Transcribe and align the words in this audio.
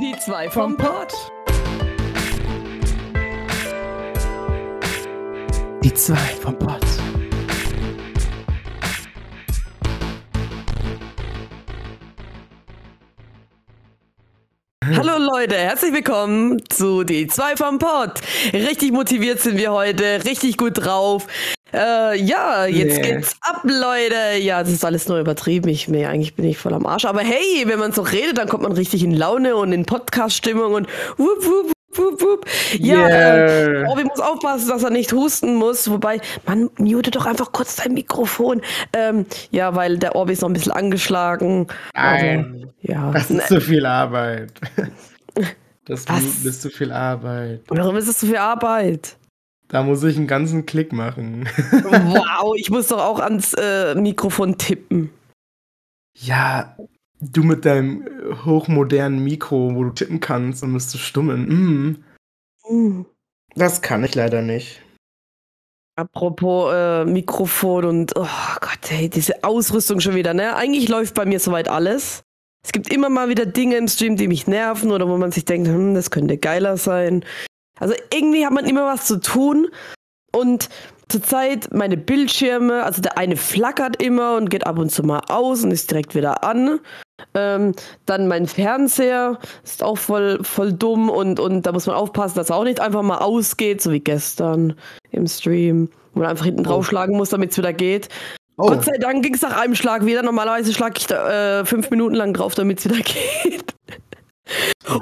Die 0.00 0.16
zwei 0.16 0.48
vom 0.48 0.78
Pott. 0.78 1.12
Die 5.84 5.92
zwei 5.92 6.16
vom 6.16 6.58
Pott. 6.58 6.80
Hallo 14.82 15.18
Leute, 15.18 15.56
herzlich 15.56 15.92
willkommen 15.92 16.62
zu 16.70 17.04
Die 17.04 17.26
zwei 17.26 17.54
vom 17.56 17.78
Pott. 17.78 18.20
Richtig 18.54 18.92
motiviert 18.92 19.40
sind 19.40 19.58
wir 19.58 19.70
heute, 19.70 20.24
richtig 20.24 20.56
gut 20.56 20.78
drauf. 20.82 21.26
Äh, 21.72 22.20
ja, 22.22 22.66
jetzt 22.66 22.96
Nee. 22.96 23.14
geht's 23.14 23.36
ab, 23.40 23.60
Leute. 23.64 24.38
Ja, 24.40 24.60
das 24.62 24.70
ist 24.72 24.84
alles 24.84 25.08
nur 25.08 25.18
übertrieben. 25.20 25.68
Ich, 25.68 25.88
nee, 25.88 26.06
eigentlich 26.06 26.34
bin 26.34 26.44
ich 26.46 26.58
voll 26.58 26.74
am 26.74 26.86
Arsch. 26.86 27.04
Aber 27.04 27.20
hey, 27.20 27.64
wenn 27.66 27.78
man 27.78 27.92
so 27.92 28.02
redet, 28.02 28.38
dann 28.38 28.48
kommt 28.48 28.62
man 28.62 28.72
richtig 28.72 29.02
in 29.04 29.12
Laune 29.14 29.56
und 29.56 29.72
in 29.72 29.84
Podcast-Stimmung 29.86 30.74
und 30.74 30.88
wup, 31.16 31.44
wup, 31.44 31.72
wup, 31.96 32.20
wup. 32.22 32.46
Ja, 32.78 32.96
Yeah. 33.08 33.82
äh, 33.82 33.86
Orbi 33.86 34.04
muss 34.04 34.20
aufpassen, 34.20 34.68
dass 34.68 34.82
er 34.82 34.90
nicht 34.90 35.12
husten 35.12 35.54
muss. 35.56 35.90
Wobei, 35.90 36.20
man 36.46 36.70
mute 36.78 37.10
doch 37.10 37.26
einfach 37.26 37.52
kurz 37.52 37.76
dein 37.76 37.94
Mikrofon. 37.94 38.62
Ähm, 38.92 39.26
ja, 39.50 39.74
weil 39.74 39.98
der 39.98 40.14
Orbi 40.16 40.32
ist 40.32 40.42
noch 40.42 40.48
ein 40.50 40.54
bisschen 40.54 40.72
angeschlagen. 40.72 41.66
Nein. 41.94 42.46
Also, 42.54 42.72
ja. 42.82 43.10
Das 43.12 43.30
ist 43.30 43.48
zu 43.48 43.60
viel 43.60 43.86
Arbeit. 43.86 44.52
Das 45.86 46.06
Was? 46.08 46.22
ist 46.44 46.62
zu 46.62 46.70
viel 46.70 46.92
Arbeit. 46.92 47.62
Warum 47.68 47.96
ist 47.96 48.06
das 48.08 48.20
so 48.20 48.26
viel 48.28 48.36
Arbeit? 48.36 49.16
Da 49.70 49.82
muss 49.84 50.02
ich 50.02 50.16
einen 50.16 50.26
ganzen 50.26 50.66
Klick 50.66 50.92
machen. 50.92 51.48
Wow, 51.72 52.54
ich 52.56 52.70
muss 52.70 52.88
doch 52.88 52.98
auch 53.00 53.20
ans 53.20 53.54
äh, 53.54 53.94
Mikrofon 53.94 54.58
tippen. 54.58 55.10
Ja, 56.18 56.76
du 57.20 57.42
mit 57.44 57.64
deinem 57.64 58.04
hochmodernen 58.44 59.22
Mikro, 59.22 59.74
wo 59.74 59.84
du 59.84 59.90
tippen 59.90 60.20
kannst 60.20 60.62
und 60.62 60.72
müsstest 60.72 61.04
stummen. 61.04 61.46
Mm, 61.48 62.04
Hm. 62.66 63.06
das 63.54 63.80
kann 63.80 64.04
ich 64.04 64.14
leider 64.14 64.42
nicht. 64.42 64.82
Apropos 65.96 66.72
äh, 66.74 67.04
Mikrofon 67.04 67.84
und 67.84 68.12
oh 68.16 68.26
Gott, 68.60 68.90
ey, 68.90 69.08
diese 69.08 69.44
Ausrüstung 69.44 70.00
schon 70.00 70.14
wieder, 70.14 70.34
ne? 70.34 70.56
Eigentlich 70.56 70.88
läuft 70.88 71.14
bei 71.14 71.24
mir 71.26 71.40
soweit 71.40 71.68
alles. 71.68 72.22
Es 72.64 72.72
gibt 72.72 72.92
immer 72.92 73.08
mal 73.08 73.28
wieder 73.28 73.46
Dinge 73.46 73.76
im 73.76 73.88
Stream, 73.88 74.16
die 74.16 74.28
mich 74.28 74.46
nerven 74.46 74.90
oder 74.92 75.08
wo 75.08 75.16
man 75.16 75.32
sich 75.32 75.44
denkt, 75.44 75.68
hm, 75.68 75.94
das 75.94 76.10
könnte 76.10 76.38
geiler 76.38 76.76
sein. 76.76 77.24
Also 77.80 77.94
irgendwie 78.12 78.44
hat 78.46 78.52
man 78.52 78.66
immer 78.66 78.86
was 78.86 79.06
zu 79.06 79.20
tun 79.20 79.68
und 80.32 80.68
zurzeit 81.08 81.72
meine 81.74 81.96
Bildschirme, 81.96 82.84
also 82.84 83.02
der 83.02 83.18
eine 83.18 83.36
flackert 83.36 84.00
immer 84.00 84.36
und 84.36 84.48
geht 84.48 84.66
ab 84.66 84.78
und 84.78 84.90
zu 84.90 85.02
mal 85.02 85.20
aus 85.28 85.64
und 85.64 85.72
ist 85.72 85.90
direkt 85.90 86.14
wieder 86.14 86.44
an. 86.44 86.78
Ähm, 87.34 87.74
dann 88.06 88.28
mein 88.28 88.46
Fernseher 88.46 89.38
ist 89.64 89.82
auch 89.82 89.98
voll, 89.98 90.38
voll 90.42 90.72
dumm 90.72 91.10
und, 91.10 91.40
und 91.40 91.62
da 91.66 91.72
muss 91.72 91.86
man 91.86 91.96
aufpassen, 91.96 92.36
dass 92.36 92.50
er 92.50 92.56
auch 92.56 92.64
nicht 92.64 92.80
einfach 92.80 93.02
mal 93.02 93.18
ausgeht, 93.18 93.82
so 93.82 93.90
wie 93.92 94.00
gestern 94.00 94.74
im 95.10 95.26
Stream, 95.26 95.88
wo 96.14 96.20
man 96.20 96.28
einfach 96.30 96.44
hinten 96.44 96.60
Oh. 96.66 96.70
draufschlagen 96.70 97.16
muss, 97.16 97.30
damit 97.30 97.50
es 97.50 97.58
wieder 97.58 97.72
geht. 97.72 98.08
Oh, 98.56 98.68
Gott 98.68 98.84
sei 98.84 98.96
Dank 98.98 99.22
ging 99.22 99.34
es 99.34 99.42
nach 99.42 99.58
einem 99.60 99.74
Schlag 99.74 100.04
wieder. 100.06 100.22
Normalerweise 100.22 100.72
schlage 100.72 100.94
ich 100.98 101.06
da 101.06 101.60
äh, 101.60 101.64
fünf 101.64 101.90
Minuten 101.90 102.14
lang 102.14 102.34
drauf, 102.34 102.54
damit 102.54 102.78
es 102.78 102.84
wieder 102.84 102.96
geht. 103.02 103.64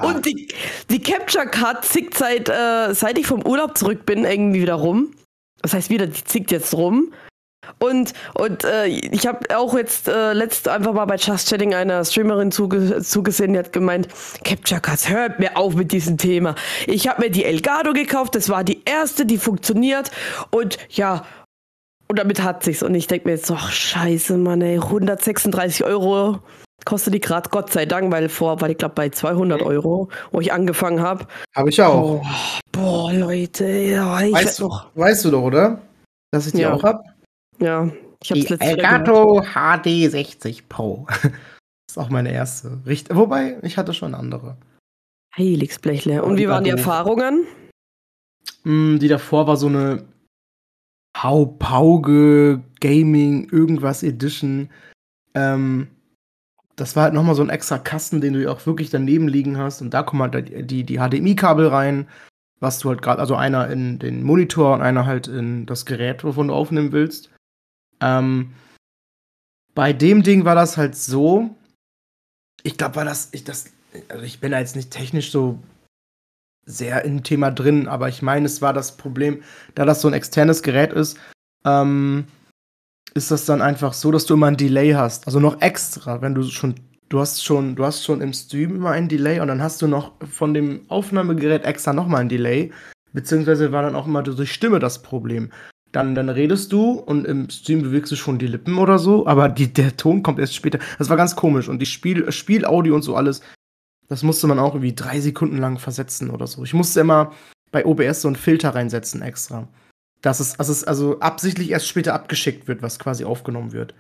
Und 0.03 0.27
die, 0.27 0.49
die 0.91 1.01
Capture 1.01 1.47
Card 1.47 1.85
zickt 1.85 2.17
seit, 2.17 2.49
äh, 2.49 2.95
seit 2.95 3.19
ich 3.19 3.27
vom 3.27 3.45
Urlaub 3.47 3.77
zurück 3.77 4.07
bin 4.07 4.25
irgendwie 4.25 4.63
wieder 4.63 4.75
rum. 4.75 5.15
Das 5.63 5.75
heißt 5.75 5.91
wieder, 5.91 6.07
die 6.07 6.25
zickt 6.25 6.51
jetzt 6.51 6.75
rum. 6.75 7.13
Und, 7.79 8.13
und 8.35 8.65
äh, 8.65 8.87
ich 8.87 9.27
habe 9.27 9.55
auch 9.57 9.75
jetzt 9.75 10.09
äh, 10.09 10.33
letzt 10.33 10.69
einfach 10.69 10.93
mal 10.95 11.05
bei 11.05 11.17
Just 11.17 11.49
Chatting 11.49 11.75
einer 11.75 12.05
Streamerin 12.05 12.51
zuge 12.51 13.03
zugesehen, 13.03 13.53
die 13.53 13.59
hat 13.59 13.73
gemeint, 13.73 14.09
Capture 14.43 14.81
Cards, 14.81 15.09
hört 15.09 15.39
mir 15.39 15.57
auf 15.57 15.75
mit 15.75 15.93
diesem 15.93 16.17
Thema. 16.17 16.55
Ich 16.87 17.09
habe 17.09 17.23
mir 17.23 17.31
die 17.31 17.45
Elgato 17.45 17.93
gekauft, 17.93 18.35
das 18.35 18.49
war 18.49 18.65
die 18.65 18.83
erste, 18.85 19.27
die 19.27 19.39
funktioniert. 19.39 20.11
Und 20.51 20.79
ja, 20.91 21.27
und 22.09 22.19
damit 22.19 22.43
hat 22.43 22.65
sich's. 22.65 22.83
Und 22.83 22.95
ich 22.95 23.07
denke 23.07 23.29
mir 23.29 23.35
jetzt, 23.35 23.51
ach 23.51 23.71
scheiße, 23.71 24.39
Mann, 24.39 24.63
ey, 24.63 24.77
136 24.77 25.85
Euro 25.85 26.41
kostet 26.85 27.15
die 27.15 27.21
gerade, 27.21 27.49
Gott 27.51 27.71
sei 27.73 27.87
Dank, 27.87 28.11
weil 28.13 28.29
vor 28.29 28.61
war 28.61 28.69
ich 28.71 28.79
glaube 28.79 28.95
bei 28.95 29.09
200 29.11 29.63
Euro, 29.63 30.09
wo 30.33 30.41
ich 30.41 30.53
angefangen 30.53 31.01
habe. 31.01 31.27
habe 31.57 31.69
ich 31.71 31.81
auch. 31.83 32.23
Oh, 32.23 32.27
boah, 32.73 33.13
Leute, 33.13 33.67
ja, 33.67 34.21
ich 34.23 34.33
weißt, 34.33 34.45
weiß 34.47 34.59
noch. 34.61 34.87
weißt 34.97 35.25
du 35.27 35.31
doch, 35.31 35.43
oder? 35.43 35.81
Dass 36.31 36.47
ich 36.47 36.53
die 36.53 36.61
Ja. 36.61 36.73
auch 36.75 36.83
hab? 36.83 37.05
Ja, 37.61 37.87
ich 38.23 38.31
hab's 38.31 38.41
Die 38.41 38.47
letztes. 38.47 38.61
Elgato 38.61 39.43
HD 39.43 40.11
60 40.11 40.69
Pro. 40.69 41.07
das 41.09 41.23
ist 41.91 41.99
auch 41.99 42.09
meine 42.11 42.33
erste. 42.33 42.79
Richt 42.87 43.15
Wobei, 43.15 43.59
ich 43.63 43.77
hatte 43.77 43.93
schon 43.95 44.15
andere. 44.15 44.57
Heiligsblechle. 45.37 46.23
Und 46.23 46.37
wie 46.39 46.49
waren 46.49 46.65
die. 46.65 46.71
Erfahrungen? 46.71 47.47
Mm, 48.65 48.99
die 48.99 49.09
davor 49.09 49.47
war 49.47 49.57
so 49.57 49.67
eine 49.67 50.05
Haupauge 51.17 52.61
Gaming 52.81 53.49
irgendwas 53.51 54.03
Edition. 54.03 54.71
Ähm, 55.35 55.89
das 56.79 56.95
war 56.95 57.05
halt 57.05 57.15
nochmal 57.15 57.35
so 57.35 57.43
ein 57.43 57.51
extra 57.51 57.77
Kasten, 57.77 58.21
den 58.21 58.35
du 58.35 58.43
ja 58.43 58.51
auch 58.51 58.65
wirklich 58.65 58.89
daneben 58.89 59.27
liegen 59.27 59.59
hast. 59.59 59.83
Und 59.83 59.93
da 59.93 60.05
kommen 60.05 60.23
halt 60.23 60.49
die, 60.49 60.63
die, 60.63 60.85
die 60.85 60.99
HDMI-Kabel 60.99 61.67
rein, 61.67 62.09
was 62.61 62.79
du 62.79 62.89
halt 62.89 63.03
gerade, 63.03 63.21
also 63.21 63.35
einer 63.35 63.69
in 63.69 63.99
den 63.99 64.23
Monitor 64.23 64.75
und 64.75 64.83
einer 64.83 65.05
halt 65.05 65.27
in 65.27 65.67
das 65.67 65.87
Gerät, 65.87 66.23
wovon 66.23 66.49
du 66.49 66.55
aufnehmen 66.55 66.93
willst. 66.93 67.31
Ähm, 68.01 68.53
bei 69.75 69.93
dem 69.93 70.23
Ding 70.23 70.45
war 70.45 70.55
das 70.55 70.77
halt 70.77 70.95
so, 70.95 71.51
ich 72.63 72.77
glaube, 72.77 72.97
war 72.97 73.05
das, 73.05 73.31
ich, 73.33 73.43
das, 73.43 73.73
also 74.09 74.25
ich 74.25 74.39
bin 74.39 74.53
da 74.53 74.61
jetzt 74.61 74.77
nicht 74.77 74.93
technisch 74.93 75.33
so 75.33 75.59
sehr 76.65 77.05
im 77.05 77.25
Thema 77.25 77.51
drin, 77.51 77.89
aber 77.89 78.09
ich 78.09 78.23
meine, 78.23 78.47
es 78.47 78.63
war 78.63 78.73
das 78.73 78.97
Problem, 78.97 79.43
da 79.75 79.85
das 79.85 80.01
so 80.01 80.09
ein 80.09 80.15
externes 80.15 80.63
Gerät 80.63 80.93
ist, 80.93 81.19
ähm, 81.65 82.27
ist 83.15 83.31
das 83.31 83.45
dann 83.45 83.63
einfach 83.63 83.93
so, 83.93 84.11
dass 84.11 84.27
du 84.27 84.35
immer 84.35 84.47
ein 84.47 84.57
Delay 84.57 84.93
hast. 84.93 85.27
Also 85.27 85.41
noch 85.41 85.61
extra, 85.61 86.21
wenn 86.23 86.35
du 86.35 86.43
schon, 86.43 86.75
du 87.09 87.21
hast 87.21 87.45
schon, 87.45 87.77
du 87.77 87.85
hast 87.85 88.05
schon 88.05 88.21
im 88.21 88.33
Stream 88.33 88.77
immer 88.77 88.91
ein 88.91 89.09
Delay 89.09 89.41
und 89.41 89.49
dann 89.49 89.63
hast 89.63 89.83
du 89.83 89.87
noch 89.87 90.13
von 90.31 90.55
dem 90.55 90.83
Aufnahmegerät 90.89 91.65
extra 91.65 91.93
nochmal 91.93 92.23
ein 92.23 92.29
Delay. 92.29 92.73
Beziehungsweise 93.13 93.73
war 93.73 93.83
dann 93.83 93.97
auch 93.97 94.07
immer 94.07 94.23
durch 94.23 94.53
Stimme 94.53 94.79
das 94.79 95.03
Problem. 95.03 95.51
Dann, 95.93 96.15
dann 96.15 96.29
redest 96.29 96.73
du 96.73 96.93
und 96.93 97.25
im 97.25 97.49
Stream 97.49 97.83
bewegst 97.83 98.13
du 98.13 98.17
schon 98.17 98.39
die 98.39 98.47
Lippen 98.47 98.77
oder 98.77 98.99
so, 98.99 99.27
aber 99.27 99.49
die, 99.49 99.73
der 99.73 99.97
Ton 99.97 100.23
kommt 100.23 100.39
erst 100.39 100.55
später. 100.55 100.79
Das 100.99 101.09
war 101.09 101.17
ganz 101.17 101.35
komisch. 101.35 101.69
Und 101.69 101.79
die 101.79 101.87
Spiel, 101.87 102.31
Spielaudio 102.31 102.95
und 102.95 103.03
so 103.03 103.17
alles, 103.17 103.41
das 104.09 104.23
musste 104.23 104.47
man 104.47 104.59
auch 104.59 104.75
irgendwie 104.75 104.95
drei 104.95 105.21
Sekunden 105.21 105.57
lang 105.57 105.79
versetzen 105.79 106.31
oder 106.31 106.47
so. 106.47 106.63
Ich 106.63 106.75
musste 106.75 107.01
immer 107.01 107.33
bei 107.71 107.87
OBS 107.87 108.23
so 108.23 108.29
einen 108.29 108.37
Filter 108.37 108.75
reinsetzen 108.75 109.23
extra. 109.23 109.67
Dass 110.23 110.41
es, 110.41 110.55
dass 110.55 110.69
es 110.69 110.85
also 110.85 111.21
absichtlich 111.21 111.71
erst 111.71 111.87
später 111.87 112.15
abgeschickt 112.15 112.67
wird, 112.69 112.83
was 112.83 112.99
quasi 112.99 113.25
aufgenommen 113.25 113.73
wird. 113.73 113.95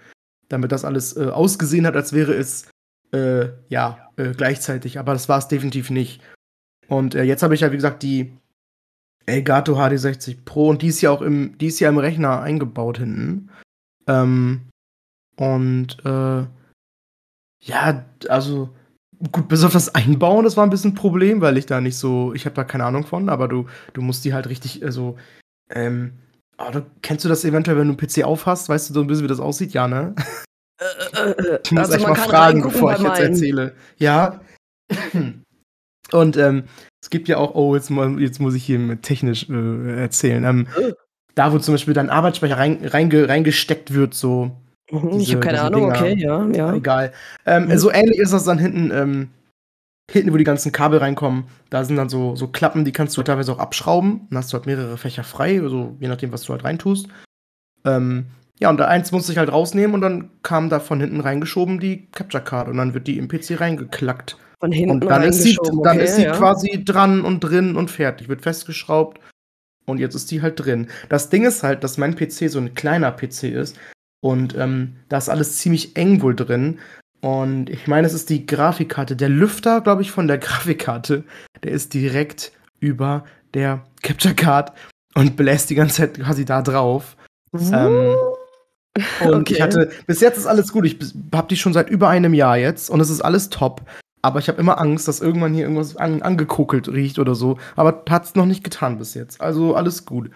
Damit 0.48 0.72
das 0.72 0.84
alles 0.84 1.16
äh, 1.16 1.26
ausgesehen 1.26 1.86
hat, 1.86 1.94
als 1.94 2.12
wäre 2.12 2.34
es 2.34 2.68
äh, 3.12 3.48
ja 3.68 4.10
äh, 4.16 4.32
gleichzeitig. 4.32 4.98
Aber 4.98 5.12
das 5.12 5.28
war 5.28 5.38
es 5.38 5.48
definitiv 5.48 5.90
nicht. 5.90 6.20
Und 6.88 7.14
äh, 7.14 7.22
jetzt 7.22 7.42
habe 7.42 7.54
ich 7.54 7.60
ja, 7.60 7.70
wie 7.70 7.76
gesagt, 7.76 8.02
die 8.02 8.32
Elgato 9.26 9.78
HD60 9.78 10.44
Pro 10.44 10.68
und 10.70 10.82
die 10.82 10.88
ist 10.88 11.00
ja 11.02 11.10
auch 11.10 11.22
im, 11.22 11.56
die 11.58 11.66
ist 11.66 11.80
ja 11.80 11.88
im 11.88 11.98
Rechner 11.98 12.40
eingebaut 12.40 12.98
hinten. 12.98 13.50
Ähm, 14.06 14.68
und 15.36 15.98
äh, 16.04 16.46
ja, 17.60 18.04
also 18.28 18.70
gut, 19.32 19.48
bis 19.48 19.64
auf 19.64 19.72
das 19.72 19.94
Einbauen, 19.94 20.44
das 20.44 20.56
war 20.56 20.64
ein 20.64 20.70
bisschen 20.70 20.92
ein 20.92 20.96
Problem, 20.96 21.40
weil 21.40 21.58
ich 21.58 21.66
da 21.66 21.80
nicht 21.80 21.96
so, 21.96 22.32
ich 22.34 22.46
habe 22.46 22.56
da 22.56 22.64
keine 22.64 22.84
Ahnung 22.84 23.04
von, 23.04 23.28
aber 23.28 23.48
du, 23.48 23.66
du 23.92 24.00
musst 24.00 24.24
die 24.24 24.32
halt 24.32 24.48
richtig, 24.48 24.84
also, 24.84 25.16
ähm, 25.70 26.12
oh, 26.58 26.70
du, 26.72 26.84
kennst 27.02 27.24
du 27.24 27.28
das 27.28 27.44
eventuell, 27.44 27.76
wenn 27.78 27.88
du 27.88 27.96
einen 27.98 28.08
PC 28.08 28.24
aufhast, 28.24 28.68
weißt 28.68 28.90
du 28.90 28.94
so 28.94 29.00
ein 29.00 29.06
bisschen, 29.06 29.24
wie 29.24 29.28
das 29.28 29.40
aussieht? 29.40 29.72
Ja, 29.72 29.88
ne? 29.88 30.14
Äh, 30.80 30.84
äh, 30.84 31.30
äh, 31.30 31.60
Ich 31.64 31.72
muss 31.72 31.90
also 31.90 32.06
man 32.06 32.16
mal 32.16 32.24
fragen, 32.28 32.62
bevor 32.62 32.92
ich 32.92 33.00
jetzt 33.00 33.18
erzähle. 33.20 33.74
Ja. 33.98 34.40
Und 36.12 36.36
ähm, 36.36 36.64
es 37.02 37.10
gibt 37.10 37.28
ja 37.28 37.36
auch, 37.36 37.54
oh, 37.54 37.74
jetzt, 37.74 37.90
jetzt 37.90 38.40
muss 38.40 38.54
ich 38.54 38.64
hier 38.64 39.00
technisch 39.02 39.48
äh, 39.50 40.00
erzählen. 40.00 40.44
Ähm, 40.44 40.66
Äh. 40.80 40.92
da, 41.34 41.52
wo 41.52 41.58
zum 41.58 41.74
Beispiel 41.74 41.94
dein 41.94 42.10
Arbeitsspeicher 42.10 42.56
rein, 42.58 42.78
reinge, 42.84 43.28
reingesteckt 43.28 43.92
wird, 43.94 44.14
so, 44.14 44.50
Mhm, 44.90 45.10
ich 45.12 45.18
diese- 45.26 45.32
habe 45.36 45.46
keine 45.46 45.60
Ahnung, 45.62 45.82
Dinger. 45.92 45.96
okay, 45.98 46.14
ja, 46.16 46.46
ja. 46.46 46.74
egal. 46.74 47.12
Ähm, 47.44 47.66
Mhm. 47.66 47.78
So 47.78 47.90
ähnlich 47.92 48.18
ist 48.18 48.32
das 48.32 48.44
dann 48.44 48.58
hinten, 48.58 48.90
ähm, 48.90 49.28
hinten, 50.10 50.32
wo 50.32 50.36
die 50.36 50.44
ganzen 50.44 50.72
Kabel 50.72 50.98
reinkommen. 50.98 51.44
Da 51.70 51.84
sind 51.84 51.96
dann 51.96 52.08
so, 52.08 52.34
so 52.34 52.48
Klappen, 52.48 52.84
die 52.84 52.92
kannst 52.92 53.16
du 53.16 53.22
teilweise 53.22 53.52
auch 53.52 53.58
abschrauben. 53.58 54.26
Dann 54.30 54.38
hast 54.38 54.52
du 54.52 54.56
halt 54.56 54.66
mehrere 54.66 54.96
Fächer 54.96 55.24
frei, 55.24 55.60
also 55.60 55.96
je 56.00 56.08
nachdem, 56.08 56.32
was 56.32 56.42
du 56.42 56.52
halt 56.52 56.64
reintust. 56.64 57.08
Ähm, 57.84 58.26
ja, 58.60 58.70
und 58.70 58.78
da 58.78 58.86
eins 58.86 59.12
musste 59.12 59.32
ich 59.32 59.38
halt 59.38 59.52
rausnehmen 59.52 59.94
und 59.94 60.00
dann 60.00 60.30
kam 60.42 60.68
da 60.68 60.80
von 60.80 61.00
hinten 61.00 61.20
reingeschoben 61.20 61.78
die 61.78 62.08
Capture 62.10 62.42
Card 62.42 62.68
und 62.68 62.76
dann 62.76 62.94
wird 62.94 63.06
die 63.06 63.18
im 63.18 63.28
PC 63.28 63.60
reingeklackt. 63.60 64.36
Von 64.58 64.72
hinten 64.72 64.90
Und 64.90 65.04
dann 65.04 65.22
ist 65.22 65.42
sie, 65.42 65.56
dann 65.84 65.96
okay, 65.96 66.04
ist 66.04 66.16
sie 66.16 66.24
ja. 66.24 66.32
quasi 66.32 66.84
dran 66.84 67.20
und 67.20 67.40
drin 67.40 67.76
und 67.76 67.90
fertig, 67.90 68.28
wird 68.28 68.42
festgeschraubt 68.42 69.20
und 69.86 69.98
jetzt 69.98 70.16
ist 70.16 70.30
die 70.32 70.42
halt 70.42 70.58
drin. 70.58 70.88
Das 71.08 71.30
Ding 71.30 71.44
ist 71.44 71.62
halt, 71.62 71.84
dass 71.84 71.98
mein 71.98 72.16
PC 72.16 72.50
so 72.50 72.58
ein 72.58 72.74
kleiner 72.74 73.12
PC 73.12 73.44
ist 73.44 73.78
und 74.20 74.56
ähm, 74.56 74.96
da 75.08 75.18
ist 75.18 75.28
alles 75.28 75.58
ziemlich 75.58 75.96
eng 75.96 76.22
wohl 76.22 76.34
drin 76.34 76.80
Und 77.20 77.68
ich 77.70 77.86
meine, 77.86 78.06
es 78.06 78.14
ist 78.14 78.30
die 78.30 78.46
Grafikkarte. 78.46 79.16
Der 79.16 79.28
Lüfter, 79.28 79.80
glaube 79.80 80.02
ich, 80.02 80.10
von 80.10 80.28
der 80.28 80.38
Grafikkarte, 80.38 81.24
der 81.62 81.72
ist 81.72 81.94
direkt 81.94 82.52
über 82.80 83.24
der 83.54 83.82
Capture 84.02 84.34
Card 84.34 84.72
und 85.14 85.36
bläst 85.36 85.70
die 85.70 85.74
ganze 85.74 85.96
Zeit 85.96 86.14
quasi 86.20 86.44
da 86.44 86.62
drauf. 86.62 87.16
Ähm, 87.54 88.14
und 89.20 89.34
Okay. 89.40 89.54
ich 89.54 89.62
hatte, 89.62 89.90
bis 90.06 90.20
jetzt 90.20 90.38
ist 90.38 90.46
alles 90.46 90.72
gut. 90.72 90.84
Ich 90.84 90.98
habe 91.34 91.48
die 91.48 91.56
schon 91.56 91.72
seit 91.72 91.88
über 91.88 92.08
einem 92.08 92.34
Jahr 92.34 92.56
jetzt 92.56 92.90
und 92.90 93.00
es 93.00 93.10
ist 93.10 93.20
alles 93.20 93.48
top. 93.48 93.82
Aber 94.22 94.40
ich 94.40 94.48
habe 94.48 94.60
immer 94.60 94.80
Angst, 94.80 95.06
dass 95.06 95.20
irgendwann 95.20 95.54
hier 95.54 95.62
irgendwas 95.62 95.96
an, 95.96 96.22
angekokelt 96.22 96.88
riecht 96.88 97.18
oder 97.18 97.34
so. 97.34 97.58
Aber 97.76 98.02
hat's 98.08 98.34
noch 98.34 98.46
nicht 98.46 98.64
getan 98.64 98.98
bis 98.98 99.14
jetzt. 99.14 99.40
Also 99.40 99.76
alles 99.76 100.04
gut. 100.04 100.30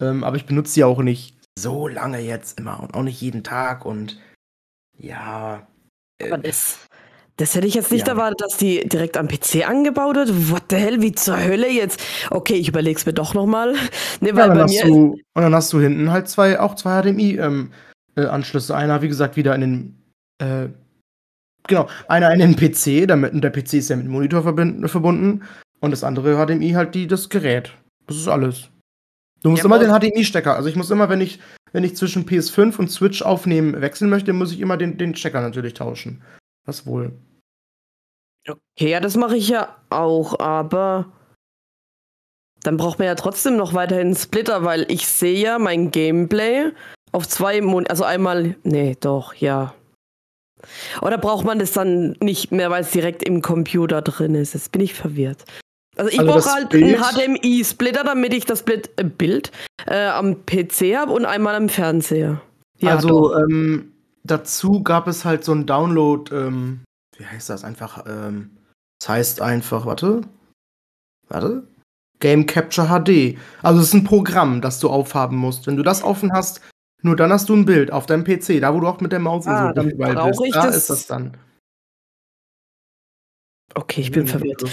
Ähm, 0.00 0.24
aber 0.24 0.36
ich 0.36 0.46
benutze 0.46 0.72
sie 0.72 0.84
auch 0.84 1.00
nicht 1.00 1.36
so 1.58 1.86
lange 1.86 2.18
jetzt 2.18 2.58
immer 2.58 2.80
und 2.82 2.94
auch 2.94 3.02
nicht 3.02 3.20
jeden 3.20 3.44
Tag 3.44 3.84
und 3.84 4.18
ja. 4.98 5.66
Äh, 6.22 6.32
Aber 6.32 6.38
das, 6.42 6.78
das 7.36 7.54
hätte 7.54 7.66
ich 7.66 7.74
jetzt 7.74 7.90
nicht 7.92 8.06
Ja. 8.06 8.14
erwartet, 8.14 8.40
dass 8.40 8.56
die 8.56 8.86
direkt 8.88 9.16
am 9.16 9.28
PC 9.28 9.68
angebaut 9.68 10.16
wird. 10.16 10.50
What 10.50 10.64
the 10.70 10.76
hell, 10.76 11.00
wie 11.02 11.12
zur 11.12 11.42
Hölle 11.42 11.68
jetzt? 11.70 12.00
Okay, 12.30 12.54
ich 12.54 12.68
überleg's 12.68 13.06
mir 13.06 13.12
doch 13.14 13.34
nochmal. 13.34 13.74
Nee, 14.20 14.28
Ja, 14.30 14.36
weil 14.36 14.48
dann 14.48 14.56
bei 14.58 14.62
hast 14.64 14.70
mir 14.74 14.84
du, 14.84 15.12
und 15.34 15.42
dann 15.42 15.54
hast 15.54 15.72
du 15.72 15.80
hinten 15.80 16.10
halt 16.12 16.28
zwei, 16.28 16.58
auch 16.60 16.74
zwei 16.76 17.00
HDMI-Anschlüsse. 17.02 18.76
einer, 18.76 19.02
wie 19.02 19.08
gesagt, 19.08 19.36
wieder 19.36 19.54
in 19.54 19.60
den, 19.60 19.98
äh, 20.38 20.68
genau, 21.66 21.88
einer 22.08 22.32
in 22.32 22.38
den 22.40 22.56
PC, 22.56 23.06
damit, 23.08 23.32
der 23.42 23.50
PC 23.50 23.74
ist 23.74 23.88
ja 23.90 23.96
mit 23.96 24.06
dem 24.06 24.12
Monitor 24.12 24.42
verbunden. 24.42 25.42
Und 25.80 25.90
das 25.90 26.04
andere 26.04 26.36
HDMI 26.36 26.70
halt 26.72 26.94
die, 26.94 27.06
das 27.08 27.28
Gerät. 27.28 27.72
Das 28.06 28.16
ist 28.16 28.28
alles. 28.28 28.68
Du 29.42 29.50
musst 29.50 29.64
Ja, 29.64 29.66
immer 29.66 29.80
den 29.80 29.90
HDMI-Stecker, 29.90 30.54
also 30.54 30.68
ich 30.68 30.76
muss 30.76 30.90
immer, 30.92 31.08
wenn 31.08 31.20
ich, 31.20 31.40
wenn 31.72 31.84
ich 31.84 31.96
zwischen 31.96 32.26
PS5 32.26 32.78
und 32.78 32.90
Switch 32.90 33.22
aufnehmen 33.22 33.80
wechseln 33.80 34.10
möchte, 34.10 34.32
muss 34.32 34.52
ich 34.52 34.60
immer 34.60 34.76
den, 34.76 34.98
den 34.98 35.14
Stecker 35.14 35.40
natürlich 35.40 35.74
tauschen. 35.74 36.22
Das 36.66 36.86
wohl. 36.86 37.12
Okay, 38.48 38.90
ja, 38.90 39.00
das 39.00 39.16
mache 39.16 39.36
ich 39.36 39.48
ja 39.48 39.76
auch, 39.90 40.38
aber 40.40 41.12
dann 42.62 42.76
braucht 42.76 42.98
man 42.98 43.06
ja 43.06 43.14
trotzdem 43.14 43.56
noch 43.56 43.74
weiterhin 43.74 44.14
Splitter, 44.14 44.64
weil 44.64 44.84
ich 44.88 45.06
sehe 45.06 45.38
ja 45.38 45.58
mein 45.58 45.90
Gameplay 45.90 46.70
auf 47.12 47.28
zwei 47.28 47.60
Mon 47.60 47.86
also 47.86 48.04
einmal, 48.04 48.56
nee, 48.62 48.96
doch, 48.98 49.34
ja. 49.34 49.74
Oder 51.00 51.18
braucht 51.18 51.44
man 51.44 51.58
das 51.58 51.72
dann 51.72 52.16
nicht 52.20 52.52
mehr, 52.52 52.70
weil 52.70 52.82
es 52.82 52.92
direkt 52.92 53.22
im 53.22 53.42
Computer 53.42 54.00
drin 54.00 54.34
ist? 54.34 54.54
Jetzt 54.54 54.72
bin 54.72 54.80
ich 54.80 54.94
verwirrt. 54.94 55.44
Also 56.02 56.10
ich 56.14 56.18
Also 56.18 56.32
brauche 56.32 56.50
halt 56.52 56.68
Bild- 56.70 57.00
einen 57.00 57.36
HDMI-Splitter, 57.40 58.02
damit 58.02 58.34
ich 58.34 58.44
das 58.44 58.64
Bild, 58.64 58.90
äh, 58.96 59.04
Bild 59.04 59.52
äh, 59.86 60.06
am 60.06 60.44
PC 60.44 60.96
habe 60.96 61.12
und 61.12 61.24
einmal 61.24 61.54
am 61.54 61.68
Fernseher. 61.68 62.40
Ja, 62.80 62.96
also 62.96 63.36
ähm, 63.36 63.92
dazu 64.24 64.82
gab 64.82 65.06
es 65.06 65.24
halt 65.24 65.44
so 65.44 65.52
ein 65.52 65.64
Download, 65.64 66.34
ähm, 66.34 66.80
wie 67.16 67.24
heißt 67.24 67.48
das 67.50 67.62
einfach? 67.62 68.04
Ähm, 68.08 68.50
das 68.98 69.10
heißt 69.10 69.40
einfach, 69.42 69.86
warte, 69.86 70.22
warte, 71.28 71.68
Game 72.18 72.46
Capture 72.46 72.88
HD. 72.88 73.38
Also 73.62 73.80
es 73.80 73.88
ist 73.88 73.94
ein 73.94 74.02
Programm, 74.02 74.60
das 74.60 74.80
du 74.80 74.88
aufhaben 74.90 75.36
musst. 75.36 75.68
Wenn 75.68 75.76
du 75.76 75.84
das 75.84 76.02
offen 76.02 76.32
hast, 76.32 76.60
nur 77.02 77.14
dann 77.14 77.30
hast 77.32 77.48
du 77.48 77.54
ein 77.54 77.64
Bild 77.64 77.92
auf 77.92 78.06
deinem 78.06 78.24
PC, 78.24 78.58
da 78.60 78.74
wo 78.74 78.80
du 78.80 78.88
auch 78.88 79.00
mit 79.00 79.12
der 79.12 79.20
Maus 79.20 79.46
Ah, 79.46 79.72
dann 79.72 79.84
so 79.90 79.94
überall 79.94 80.14
brauch 80.16 80.44
ich 80.44 80.52
Da 80.52 80.66
das- 80.66 80.76
ist 80.78 80.90
das 80.90 81.06
dann. 81.06 81.36
okay, 83.76 84.00
ich 84.00 84.10
bin 84.10 84.26
verwirrt. 84.26 84.64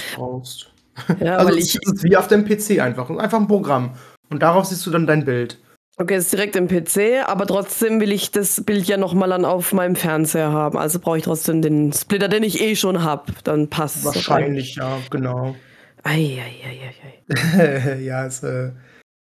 Ja, 1.19 1.37
also 1.37 1.57
es 1.57 1.75
ist 1.75 2.03
wie 2.03 2.15
auf 2.15 2.27
dem 2.27 2.45
PC 2.45 2.79
einfach, 2.79 3.09
einfach 3.09 3.39
ein 3.39 3.47
Programm. 3.47 3.91
Und 4.29 4.41
darauf 4.41 4.65
siehst 4.65 4.85
du 4.85 4.91
dann 4.91 5.07
dein 5.07 5.25
Bild. 5.25 5.57
Okay, 5.97 6.13
es 6.13 6.25
ist 6.25 6.33
direkt 6.33 6.55
im 6.55 6.69
PC, 6.69 7.27
aber 7.27 7.45
trotzdem 7.45 7.99
will 7.99 8.13
ich 8.13 8.31
das 8.31 8.63
Bild 8.63 8.85
ja 8.85 8.95
nochmal 8.95 9.29
dann 9.29 9.43
auf 9.43 9.73
meinem 9.73 9.97
Fernseher 9.97 10.51
haben. 10.51 10.77
Also 10.77 10.99
brauche 10.99 11.17
ich 11.17 11.25
trotzdem 11.25 11.61
den 11.61 11.91
Splitter, 11.91 12.29
den 12.29 12.43
ich 12.43 12.61
eh 12.61 12.77
schon 12.77 13.03
habe. 13.03 13.33
Dann 13.43 13.69
passt 13.69 13.97
es. 13.97 14.05
Wahrscheinlich, 14.05 14.75
ja, 14.75 14.97
genau. 15.09 15.55
Eieieiei. 16.03 17.99
ja, 18.01 18.25
ist 18.25 18.43
äh, 18.43 18.71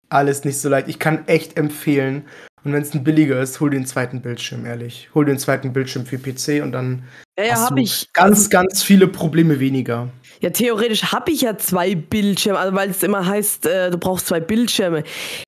alles 0.10 0.44
nicht 0.44 0.60
so 0.60 0.68
leicht. 0.68 0.90
Ich 0.90 1.00
kann 1.00 1.26
echt 1.28 1.58
empfehlen. 1.58 2.26
Und 2.66 2.74
wenn 2.74 2.82
es 2.82 2.94
ein 2.94 3.06
billiger 3.06 3.40
ist, 3.40 3.62
hol 3.62 3.70
den 3.70 3.86
zweiten 3.86 4.22
Bildschirm, 4.22 4.66
ehrlich. 4.66 5.10
Hol 5.14 5.24
den 5.24 5.40
zweiten 5.40 5.72
Bildschirm 5.72 6.06
für 6.06 6.18
PC 6.18 6.62
und 6.62 6.74
dann 6.74 7.04
Ja, 7.38 7.46
ja, 7.46 7.52
hast 7.54 7.72
du 7.72 7.78
ich. 7.78 8.12
ganz, 8.12 8.50
ganz 8.50 8.84
viele 8.84 9.08
Probleme 9.08 9.62
weniger. 9.62 10.10
Ja, 10.42 10.50
theoretisch 10.52 11.12
habe 11.12 11.32
ich 11.32 11.42
ja 11.42 11.58
zwei 11.58 11.96
Bildschirme, 11.96 12.60
also 12.60 12.76
weil 12.76 12.92
es 12.92 13.02
immer 13.04 13.26
heißt, 13.26 13.66
äh, 13.66 13.92
du 13.92 13.98
brauchst 13.98 14.28
zwei 14.28 14.40
Bildschirme. 14.40 15.04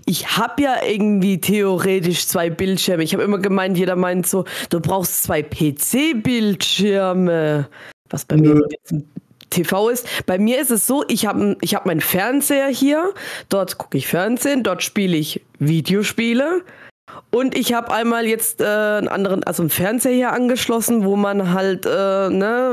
Ich 0.06 0.38
habe 0.38 0.64
ja 0.64 0.84
irgendwie 0.84 1.40
theoretisch 1.40 2.28
zwei 2.28 2.50
Bildschirme. 2.50 3.04
Ich 3.04 3.14
habe 3.14 3.24
immer 3.24 3.40
gemeint, 3.40 3.78
jeder 3.78 3.96
meint 3.96 4.28
so, 4.28 4.44
du 4.70 4.80
brauchst 4.80 5.24
zwei 5.24 5.44
PC-Bildschirme. 5.44 7.68
Was 8.10 8.26
bei 8.26 8.38
mir 8.38 8.60
jetzt 8.72 8.92
ein 8.92 9.08
TV 9.50 9.90
ist. 9.90 10.08
Bei 10.26 10.38
mir 10.38 10.60
ist 10.60 10.72
es 10.72 10.88
so, 10.88 11.04
ich 11.08 11.26
habe 11.26 11.58
ich 11.62 11.76
hab 11.76 11.86
meinen 11.86 12.02
Fernseher 12.02 12.68
hier, 12.68 13.14
dort 13.50 13.78
gucke 13.78 13.98
ich 13.98 14.08
Fernsehen, 14.08 14.64
dort 14.64 14.84
spiele 14.84 15.18
ich 15.18 15.42
Videospiele. 15.60 16.64
Und 17.32 17.56
ich 17.56 17.74
habe 17.74 17.92
einmal 17.94 18.26
jetzt 18.26 18.60
äh, 18.60 18.66
einen 18.66 19.08
anderen, 19.08 19.44
also 19.44 19.62
einen 19.62 19.70
Fernseher 19.70 20.14
hier 20.16 20.34
angeschlossen, 20.34 21.04
wo 21.06 21.16
man 21.16 21.54
halt, 21.54 21.86
äh, 21.86 22.30
ne, 22.30 22.72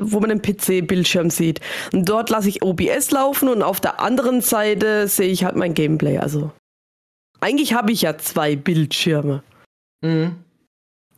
wo- 0.00 0.18
man 0.18 0.28
den 0.30 0.42
PC-Bildschirm 0.42 1.30
sieht. 1.30 1.60
Und 1.92 2.08
dort 2.08 2.28
lasse 2.30 2.48
ich 2.48 2.62
OBS 2.64 3.12
laufen 3.12 3.48
und 3.48 3.62
auf 3.62 3.80
der 3.80 4.00
anderen 4.00 4.40
Seite 4.40 5.06
sehe 5.06 5.28
ich 5.30 5.44
halt 5.44 5.54
mein 5.54 5.74
Gameplay. 5.74 6.18
Also 6.18 6.50
eigentlich 7.40 7.74
habe 7.74 7.92
ich 7.92 8.02
ja 8.02 8.18
zwei 8.18 8.56
Bildschirme. 8.56 9.42
Mhm. 10.02 10.34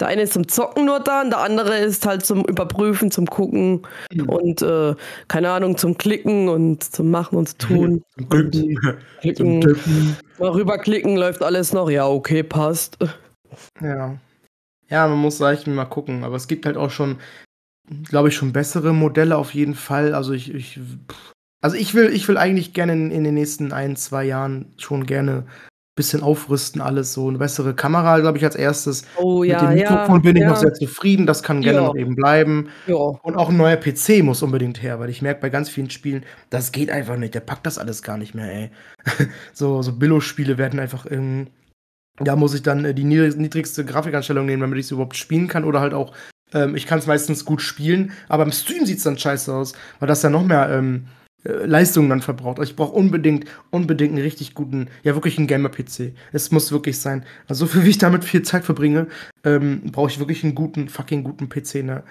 Der 0.01 0.09
eine 0.09 0.23
ist 0.23 0.33
zum 0.33 0.49
Zocken 0.49 0.87
nur 0.87 1.01
da 1.01 1.23
und 1.23 1.31
der 1.31 1.41
andere 1.41 1.79
ist 1.79 2.05
halt 2.05 2.27
zum 2.27 2.45
Überprüfen, 2.45 3.11
zum 3.11 3.27
Gucken 3.27 3.83
Mhm. 4.13 4.29
und 4.29 4.63
äh, 4.63 4.95
keine 5.29 5.51
Ahnung, 5.51 5.77
zum 5.79 5.97
Klicken 5.97 6.49
und 6.49 6.83
zum 6.83 7.11
Machen 7.11 7.37
und 7.39 7.49
zu 7.49 7.59
tun. 7.59 8.05
Zum 8.17 8.29
Klicken, 8.29 9.61
Glücken. 9.61 10.17
mal 10.39 10.51
rüberklicken, 10.51 11.17
läuft 11.17 11.43
alles 11.43 11.73
noch. 11.73 11.89
Ja, 11.91 12.09
okay, 12.09 12.43
passt. 12.43 12.99
Ja. 13.81 14.19
Ja, 14.91 15.09
man 15.09 15.19
muss 15.19 15.41
eigentlich 15.41 15.67
mal 15.67 15.85
gucken. 15.85 16.25
Aber 16.25 16.37
es 16.37 16.49
gibt 16.49 16.67
halt 16.67 16.77
auch 16.77 16.91
schon, 16.91 17.19
glaube 18.05 18.29
ich, 18.29 18.35
schon 18.35 18.53
bessere 18.53 18.93
Modelle 18.93 19.37
auf 19.37 19.55
jeden 19.55 19.75
Fall. 19.75 20.15
Also 20.15 20.33
ich, 20.33 20.53
ich 20.53 20.79
also 21.63 21.77
ich 21.77 21.95
will, 21.95 22.13
ich 22.13 22.29
will 22.29 22.37
eigentlich 22.37 22.75
gerne 22.75 22.93
in, 22.93 23.11
in 23.11 23.25
den 23.25 23.35
nächsten 23.35 23.73
ein, 23.73 23.97
zwei 23.97 24.25
Jahren 24.25 24.75
schon 24.77 25.07
gerne 25.07 25.47
bisschen 25.95 26.23
aufrüsten, 26.23 26.81
alles 26.81 27.13
so. 27.13 27.29
Eine 27.29 27.39
bessere 27.39 27.75
Kamera, 27.75 28.19
glaube 28.19 28.39
ich, 28.39 28.45
als 28.45 28.57
erstes. 28.57 29.05
Oh 29.17 29.45
ja, 29.45 29.63
Mit 29.63 29.71
dem 29.71 29.75
Mikrofon 29.75 30.17
ja. 30.17 30.23
bin 30.23 30.37
ich 30.37 30.43
ja, 30.43 30.49
noch 30.49 30.57
sehr 30.57 30.75
zufrieden, 30.75 31.27
das 31.27 31.43
kann 31.43 31.63
gerne 31.63 31.83
noch 31.83 31.97
eben 31.97 32.17
bleiben. 32.17 32.69
Und 32.87 33.37
auch 33.37 33.49
ein 33.49 33.57
neuer 33.57 33.77
PC 33.77 34.23
muss 34.23 34.43
unbedingt 34.43 34.83
her, 34.83 34.99
weil 34.99 35.11
ich 35.11 35.23
merke 35.23 35.41
bei 35.41 35.51
ganz 35.51 35.69
vielen 35.69 35.91
Spielen, 35.91 36.25
das 36.51 36.73
geht 36.73 36.91
einfach 36.91 37.17
nicht. 37.17 37.35
Der 37.35 37.41
packt 37.41 37.67
das 37.67 37.79
alles 37.79 38.03
gar 38.03 38.19
nicht 38.19 38.35
mehr, 38.35 38.53
ey. 38.53 38.71
so 39.53 39.83
so 39.83 39.93
Billo-Spiele 39.93 40.59
werden 40.59 40.81
einfach 40.81 41.07
irgendwie. 41.07 41.51
Da 42.19 42.37
muss 42.37 42.55
ich 42.55 42.63
dann 42.63 42.85
äh, 42.85 42.95
die 42.95 43.05
niedrig 43.05 43.37
niedrigste 43.37 43.85
Grafikanstellung 43.85 44.47
nehmen, 44.47 44.61
damit 44.61 44.79
ich 44.79 44.87
es 44.87 44.93
überhaupt 44.93 45.17
spielen 45.17 45.49
kann. 45.49 45.65
Oder 45.65 45.81
halt 45.81 45.95
auch, 45.95 46.13
ähm, 46.53 46.77
ich 46.77 46.87
kann 46.87 47.01
es 47.01 47.07
meistens 47.07 47.45
gut 47.45 47.61
spielen, 47.61 48.13
aber 48.29 48.45
im 48.45 48.53
Stream 48.53 48.87
sieht 48.87 48.99
es 48.99 49.05
dann 49.05 49.19
scheiße 49.19 49.53
aus, 49.53 49.73
weil 49.99 50.09
das 50.09 50.23
ja 50.23 50.31
noch 50.31 50.45
mehr 50.45 50.71
ähm, 50.71 51.07
äh, 51.07 51.24
Leistung 51.45 52.09
dann 52.09 52.23
verbraucht. 52.23 52.59
Also 52.59 52.71
ich 52.71 52.77
brauche 52.77 52.95
unbedingt, 52.95 53.47
unbedingt 53.71 54.13
einen 54.13 54.23
richtig 54.23 54.55
guten, 54.55 54.89
ja 55.03 55.15
wirklich 55.15 55.39
einen 55.39 55.47
Gamer-PC. 55.47 56.15
Es 56.33 56.51
muss 56.51 56.73
wirklich 56.73 56.99
sein. 56.99 57.25
Also 57.47 57.67
so 57.67 57.73
viel 57.73 57.85
wie 57.85 57.91
ich 57.91 57.99
damit 57.99 58.25
viel 58.25 58.43
Zeit 58.43 58.65
verbringe, 58.65 59.09
ähm, 59.45 59.83
brauche 59.93 60.11
ich 60.11 60.19
wirklich 60.19 60.43
einen 60.45 60.55
guten, 60.55 60.89
fucking 60.89 61.23
guten 61.23 61.49
PC, 61.49 61.85
ne? 61.85 62.03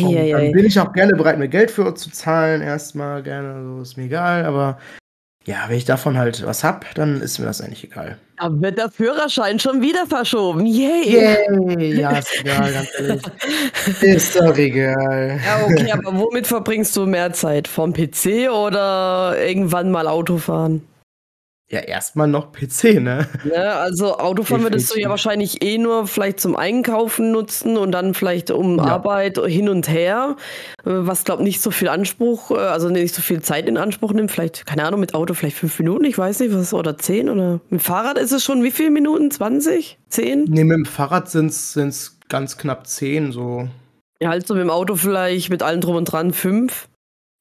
Und 0.00 0.14
dann 0.14 0.52
bin 0.52 0.64
ich 0.64 0.80
auch 0.80 0.92
gerne 0.92 1.12
bereit, 1.12 1.38
mir 1.38 1.48
Geld 1.48 1.70
für 1.70 1.94
zu 1.94 2.10
zahlen. 2.10 2.60
Erstmal 2.60 3.22
gerne, 3.22 3.62
so 3.62 3.82
ist 3.82 3.96
mir 3.96 4.04
egal. 4.04 4.44
Aber 4.44 4.78
ja, 5.46 5.64
wenn 5.68 5.78
ich 5.78 5.84
davon 5.84 6.18
halt 6.18 6.44
was 6.44 6.64
hab, 6.64 6.92
dann 6.96 7.20
ist 7.20 7.38
mir 7.38 7.46
das 7.46 7.60
eigentlich 7.60 7.84
egal. 7.84 8.18
Da 8.36 8.50
wird 8.60 8.78
der 8.78 8.90
Führerschein 8.90 9.60
schon 9.60 9.80
wieder 9.80 10.04
verschoben. 10.06 10.66
Yay! 10.66 11.08
Yay! 11.08 12.00
Ja, 12.00 12.10
ist 12.18 12.40
egal, 12.40 12.72
ganz 12.72 12.88
ehrlich. 12.98 13.22
Ist 14.02 14.36
doch 14.36 14.58
egal. 14.58 15.40
Ja, 15.44 15.64
okay, 15.64 15.92
aber 15.92 16.18
womit 16.18 16.48
verbringst 16.48 16.96
du 16.96 17.06
mehr 17.06 17.32
Zeit? 17.32 17.68
Vom 17.68 17.92
PC 17.92 18.50
oder 18.50 19.36
irgendwann 19.40 19.90
mal 19.92 20.08
Autofahren? 20.08 20.82
Ja, 21.68 21.80
erstmal 21.80 22.28
noch 22.28 22.52
PC, 22.52 23.00
ne? 23.00 23.26
Ne, 23.42 23.72
also 23.72 24.18
Autofahren 24.18 24.62
würdest 24.62 24.94
du 24.94 25.00
ja 25.00 25.08
wahrscheinlich 25.08 25.64
eh 25.64 25.78
nur 25.78 26.06
vielleicht 26.06 26.38
zum 26.38 26.54
Einkaufen 26.54 27.32
nutzen 27.32 27.76
und 27.76 27.90
dann 27.90 28.14
vielleicht 28.14 28.52
um 28.52 28.78
Ja. 28.78 28.84
Arbeit 28.84 29.38
hin 29.38 29.68
und 29.68 29.88
her, 29.88 30.36
äh, 30.84 30.90
was 30.90 31.24
glaube 31.24 31.42
nicht 31.42 31.60
so 31.60 31.72
viel 31.72 31.88
Anspruch, 31.88 32.52
äh, 32.52 32.54
also 32.54 32.88
nicht 32.88 33.12
so 33.12 33.20
viel 33.20 33.42
Zeit 33.42 33.68
in 33.68 33.78
Anspruch 33.78 34.12
nimmt. 34.12 34.30
Vielleicht, 34.30 34.64
keine 34.64 34.84
Ahnung, 34.84 35.00
mit 35.00 35.14
Auto 35.14 35.34
vielleicht 35.34 35.56
fünf 35.56 35.76
Minuten, 35.80 36.04
ich 36.04 36.16
weiß 36.16 36.38
nicht, 36.38 36.54
was 36.54 36.72
oder 36.72 36.98
zehn 36.98 37.28
oder 37.28 37.54
mit 37.54 37.72
dem 37.72 37.80
Fahrrad 37.80 38.16
ist 38.16 38.30
es 38.30 38.44
schon 38.44 38.62
wie 38.62 38.70
viele 38.70 38.90
Minuten? 38.90 39.32
20? 39.32 39.98
10? 40.08 40.44
Ne, 40.44 40.64
mit 40.64 40.76
dem 40.76 40.86
Fahrrad 40.86 41.28
sind's, 41.28 41.72
sind's 41.72 42.20
ganz 42.28 42.58
knapp 42.58 42.86
10, 42.86 43.32
so. 43.32 43.68
Ja, 44.20 44.28
halt 44.28 44.46
so 44.46 44.54
mit 44.54 44.62
dem 44.62 44.70
Auto 44.70 44.94
vielleicht 44.94 45.50
mit 45.50 45.64
allem 45.64 45.80
drum 45.80 45.96
und 45.96 46.04
dran 46.04 46.32
fünf. 46.32 46.86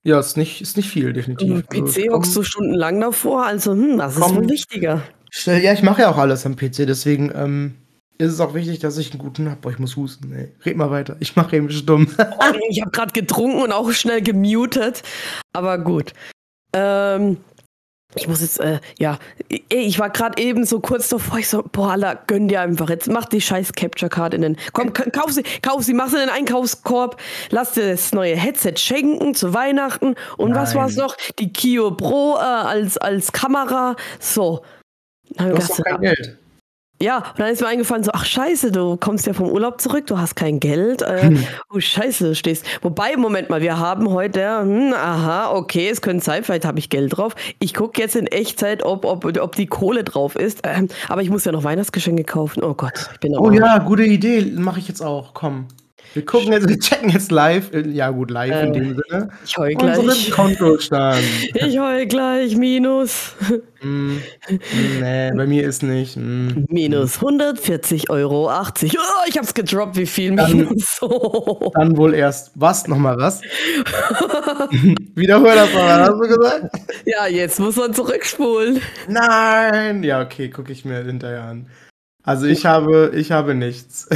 Ja, 0.05 0.19
ist 0.19 0.37
nicht, 0.37 0.61
ist 0.61 0.77
nicht 0.77 0.89
viel, 0.89 1.13
definitiv. 1.13 1.63
Im 1.73 1.83
Also, 1.83 2.01
PC 2.01 2.11
hockst 2.11 2.35
du 2.35 2.43
stundenlang 2.43 3.01
davor, 3.01 3.45
also 3.45 3.71
hm, 3.71 3.97
das 3.97 4.13
ist 4.15 4.21
Komm. 4.21 4.35
wohl 4.35 4.49
wichtiger. 4.49 5.01
Ja, 5.45 5.73
ich 5.73 5.81
mache 5.81 6.03
ja 6.03 6.11
auch 6.11 6.17
alles 6.17 6.45
am 6.45 6.55
PC, 6.55 6.85
deswegen, 6.85 7.31
ähm, 7.35 7.73
ist 8.17 8.31
es 8.31 8.39
auch 8.39 8.53
wichtig, 8.53 8.79
dass 8.79 8.97
ich 8.97 9.11
einen 9.11 9.19
guten 9.19 9.49
habe. 9.49 9.59
Boah, 9.61 9.71
ich 9.71 9.79
muss 9.79 9.97
husten. 9.97 10.31
Ey. 10.31 10.53
Red 10.65 10.77
mal 10.77 10.89
weiter. 10.91 11.17
Ich 11.19 11.35
mache 11.35 11.57
eben 11.57 11.69
stumm. 11.69 12.07
Oh, 12.19 12.53
ich 12.69 12.81
habe 12.81 12.91
gerade 12.91 13.11
getrunken 13.11 13.61
und 13.61 13.71
auch 13.73 13.91
schnell 13.91 14.21
gemutet. 14.21 15.01
Aber 15.53 15.77
gut. 15.79 16.13
Ähm, 16.71 17.37
ich 18.15 18.27
muss 18.27 18.41
jetzt, 18.41 18.59
äh, 18.59 18.79
ja, 18.97 19.19
ich 19.49 19.99
war 19.99 20.09
gerade 20.09 20.41
eben 20.41 20.65
so 20.65 20.79
kurz 20.79 21.09
davor, 21.09 21.39
ich 21.39 21.49
so, 21.49 21.63
boah, 21.63 21.91
Alter, 21.91 22.19
gönn 22.27 22.47
dir 22.47 22.61
einfach 22.61 22.89
jetzt, 22.89 23.09
mach 23.09 23.25
die 23.25 23.41
scheiß 23.41 23.73
Capture 23.73 24.09
Card 24.09 24.33
in 24.33 24.41
den, 24.41 24.57
komm, 24.73 24.93
kauf 24.93 25.31
sie, 25.31 25.43
kauf 25.61 25.83
sie, 25.83 25.93
mach 25.93 26.07
sie 26.07 26.15
in 26.15 26.21
den 26.21 26.29
Einkaufskorb, 26.29 27.19
lass 27.49 27.73
dir 27.73 27.91
das 27.91 28.13
neue 28.13 28.35
Headset 28.35 28.73
schenken 28.77 29.35
zu 29.35 29.53
Weihnachten 29.53 30.15
und 30.37 30.51
Nein. 30.51 30.61
was 30.61 30.75
war's 30.75 30.95
noch? 30.95 31.15
Die 31.39 31.51
Kio 31.51 31.91
Pro 31.91 32.35
äh, 32.35 32.39
als, 32.39 32.97
als 32.97 33.31
Kamera, 33.31 33.95
so. 34.19 34.63
Du 35.37 35.57
hast 35.57 35.71
doch 35.71 35.83
kein 35.83 36.01
Geld. 36.01 36.37
Ja, 37.01 37.17
und 37.17 37.39
dann 37.39 37.51
ist 37.51 37.61
mir 37.61 37.67
eingefallen, 37.67 38.03
so, 38.03 38.11
ach 38.13 38.25
scheiße, 38.25 38.71
du 38.71 38.95
kommst 38.95 39.27
ja 39.27 39.33
vom 39.33 39.49
Urlaub 39.49 39.81
zurück, 39.81 40.07
du 40.07 40.17
hast 40.17 40.35
kein 40.35 40.61
Geld. 40.61 41.01
Äh, 41.01 41.23
hm. 41.23 41.43
Oh 41.73 41.79
scheiße, 41.79 42.29
du 42.29 42.35
stehst. 42.35 42.65
Wobei, 42.81 43.17
Moment 43.17 43.49
mal, 43.49 43.61
wir 43.61 43.77
haben 43.77 44.09
heute, 44.11 44.61
hm, 44.61 44.93
aha, 44.93 45.51
okay, 45.51 45.89
es 45.89 46.01
könnte 46.01 46.23
sein, 46.23 46.43
vielleicht 46.45 46.63
habe 46.63 46.79
ich 46.79 46.89
Geld 46.89 47.17
drauf. 47.17 47.35
Ich 47.59 47.73
gucke 47.73 48.01
jetzt 48.01 48.15
in 48.15 48.27
Echtzeit, 48.27 48.83
ob, 48.83 49.03
ob, 49.03 49.25
ob 49.25 49.55
die 49.55 49.67
Kohle 49.67 50.05
drauf 50.05 50.35
ist. 50.37 50.61
Ähm, 50.63 50.87
aber 51.09 51.21
ich 51.21 51.29
muss 51.29 51.43
ja 51.43 51.51
noch 51.51 51.65
Weihnachtsgeschenke 51.65 52.23
kaufen. 52.23 52.63
Oh 52.63 52.73
Gott, 52.73 53.09
ich 53.13 53.19
bin 53.19 53.37
Oh 53.37 53.51
ja, 53.51 53.77
gute 53.79 54.03
Idee, 54.03 54.53
mache 54.55 54.79
ich 54.79 54.87
jetzt 54.87 55.01
auch, 55.01 55.33
komm. 55.33 55.67
Wir 56.15 56.25
gucken 56.25 56.53
jetzt, 56.53 56.69
wir 56.69 56.79
checken 56.79 57.09
jetzt 57.09 57.29
live, 57.29 57.71
ja 57.87 58.09
gut, 58.09 58.31
live 58.31 58.53
äh, 58.53 58.67
in 58.67 58.71
dem 58.71 58.95
Sinne. 58.95 59.27
Ich 59.43 59.57
heul 59.57 59.75
gleich. 59.75 60.31
Kontostand. 60.31 61.21
Ich 61.53 61.77
heul 61.77 62.05
gleich, 62.05 62.55
Minus. 62.55 63.33
Mm, 63.81 64.17
nee, 65.01 65.31
bei 65.35 65.45
mir 65.45 65.67
ist 65.67 65.83
nicht. 65.83 66.15
Mm, 66.15 66.63
Minus 66.69 67.19
140,80 67.19 68.09
Euro. 68.09 68.49
Oh, 68.49 69.27
ich 69.27 69.37
hab's 69.37 69.53
gedroppt, 69.53 69.97
wie 69.97 70.05
viel 70.05 70.33
dann, 70.37 70.55
Minus. 70.55 70.99
Oh. 71.01 71.69
Dann 71.75 71.97
wohl 71.97 72.13
erst. 72.13 72.51
Was? 72.55 72.87
Nochmal 72.87 73.17
was? 73.17 73.41
Wiederhol 75.15 75.53
das 75.53 75.73
mal, 75.73 75.99
hast 75.99 76.11
du 76.11 76.19
gesagt? 76.19 76.75
Ja, 77.05 77.27
jetzt 77.27 77.59
muss 77.59 77.75
man 77.75 77.93
zurückspulen. 77.93 78.79
Nein! 79.09 80.01
Ja, 80.03 80.21
okay, 80.21 80.49
gucke 80.49 80.71
ich 80.71 80.85
mir 80.85 81.03
hinterher 81.03 81.43
an. 81.43 81.67
Also 82.25 82.47
ich 82.47 82.65
habe, 82.65 83.11
ich 83.15 83.31
habe 83.31 83.53
nichts. 83.55 84.09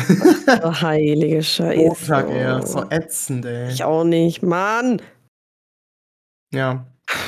Oh, 0.64 0.74
heilige 0.74 1.44
Scheiße. 1.44 1.78
Montag 1.78 2.30
eher. 2.32 2.66
So 2.66 2.84
ätzend, 2.90 3.46
ey. 3.46 3.70
Ich 3.70 3.84
auch 3.84 4.04
nicht, 4.04 4.42
Mann. 4.42 5.00
Ja. 6.52 6.88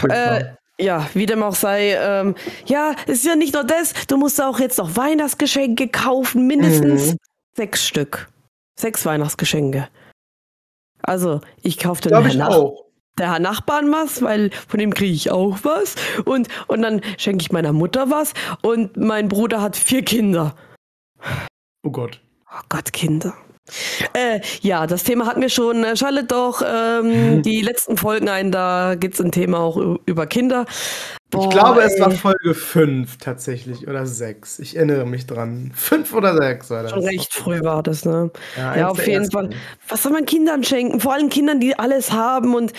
Äh, 0.09 0.45
ja, 0.79 1.07
wie 1.13 1.27
dem 1.27 1.43
auch 1.43 1.53
sei, 1.53 1.95
ähm, 1.99 2.33
ja, 2.65 2.95
ist 3.05 3.23
ja 3.23 3.35
nicht 3.35 3.53
nur 3.53 3.63
das, 3.63 3.93
du 4.07 4.17
musst 4.17 4.41
auch 4.41 4.59
jetzt 4.59 4.79
noch 4.79 4.95
Weihnachtsgeschenke 4.95 5.87
kaufen, 5.89 6.47
mindestens 6.47 7.11
mhm. 7.11 7.17
sechs 7.55 7.85
Stück. 7.85 8.29
Sechs 8.79 9.05
Weihnachtsgeschenke. 9.05 9.87
Also, 11.03 11.41
ich 11.61 11.77
kaufe 11.77 12.01
den 12.01 12.23
Herrn 12.23 12.37
Nach 12.37 12.71
der 13.19 13.39
Nachbarn 13.39 13.91
was, 13.91 14.23
weil 14.23 14.49
von 14.67 14.79
dem 14.79 14.93
kriege 14.93 15.13
ich 15.13 15.29
auch 15.29 15.59
was. 15.61 15.95
Und, 16.25 16.47
und 16.67 16.81
dann 16.81 17.01
schenke 17.17 17.43
ich 17.43 17.51
meiner 17.51 17.73
Mutter 17.73 18.09
was. 18.09 18.33
Und 18.63 18.97
mein 18.97 19.27
Bruder 19.27 19.61
hat 19.61 19.75
vier 19.75 20.03
Kinder. 20.03 20.55
Oh 21.83 21.91
Gott. 21.91 22.21
Oh 22.51 22.61
Gott, 22.69 22.91
Kinder. 22.93 23.33
Äh, 24.13 24.41
ja, 24.61 24.87
das 24.87 25.03
Thema 25.03 25.25
hatten 25.25 25.41
wir 25.41 25.49
schon. 25.49 25.85
Schaltet 25.95 26.31
doch 26.31 26.61
ähm, 26.65 27.41
die 27.43 27.61
letzten 27.61 27.97
Folgen 27.97 28.27
ein, 28.29 28.51
da 28.51 28.95
geht 28.95 29.13
es 29.13 29.21
ein 29.21 29.31
Thema 29.31 29.59
auch 29.59 29.77
über 30.05 30.25
Kinder. 30.27 30.65
Boah, 31.29 31.43
ich 31.43 31.49
glaube, 31.49 31.81
ey. 31.81 31.87
es 31.87 31.99
war 31.99 32.11
Folge 32.11 32.53
5 32.53 33.17
tatsächlich 33.17 33.87
oder 33.87 34.05
6. 34.05 34.59
Ich 34.59 34.75
erinnere 34.75 35.05
mich 35.05 35.27
dran. 35.27 35.71
5 35.73 36.13
oder 36.13 36.35
6 36.35 36.69
war 36.69 36.83
das. 36.83 36.91
Schon 36.91 37.05
recht 37.05 37.33
früh 37.33 37.61
war 37.61 37.83
das, 37.83 38.03
ne? 38.03 38.31
Ja, 38.57 38.75
ja 38.75 38.87
auf 38.89 39.05
jeden 39.07 39.31
Fall. 39.31 39.51
Was 39.87 40.03
soll 40.03 40.11
man 40.11 40.25
Kindern 40.25 40.63
schenken? 40.63 40.99
Vor 40.99 41.13
allem 41.13 41.29
Kindern, 41.29 41.61
die 41.61 41.79
alles 41.79 42.11
haben 42.11 42.53
und 42.53 42.73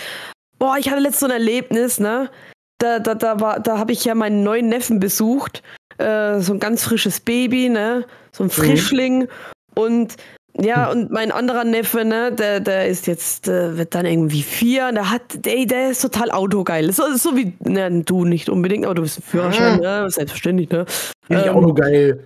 boah, 0.58 0.76
ich 0.78 0.90
hatte 0.90 1.00
letztens 1.00 1.20
so 1.20 1.26
ein 1.26 1.32
Erlebnis, 1.32 1.98
ne? 1.98 2.30
Da, 2.78 2.98
da, 2.98 3.14
da, 3.14 3.40
war, 3.40 3.60
da 3.60 3.78
habe 3.78 3.92
ich 3.92 4.04
ja 4.04 4.14
meinen 4.14 4.42
neuen 4.42 4.68
Neffen 4.68 5.00
besucht 5.00 5.62
äh, 5.98 6.40
so 6.40 6.52
ein 6.52 6.60
ganz 6.60 6.84
frisches 6.84 7.20
Baby, 7.20 7.68
ne? 7.68 8.04
So 8.32 8.44
ein 8.44 8.46
mhm. 8.46 8.50
Frischling. 8.50 9.18
Mhm. 9.20 9.28
Und 9.74 10.16
ja, 10.60 10.90
und 10.90 11.10
mein 11.10 11.32
anderer 11.32 11.64
Neffe, 11.64 12.04
ne, 12.04 12.30
der, 12.30 12.60
der 12.60 12.86
ist 12.86 13.06
jetzt, 13.06 13.48
äh, 13.48 13.78
wird 13.78 13.94
dann 13.94 14.04
irgendwie 14.04 14.42
vier, 14.42 14.92
der 14.92 15.10
hat, 15.10 15.22
der, 15.46 15.64
der 15.64 15.90
ist 15.90 16.02
total 16.02 16.30
autogeil. 16.30 16.92
So, 16.92 17.04
so 17.16 17.34
wie, 17.36 17.54
ne, 17.60 18.02
du 18.02 18.26
nicht 18.26 18.50
unbedingt, 18.50 18.84
aber 18.84 18.94
du 18.94 19.02
bist 19.02 19.18
ein 19.18 19.22
Führerschein, 19.22 19.76
mhm. 19.76 19.82
ne, 19.82 20.10
selbstverständlich, 20.10 20.68
ne. 20.68 20.84
Ja, 21.28 21.46
ähm, 21.46 21.56
autogeil. 21.56 22.22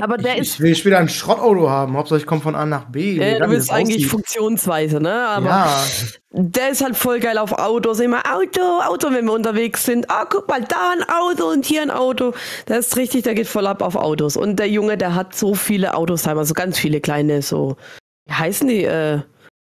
Aber 0.00 0.16
der 0.16 0.34
ich, 0.34 0.40
ist. 0.40 0.54
Ich 0.54 0.60
will 0.60 0.74
später 0.74 0.98
ein 0.98 1.08
Schrottauto 1.08 1.70
haben. 1.70 1.96
Hauptsache 1.96 2.18
ich 2.18 2.26
komme 2.26 2.40
von 2.40 2.56
A 2.56 2.66
nach 2.66 2.86
B. 2.86 3.16
Äh, 3.18 3.38
du 3.38 3.48
bist 3.48 3.70
eigentlich 3.70 3.96
aussieht. 3.96 4.10
Funktionsweise, 4.10 5.00
ne? 5.00 5.12
Aber 5.28 5.46
ja. 5.46 5.84
der 6.32 6.70
ist 6.70 6.82
halt 6.82 6.96
voll 6.96 7.20
geil 7.20 7.38
auf 7.38 7.52
Autos. 7.52 8.00
Immer 8.00 8.22
Auto, 8.34 8.80
Auto, 8.82 9.12
wenn 9.12 9.24
wir 9.24 9.32
unterwegs 9.32 9.84
sind. 9.84 10.10
Ah, 10.10 10.26
guck 10.28 10.48
mal, 10.48 10.62
da 10.62 10.92
ein 10.92 11.08
Auto 11.08 11.48
und 11.48 11.64
hier 11.64 11.82
ein 11.82 11.92
Auto. 11.92 12.34
Der 12.66 12.78
ist 12.78 12.96
richtig, 12.96 13.22
der 13.22 13.34
geht 13.34 13.46
voll 13.46 13.68
ab 13.68 13.82
auf 13.82 13.94
Autos. 13.94 14.36
Und 14.36 14.58
der 14.58 14.68
Junge, 14.68 14.98
der 14.98 15.14
hat 15.14 15.36
so 15.36 15.54
viele 15.54 15.94
Autos 15.94 16.26
heim, 16.26 16.38
also 16.38 16.54
ganz 16.54 16.78
viele 16.78 17.00
kleine, 17.00 17.42
so. 17.42 17.76
Wie 18.26 18.34
heißen 18.34 18.66
die? 18.66 18.84
Äh, 18.84 19.20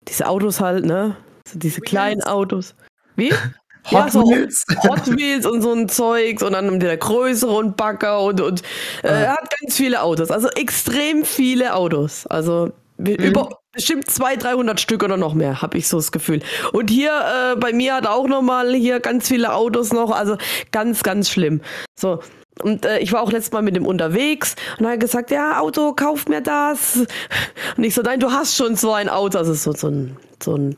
diese 0.08 0.28
Autos 0.28 0.60
halt, 0.60 0.86
ne? 0.86 1.16
So 1.48 1.58
diese 1.58 1.80
kleinen 1.80 2.24
Autos. 2.24 2.76
Wie? 3.16 3.34
Hot 3.86 3.92
ja, 3.92 4.10
so 4.10 4.22
Wheels. 4.22 4.66
Hot 4.84 5.18
Wheels 5.18 5.46
und 5.46 5.62
so 5.62 5.74
ein 5.74 5.90
Zeug 5.90 6.42
und 6.42 6.54
dann 6.54 6.80
der 6.80 6.98
größere 6.98 7.52
und 7.52 7.78
Bagger 7.78 8.22
und, 8.22 8.42
und 8.42 8.62
äh, 9.04 9.08
er 9.08 9.34
hat 9.34 9.50
ganz 9.60 9.76
viele 9.76 10.02
Autos. 10.02 10.32
Also 10.32 10.50
extrem 10.50 11.24
viele 11.24 11.74
Autos. 11.76 12.28
Also 12.28 12.72
mhm. 12.98 13.16
über 13.16 13.50
bestimmt 13.72 14.10
200, 14.10 14.44
300 14.44 14.80
Stück 14.80 15.04
oder 15.04 15.18
noch 15.18 15.34
mehr, 15.34 15.62
habe 15.62 15.78
ich 15.78 15.88
so 15.88 15.98
das 15.98 16.12
Gefühl. 16.12 16.42
Und 16.74 16.90
hier 16.90 17.12
äh, 17.12 17.56
bei 17.56 17.72
mir 17.72 17.96
hat 17.96 18.06
er 18.06 18.14
auch 18.14 18.28
nochmal 18.28 18.74
hier 18.74 19.00
ganz 19.00 19.28
viele 19.28 19.54
Autos 19.54 19.94
noch. 19.94 20.12
Also 20.12 20.38
ganz, 20.72 21.04
ganz 21.04 21.30
schlimm. 21.30 21.62
So. 21.98 22.20
Und 22.62 22.86
äh, 22.86 23.00
ich 23.00 23.14
war 23.14 23.22
auch 23.22 23.32
letztes 23.32 23.54
Mal 23.54 23.62
mit 23.62 23.78
ihm 23.78 23.86
unterwegs 23.86 24.56
und 24.78 24.86
er 24.86 24.92
hat 24.92 25.00
gesagt, 25.00 25.32
ja, 25.32 25.62
Auto, 25.62 25.94
kauf 25.94 26.28
mir 26.28 26.42
das. 26.42 27.06
Und 27.78 27.84
ich 27.84 27.96
so, 27.96 28.02
nein, 28.02 28.20
du 28.20 28.32
hast 28.32 28.56
schon 28.56 28.76
so 28.76 28.92
ein 28.92 29.08
Auto. 29.08 29.38
Also 29.38 29.54
so, 29.54 29.72
so 29.72 29.88
ein, 29.88 30.18
so 30.44 30.56
ein 30.56 30.78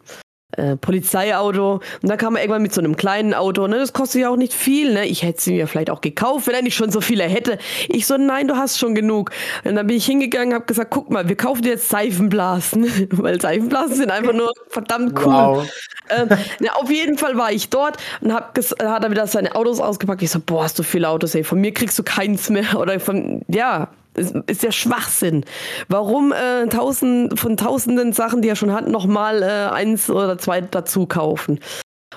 äh, 0.58 0.76
Polizeiauto. 0.76 1.82
Und 2.02 2.10
dann 2.10 2.18
kam 2.18 2.36
er 2.36 2.42
irgendwann 2.42 2.62
mit 2.62 2.74
so 2.74 2.82
einem 2.82 2.96
kleinen 2.96 3.34
Auto. 3.34 3.68
Ne? 3.68 3.78
Das 3.78 3.94
kostet 3.94 4.22
ja 4.22 4.30
auch 4.30 4.38
nicht 4.38 4.54
viel. 4.54 4.94
Ne? 4.94 5.06
Ich 5.06 5.24
hätte 5.24 5.42
sie 5.42 5.54
mir 5.54 5.68
vielleicht 5.68 5.90
auch 5.90 6.02
gekauft, 6.02 6.48
wenn 6.48 6.56
er 6.56 6.62
nicht 6.62 6.76
schon 6.76 6.92
so 6.92 7.02
viele 7.02 7.24
hätte. 7.24 7.58
Ich 7.88 8.06
so, 8.06 8.18
nein, 8.18 8.48
du 8.48 8.56
hast 8.56 8.78
schon 8.78 8.96
genug. 8.96 9.32
Und 9.64 9.76
dann 9.76 9.88
bin 9.88 9.98
ich 9.98 10.06
hingegangen, 10.06 10.54
habe 10.54 10.66
gesagt, 10.66 10.92
guck 10.92 11.10
mal, 11.10 11.28
wir 11.28 11.36
kaufen 11.36 11.62
dir 11.62 11.70
jetzt 11.70 11.90
Seifenblasen. 11.90 13.10
Weil 13.12 13.40
Seifenblasen 13.40 13.96
sind 13.96 14.12
einfach 14.12 14.34
nur 14.34 14.52
verdammt 14.68 15.18
cool. 15.20 15.32
Wow. 15.34 15.72
Ähm, 16.10 16.30
na, 16.60 16.74
auf 16.74 16.92
jeden 16.92 17.18
Fall 17.18 17.38
war 17.38 17.52
ich 17.52 17.70
dort 17.70 17.98
und 18.22 18.34
hab 18.34 18.58
hat 18.58 19.04
er 19.04 19.12
wieder 19.12 19.28
seine 19.28 19.56
Autos 19.56 19.80
ausgepackt. 19.80 20.22
Ich 20.22 20.32
so, 20.32 20.40
boah, 20.40 20.64
hast 20.64 20.78
du 20.78 20.84
viele 20.84 21.08
Autos, 21.08 21.36
ey. 21.36 21.44
Von 21.44 21.62
mir 21.62 21.74
kriegst 21.74 21.98
du 21.98 22.04
keins 22.04 22.50
mehr. 22.50 22.78
Oder 22.78 23.00
von, 23.00 23.44
ja, 23.48 23.90
ist, 24.16 24.36
ist 24.48 24.64
ja 24.64 24.72
Schwachsinn. 24.72 25.46
Warum 25.88 26.32
äh, 26.32 26.68
tausend, 26.68 27.40
von 27.40 27.58
tausenden 27.58 28.14
Sachen, 28.14 28.42
die 28.42 28.50
er 28.50 28.56
schon 28.56 28.74
hat, 28.74 28.88
nochmal 28.88 29.44
äh, 29.44 29.74
eins 29.74 30.10
oder 30.10 30.38
zwei 30.38 30.62
dazu 30.62 31.06
kaufen? 31.06 31.60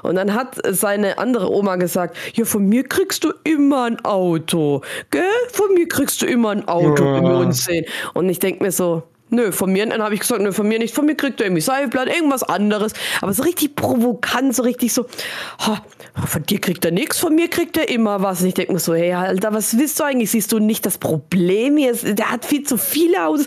Und 0.02 0.16
dann 0.16 0.34
hat 0.34 0.58
seine 0.70 1.18
andere 1.18 1.50
Oma 1.50 1.76
gesagt, 1.76 2.16
ja, 2.34 2.44
von 2.44 2.66
mir 2.66 2.84
kriegst 2.84 3.24
du 3.24 3.32
immer 3.44 3.84
ein 3.84 4.04
Auto. 4.04 4.82
Gell? 5.10 5.22
Von 5.52 5.72
mir 5.74 5.88
kriegst 5.88 6.20
du 6.20 6.26
immer 6.26 6.50
ein 6.50 6.66
Auto, 6.66 7.04
wenn 7.04 7.22
wir 7.24 7.38
uns 7.38 7.64
sehen. 7.64 7.86
Und 8.12 8.28
ich 8.28 8.40
denke 8.40 8.64
mir 8.64 8.72
so, 8.72 9.04
Nö, 9.34 9.52
von 9.52 9.72
mir, 9.72 9.84
dann 9.86 10.02
habe 10.02 10.14
ich 10.14 10.20
gesagt, 10.20 10.40
nö, 10.40 10.52
von 10.52 10.68
mir 10.68 10.78
nicht, 10.78 10.94
von 10.94 11.06
mir 11.06 11.16
kriegt 11.16 11.40
er 11.40 11.46
irgendwie 11.46 11.60
Seifblatt, 11.60 12.08
irgendwas 12.08 12.42
anderes. 12.42 12.92
Aber 13.20 13.32
so 13.32 13.42
richtig 13.42 13.74
provokant, 13.74 14.54
so 14.54 14.62
richtig 14.62 14.92
so, 14.92 15.06
ha, 15.58 15.84
von 16.26 16.42
dir 16.44 16.60
kriegt 16.60 16.84
er 16.84 16.92
nichts, 16.92 17.18
von 17.18 17.34
mir 17.34 17.48
kriegt 17.48 17.76
er 17.76 17.88
immer 17.88 18.22
was. 18.22 18.40
Und 18.40 18.48
ich 18.48 18.54
denke 18.54 18.72
mir 18.72 18.78
so, 18.78 18.94
hey, 18.94 19.12
Alter, 19.12 19.52
was 19.52 19.76
willst 19.76 19.98
du 19.98 20.04
eigentlich? 20.04 20.30
Siehst 20.30 20.52
du 20.52 20.58
nicht 20.58 20.86
das 20.86 20.98
Problem 20.98 21.76
hier? 21.76 21.94
Der 21.94 22.30
hat 22.30 22.44
viel 22.44 22.62
zu 22.62 22.76
viele 22.76 23.26
Autos. 23.26 23.46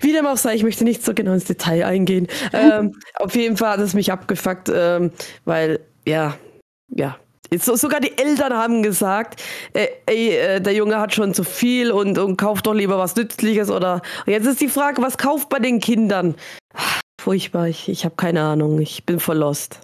Wie 0.00 0.12
dem 0.12 0.26
auch 0.26 0.36
sei, 0.36 0.54
ich 0.54 0.62
möchte 0.62 0.84
nicht 0.84 1.04
so 1.04 1.14
genau 1.14 1.32
ins 1.32 1.44
Detail 1.46 1.84
eingehen. 1.84 2.28
ähm, 2.52 2.92
auf 3.14 3.34
jeden 3.34 3.56
Fall 3.56 3.70
hat 3.70 3.80
es 3.80 3.94
mich 3.94 4.12
abgefuckt, 4.12 4.70
ähm, 4.72 5.10
weil, 5.44 5.80
ja, 6.06 6.36
ja, 6.88 7.18
sogar 7.52 8.00
die 8.00 8.16
Eltern 8.18 8.52
haben 8.52 8.82
gesagt, 8.82 9.42
äh, 9.72 9.88
ey, 10.06 10.36
äh, 10.36 10.60
der 10.60 10.74
Junge 10.74 10.98
hat 10.98 11.14
schon 11.14 11.34
zu 11.34 11.44
viel 11.44 11.90
und, 11.90 12.18
und 12.18 12.36
kauft 12.36 12.66
doch 12.66 12.74
lieber 12.74 12.98
was 12.98 13.16
Nützliches 13.16 13.70
oder. 13.70 14.02
Jetzt 14.26 14.46
ist 14.46 14.60
die 14.60 14.68
Frage, 14.68 15.02
was 15.02 15.18
kauft 15.18 15.48
bei 15.48 15.58
den 15.58 15.80
Kindern? 15.80 16.34
Furchtbar, 17.20 17.68
ich, 17.68 17.88
ich 17.88 18.04
habe 18.04 18.14
keine 18.16 18.42
Ahnung, 18.42 18.80
ich 18.80 19.04
bin 19.04 19.18
verlost. 19.18 19.80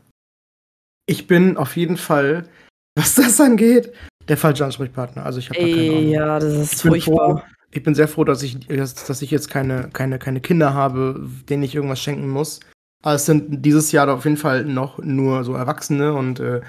Ich 1.06 1.26
bin 1.26 1.56
auf 1.56 1.76
jeden 1.76 1.96
Fall, 1.96 2.48
was 2.94 3.14
das 3.14 3.40
angeht, 3.40 3.92
der 4.28 4.36
falsche 4.36 4.64
Ansprechpartner. 4.64 5.24
Also 5.24 5.40
ich 5.40 5.50
habe 5.50 5.58
keine 5.58 5.72
Ahnung. 5.72 6.08
Ja, 6.08 6.38
das 6.38 6.54
ist 6.54 6.72
ich 6.74 6.80
furchtbar. 6.82 7.38
Froh, 7.38 7.42
ich 7.72 7.82
bin 7.82 7.94
sehr 7.94 8.08
froh, 8.08 8.24
dass 8.24 8.42
ich, 8.42 8.58
dass 8.66 9.22
ich 9.22 9.30
jetzt 9.30 9.50
keine, 9.50 9.88
keine, 9.92 10.18
keine 10.18 10.40
Kinder 10.40 10.74
habe, 10.74 11.28
denen 11.48 11.62
ich 11.62 11.74
irgendwas 11.74 12.00
schenken 12.00 12.28
muss. 12.28 12.60
Aber 13.02 13.14
es 13.14 13.26
sind 13.26 13.64
dieses 13.64 13.90
Jahr 13.92 14.08
auf 14.12 14.24
jeden 14.24 14.36
Fall 14.36 14.64
noch 14.64 14.98
nur 14.98 15.42
so 15.42 15.54
Erwachsene 15.54 16.12
und 16.12 16.38
äh, 16.38 16.60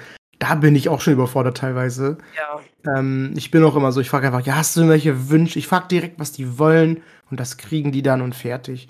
da 0.44 0.54
bin 0.56 0.76
ich 0.76 0.88
auch 0.88 1.00
schon 1.00 1.14
überfordert 1.14 1.56
teilweise. 1.56 2.18
Ja. 2.36 2.98
Ähm, 2.98 3.32
ich 3.34 3.50
bin 3.50 3.64
auch 3.64 3.76
immer 3.76 3.92
so, 3.92 4.00
ich 4.00 4.10
frage 4.10 4.26
einfach, 4.26 4.44
ja, 4.44 4.56
hast 4.56 4.76
du 4.76 4.80
irgendwelche 4.80 5.30
Wünsche? 5.30 5.58
Ich 5.58 5.66
frage 5.66 5.88
direkt, 5.88 6.18
was 6.20 6.32
die 6.32 6.58
wollen 6.58 7.02
und 7.30 7.40
das 7.40 7.56
kriegen 7.56 7.92
die 7.92 8.02
dann 8.02 8.20
und 8.20 8.34
fertig. 8.34 8.88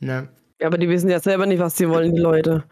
Ne? 0.00 0.28
Ja, 0.60 0.66
aber 0.66 0.78
die 0.78 0.88
wissen 0.88 1.08
ja 1.08 1.20
selber 1.20 1.46
nicht, 1.46 1.60
was 1.60 1.76
sie 1.76 1.88
wollen, 1.88 2.14
die 2.14 2.20
Leute. 2.20 2.64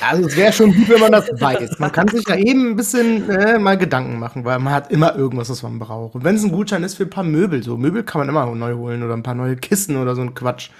Also 0.00 0.28
es 0.28 0.36
wäre 0.36 0.52
schon 0.52 0.72
gut, 0.72 0.88
wenn 0.88 1.00
man 1.00 1.12
das 1.12 1.28
weiß. 1.28 1.78
Man 1.78 1.92
kann 1.92 2.08
sich 2.08 2.24
da 2.24 2.36
eben 2.36 2.70
ein 2.70 2.76
bisschen 2.76 3.28
äh, 3.28 3.58
mal 3.58 3.76
Gedanken 3.76 4.18
machen, 4.18 4.44
weil 4.44 4.58
man 4.60 4.72
hat 4.72 4.90
immer 4.90 5.16
irgendwas, 5.16 5.50
was 5.50 5.62
man 5.62 5.78
braucht. 5.78 6.14
Und 6.14 6.24
wenn 6.24 6.36
es 6.36 6.44
ein 6.44 6.52
Gutschein 6.52 6.84
ist 6.84 6.94
für 6.94 7.02
ein 7.02 7.10
paar 7.10 7.24
Möbel, 7.24 7.62
so 7.62 7.76
Möbel 7.76 8.04
kann 8.04 8.20
man 8.20 8.28
immer 8.28 8.46
neu 8.54 8.74
holen 8.76 9.02
oder 9.02 9.14
ein 9.14 9.24
paar 9.24 9.34
neue 9.34 9.56
Kissen 9.56 9.96
oder 9.96 10.14
so 10.14 10.22
ein 10.22 10.34
Quatsch. 10.34 10.70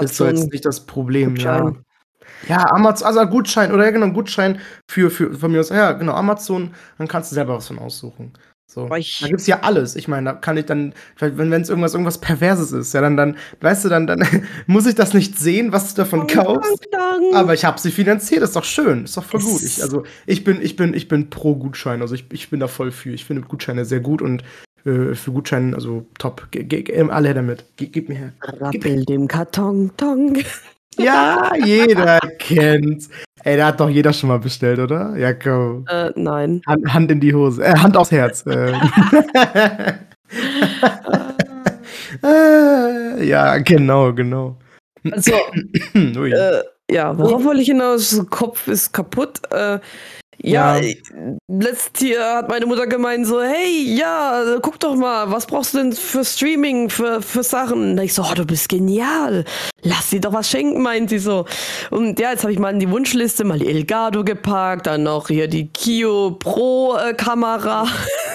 ist 0.00 0.16
so 0.16 0.26
jetzt 0.26 0.52
nicht 0.52 0.66
das 0.66 0.84
Problem, 0.84 1.36
Gutschein. 1.36 1.64
ja. 1.64 1.80
Ja, 2.48 2.70
Amazon, 2.72 3.06
also 3.06 3.20
ein 3.20 3.30
Gutschein 3.30 3.72
oder 3.72 3.84
ja 3.84 3.90
genau, 3.90 4.06
ein 4.06 4.14
Gutschein 4.14 4.60
für, 4.90 5.10
für 5.10 5.34
von 5.34 5.52
mir 5.52 5.60
aus, 5.60 5.70
ja, 5.70 5.92
genau, 5.92 6.14
Amazon, 6.14 6.74
dann 6.98 7.08
kannst 7.08 7.30
du 7.30 7.34
selber 7.34 7.56
was 7.56 7.68
von 7.68 7.78
aussuchen. 7.78 8.32
So. 8.72 8.88
Da 8.88 8.98
gibt's 9.26 9.48
ja 9.48 9.60
alles. 9.62 9.96
Ich 9.96 10.06
meine, 10.06 10.30
da 10.30 10.32
kann 10.34 10.56
ich 10.56 10.64
dann, 10.64 10.94
wenn 11.18 11.52
es 11.52 11.68
irgendwas, 11.68 11.92
irgendwas 11.92 12.18
Perverses 12.18 12.70
ist, 12.70 12.94
ja, 12.94 13.00
dann, 13.00 13.16
dann, 13.16 13.36
weißt 13.60 13.84
du, 13.84 13.88
dann, 13.88 14.06
dann 14.06 14.24
muss 14.68 14.86
ich 14.86 14.94
das 14.94 15.12
nicht 15.12 15.36
sehen, 15.36 15.72
was 15.72 15.92
du 15.92 16.02
davon 16.02 16.20
oh, 16.20 16.26
kaufst. 16.26 16.86
Dank. 16.92 17.34
Aber 17.34 17.52
ich 17.52 17.64
habe 17.64 17.80
sie 17.80 17.90
finanziert, 17.90 18.42
ist 18.42 18.54
doch 18.54 18.62
schön, 18.62 19.04
ist 19.04 19.16
doch 19.16 19.24
voll 19.24 19.40
gut. 19.40 19.60
Ich, 19.60 19.82
also 19.82 20.04
ich 20.24 20.44
bin, 20.44 20.62
ich 20.62 20.76
bin, 20.76 20.94
ich 20.94 21.08
bin 21.08 21.30
pro 21.30 21.56
Gutschein, 21.56 22.00
also 22.00 22.14
ich, 22.14 22.26
ich 22.32 22.48
bin 22.48 22.60
da 22.60 22.68
voll 22.68 22.92
für. 22.92 23.10
Ich 23.10 23.24
finde 23.24 23.42
Gutscheine 23.42 23.84
sehr 23.84 24.00
gut 24.00 24.22
und 24.22 24.44
äh, 24.84 25.16
für 25.16 25.32
Gutscheine, 25.32 25.74
also 25.74 26.06
top. 26.18 26.46
Ge, 26.52 26.62
ge, 26.62 27.10
alle 27.10 27.26
her 27.26 27.34
damit. 27.34 27.64
Ge, 27.76 27.88
gib 27.88 28.08
mir 28.08 28.14
her. 28.14 28.32
Rappel 28.40 29.04
dem 29.04 29.26
Karton, 29.26 29.90
Tong. 29.96 30.38
Ja, 30.98 31.52
jeder 31.56 32.18
kennt's. 32.38 33.08
Ey, 33.42 33.56
da 33.56 33.68
hat 33.68 33.80
doch 33.80 33.88
jeder 33.88 34.12
schon 34.12 34.28
mal 34.28 34.38
bestellt, 34.38 34.78
oder? 34.78 35.16
Ja, 35.16 35.32
komm. 35.32 35.86
Äh, 35.88 36.10
nein. 36.14 36.60
Hand, 36.66 36.92
Hand, 36.92 37.10
in 37.10 37.20
die 37.20 37.32
Hose. 37.32 37.64
Äh, 37.64 37.74
Hand 37.74 37.96
aufs 37.96 38.10
Herz. 38.10 38.44
äh. 38.46 38.72
ja, 43.24 43.58
genau, 43.58 44.12
genau. 44.12 44.58
Also, 45.10 45.32
äh, 45.94 46.62
ja, 46.90 47.16
worauf 47.16 47.44
wollte 47.44 47.62
ich 47.62 47.68
hinaus? 47.68 48.20
Kopf 48.28 48.68
ist 48.68 48.92
kaputt. 48.92 49.40
Äh, 49.52 49.78
ja, 50.42 50.78
ja. 50.78 50.94
letztes 51.48 52.08
Jahr 52.08 52.38
hat 52.38 52.48
meine 52.48 52.64
Mutter 52.66 52.86
gemeint 52.86 53.26
so, 53.26 53.42
hey, 53.42 53.94
ja, 53.94 54.58
guck 54.62 54.80
doch 54.80 54.94
mal, 54.96 55.30
was 55.30 55.46
brauchst 55.46 55.74
du 55.74 55.78
denn 55.78 55.92
für 55.92 56.24
Streaming, 56.24 56.88
für, 56.88 57.20
für 57.20 57.42
Sachen? 57.42 57.92
Und 57.92 57.98
ich 57.98 58.14
so, 58.14 58.22
oh, 58.22 58.34
du 58.34 58.46
bist 58.46 58.68
genial. 58.68 59.44
Lass 59.82 60.10
sie 60.10 60.20
doch 60.20 60.32
was 60.32 60.48
schenken, 60.48 60.82
meint 60.82 61.10
sie 61.10 61.18
so. 61.18 61.44
Und 61.90 62.18
ja, 62.18 62.30
jetzt 62.30 62.42
habe 62.42 62.52
ich 62.52 62.58
mal 62.58 62.72
in 62.72 62.80
die 62.80 62.90
Wunschliste 62.90 63.44
mal 63.44 63.58
die 63.58 63.68
Elgato 63.68 64.24
gepackt, 64.24 64.86
dann 64.86 65.02
noch 65.02 65.28
hier 65.28 65.48
die 65.48 65.68
Kio 65.68 66.32
Pro 66.32 66.96
äh, 66.96 67.12
Kamera. 67.12 67.86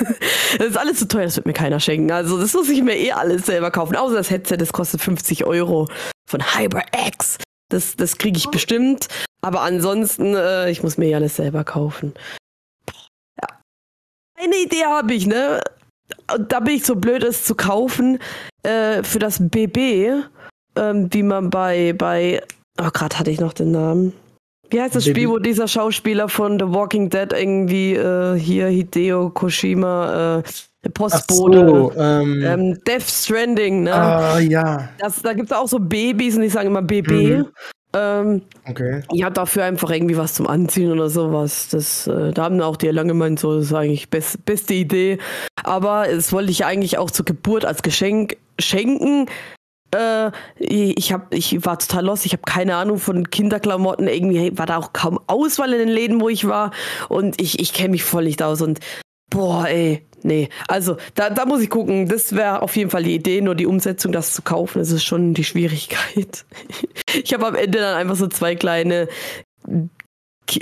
das 0.57 0.67
ist 0.67 0.77
alles 0.77 0.99
zu 0.99 1.07
teuer, 1.07 1.25
das 1.25 1.35
wird 1.37 1.47
mir 1.47 1.53
keiner 1.53 1.79
schenken. 1.79 2.11
Also 2.11 2.39
das 2.39 2.53
muss 2.53 2.69
ich 2.69 2.83
mir 2.83 2.97
eh 2.97 3.11
alles 3.13 3.47
selber 3.47 3.71
kaufen. 3.71 3.95
Außer 3.95 4.15
das 4.15 4.29
Headset, 4.29 4.57
das 4.57 4.73
kostet 4.73 5.01
50 5.01 5.45
Euro 5.45 5.87
von 6.27 6.41
HyperX. 6.55 7.37
Das, 7.69 7.95
das 7.95 8.17
kriege 8.17 8.37
ich 8.37 8.49
bestimmt. 8.49 9.07
Aber 9.41 9.61
ansonsten, 9.61 10.35
äh, 10.35 10.69
ich 10.69 10.83
muss 10.83 10.97
mir 10.97 11.07
ja 11.09 11.17
alles 11.17 11.35
selber 11.35 11.63
kaufen. 11.63 12.13
Ja. 13.41 13.47
Eine 14.39 14.55
Idee 14.57 14.85
habe 14.85 15.13
ich, 15.13 15.27
ne? 15.27 15.61
Da 16.47 16.59
bin 16.59 16.75
ich 16.75 16.85
so 16.85 16.95
blöd, 16.95 17.23
es 17.23 17.43
zu 17.45 17.55
kaufen 17.55 18.19
äh, 18.63 19.01
für 19.03 19.19
das 19.19 19.39
BB, 19.39 19.77
ähm, 20.75 21.09
wie 21.11 21.23
man 21.23 21.49
bei, 21.49 21.93
bei, 21.93 22.43
oh, 22.79 22.89
gerade 22.91 23.17
hatte 23.17 23.31
ich 23.31 23.39
noch 23.39 23.53
den 23.53 23.71
Namen. 23.71 24.13
Wie 24.69 24.81
heißt 24.81 24.95
das 24.95 25.05
Baby. 25.05 25.21
Spiel, 25.21 25.29
wo 25.29 25.39
dieser 25.39 25.67
Schauspieler 25.67 26.29
von 26.29 26.59
The 26.59 26.65
Walking 26.65 27.09
Dead 27.09 27.31
irgendwie 27.31 27.93
äh, 27.93 28.37
hier 28.37 28.67
Hideo 28.67 29.29
Koshima 29.29 30.39
äh, 30.39 30.43
Postbote, 30.89 31.67
so, 31.67 31.91
ähm, 31.97 32.43
ähm, 32.43 32.79
Death 32.85 33.09
Stranding, 33.09 33.83
ne? 33.83 33.93
Ah, 33.93 34.39
ja. 34.39 34.89
Das, 34.99 35.21
da 35.21 35.33
gibt 35.33 35.51
es 35.51 35.57
auch 35.57 35.67
so 35.67 35.79
Babys 35.79 36.35
und 36.35 36.41
die 36.41 36.49
sagen 36.49 36.67
immer 36.67 36.81
BB. 36.81 37.11
Mhm. 37.11 37.47
Ähm, 37.95 38.41
okay. 38.67 39.03
Ja, 39.13 39.29
dafür 39.29 39.63
einfach 39.63 39.89
irgendwie 39.89 40.17
was 40.17 40.33
zum 40.33 40.47
Anziehen 40.47 40.91
oder 40.91 41.09
sowas. 41.09 41.69
Das, 41.69 42.07
äh, 42.07 42.31
da 42.33 42.43
haben 42.43 42.59
auch 42.61 42.75
die 42.75 42.89
lange 42.89 43.09
gemeint, 43.09 43.39
so, 43.39 43.55
das 43.55 43.65
ist 43.65 43.73
eigentlich 43.73 44.09
best, 44.09 44.43
beste 44.45 44.73
Idee. 44.73 45.17
Aber 45.63 46.09
es 46.09 46.33
wollte 46.33 46.51
ich 46.51 46.65
eigentlich 46.65 46.97
auch 46.97 47.09
zur 47.09 47.25
Geburt 47.25 47.63
als 47.63 47.83
Geschenk 47.83 48.35
schenken. 48.59 49.27
Äh, 49.95 50.31
ich, 50.57 51.13
hab, 51.13 51.33
ich 51.33 51.65
war 51.65 51.79
total 51.79 52.05
los, 52.05 52.25
ich 52.25 52.33
habe 52.33 52.43
keine 52.45 52.75
Ahnung 52.75 52.97
von 52.97 53.29
Kinderklamotten. 53.29 54.09
Irgendwie 54.09 54.57
war 54.57 54.65
da 54.65 54.77
auch 54.77 54.91
kaum 54.91 55.17
Auswahl 55.27 55.71
in 55.71 55.79
den 55.79 55.89
Läden, 55.89 56.19
wo 56.19 56.27
ich 56.27 56.47
war. 56.47 56.71
Und 57.07 57.41
ich, 57.41 57.59
ich 57.59 57.71
kenne 57.71 57.89
mich 57.89 58.03
voll 58.03 58.25
nicht 58.25 58.43
aus. 58.43 58.61
Und 58.61 58.79
boah, 59.29 59.67
ey, 59.69 60.05
nee. 60.25 60.49
Also, 60.67 60.97
da, 61.13 61.29
da 61.29 61.45
muss 61.45 61.61
ich 61.61 61.69
gucken. 61.69 62.07
Das 62.07 62.35
wäre 62.35 62.61
auf 62.61 62.75
jeden 62.75 62.89
Fall 62.89 63.03
die 63.03 63.15
Idee, 63.15 63.41
nur 63.41 63.55
die 63.55 63.65
Umsetzung, 63.65 64.11
das 64.11 64.33
zu 64.33 64.41
kaufen, 64.41 64.79
das 64.79 64.91
ist 64.91 65.03
schon 65.03 65.33
die 65.33 65.43
Schwierigkeit. 65.43 66.45
Ich 67.23 67.33
habe 67.33 67.47
am 67.47 67.55
Ende 67.55 67.79
dann 67.79 67.95
einfach 67.95 68.17
so 68.17 68.27
zwei 68.27 68.55
kleine 68.55 69.07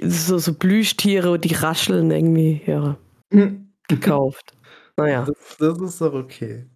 so, 0.03 0.37
so 0.37 0.53
Plüschtiere, 0.53 1.39
die 1.39 1.55
rascheln 1.55 2.11
irgendwie, 2.11 2.61
ja, 2.67 2.95
gekauft. 3.87 4.53
Naja. 4.97 5.25
Das, 5.25 5.57
das 5.57 5.79
ist 5.79 6.01
doch 6.01 6.13
okay. 6.13 6.67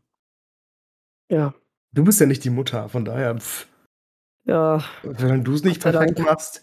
Ja. 1.31 1.53
Du 1.93 2.03
bist 2.03 2.19
ja 2.19 2.25
nicht 2.25 2.43
die 2.43 2.49
Mutter, 2.49 2.89
von 2.89 3.05
daher. 3.05 3.37
Pff. 3.37 3.67
Ja. 4.45 4.83
Wenn 5.03 5.43
du 5.43 5.53
es 5.53 5.63
nicht 5.63 5.81
perfekt 5.81 6.19
machst, 6.19 6.61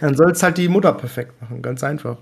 dann 0.00 0.14
soll 0.14 0.32
es 0.32 0.42
halt 0.42 0.58
die 0.58 0.68
Mutter 0.68 0.92
perfekt 0.92 1.40
machen, 1.40 1.62
ganz 1.62 1.82
einfach. 1.82 2.18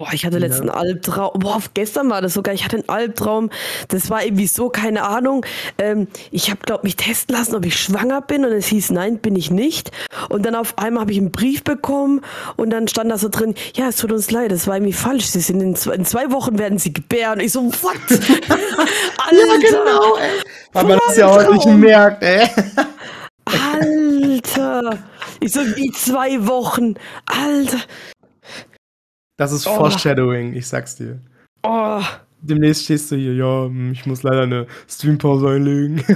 Boah, 0.00 0.08
ich 0.14 0.24
hatte 0.24 0.38
letzten 0.38 0.68
ja. 0.68 0.72
Albtraum. 0.72 1.38
Boah, 1.40 1.60
gestern 1.74 2.08
war 2.08 2.22
das 2.22 2.32
sogar. 2.32 2.54
Ich 2.54 2.64
hatte 2.64 2.76
einen 2.76 2.88
Albtraum. 2.88 3.50
Das 3.88 4.08
war 4.08 4.24
irgendwie 4.24 4.46
so, 4.46 4.70
keine 4.70 5.02
Ahnung. 5.02 5.44
Ähm, 5.76 6.08
ich 6.30 6.48
habe, 6.48 6.60
glaube 6.64 6.84
mich 6.84 6.96
testen 6.96 7.36
lassen, 7.36 7.54
ob 7.54 7.66
ich 7.66 7.78
schwanger 7.78 8.22
bin. 8.22 8.46
Und 8.46 8.52
es 8.52 8.64
hieß, 8.68 8.92
nein, 8.92 9.18
bin 9.18 9.36
ich 9.36 9.50
nicht. 9.50 9.90
Und 10.30 10.46
dann 10.46 10.54
auf 10.54 10.78
einmal 10.78 11.02
habe 11.02 11.12
ich 11.12 11.18
einen 11.18 11.30
Brief 11.30 11.64
bekommen. 11.64 12.22
Und 12.56 12.70
dann 12.70 12.88
stand 12.88 13.10
da 13.10 13.18
so 13.18 13.28
drin, 13.28 13.54
ja, 13.76 13.88
es 13.88 13.96
tut 13.96 14.10
uns 14.10 14.30
leid, 14.30 14.52
das 14.52 14.66
war 14.66 14.76
irgendwie 14.76 14.94
falsch. 14.94 15.26
Sie 15.26 15.40
sind 15.40 15.60
in 15.60 15.76
zwei, 15.76 15.96
in 15.96 16.06
zwei 16.06 16.30
Wochen 16.30 16.58
werden 16.58 16.78
sie 16.78 16.94
gebären. 16.94 17.38
Und 17.38 17.44
ich 17.44 17.52
so, 17.52 17.62
what? 17.62 17.96
Alter, 18.08 19.36
ja, 19.36 19.56
genau, 19.58 20.16
ey. 20.16 20.40
Aber 20.72 20.88
man 20.88 20.98
das 21.06 21.18
ja 21.18 21.30
heute 21.30 21.52
nicht 21.52 21.66
merkt, 21.66 22.22
ey. 22.22 22.48
Alter. 23.44 24.98
Ich 25.40 25.52
so, 25.52 25.60
wie 25.60 25.92
zwei 25.92 26.46
Wochen. 26.46 26.94
Alter. 27.26 27.80
Das 29.40 29.52
ist 29.52 29.66
oh. 29.66 29.74
Foreshadowing, 29.74 30.52
ich 30.52 30.68
sag's 30.68 30.96
dir. 30.96 31.18
Oh. 31.62 32.02
Demnächst 32.42 32.84
stehst 32.84 33.10
du 33.10 33.16
hier, 33.16 33.32
ja, 33.32 33.64
hm, 33.64 33.92
ich 33.92 34.04
muss 34.04 34.22
leider 34.22 34.42
eine 34.42 34.66
Streampause 34.86 35.48
einlegen. 35.48 36.04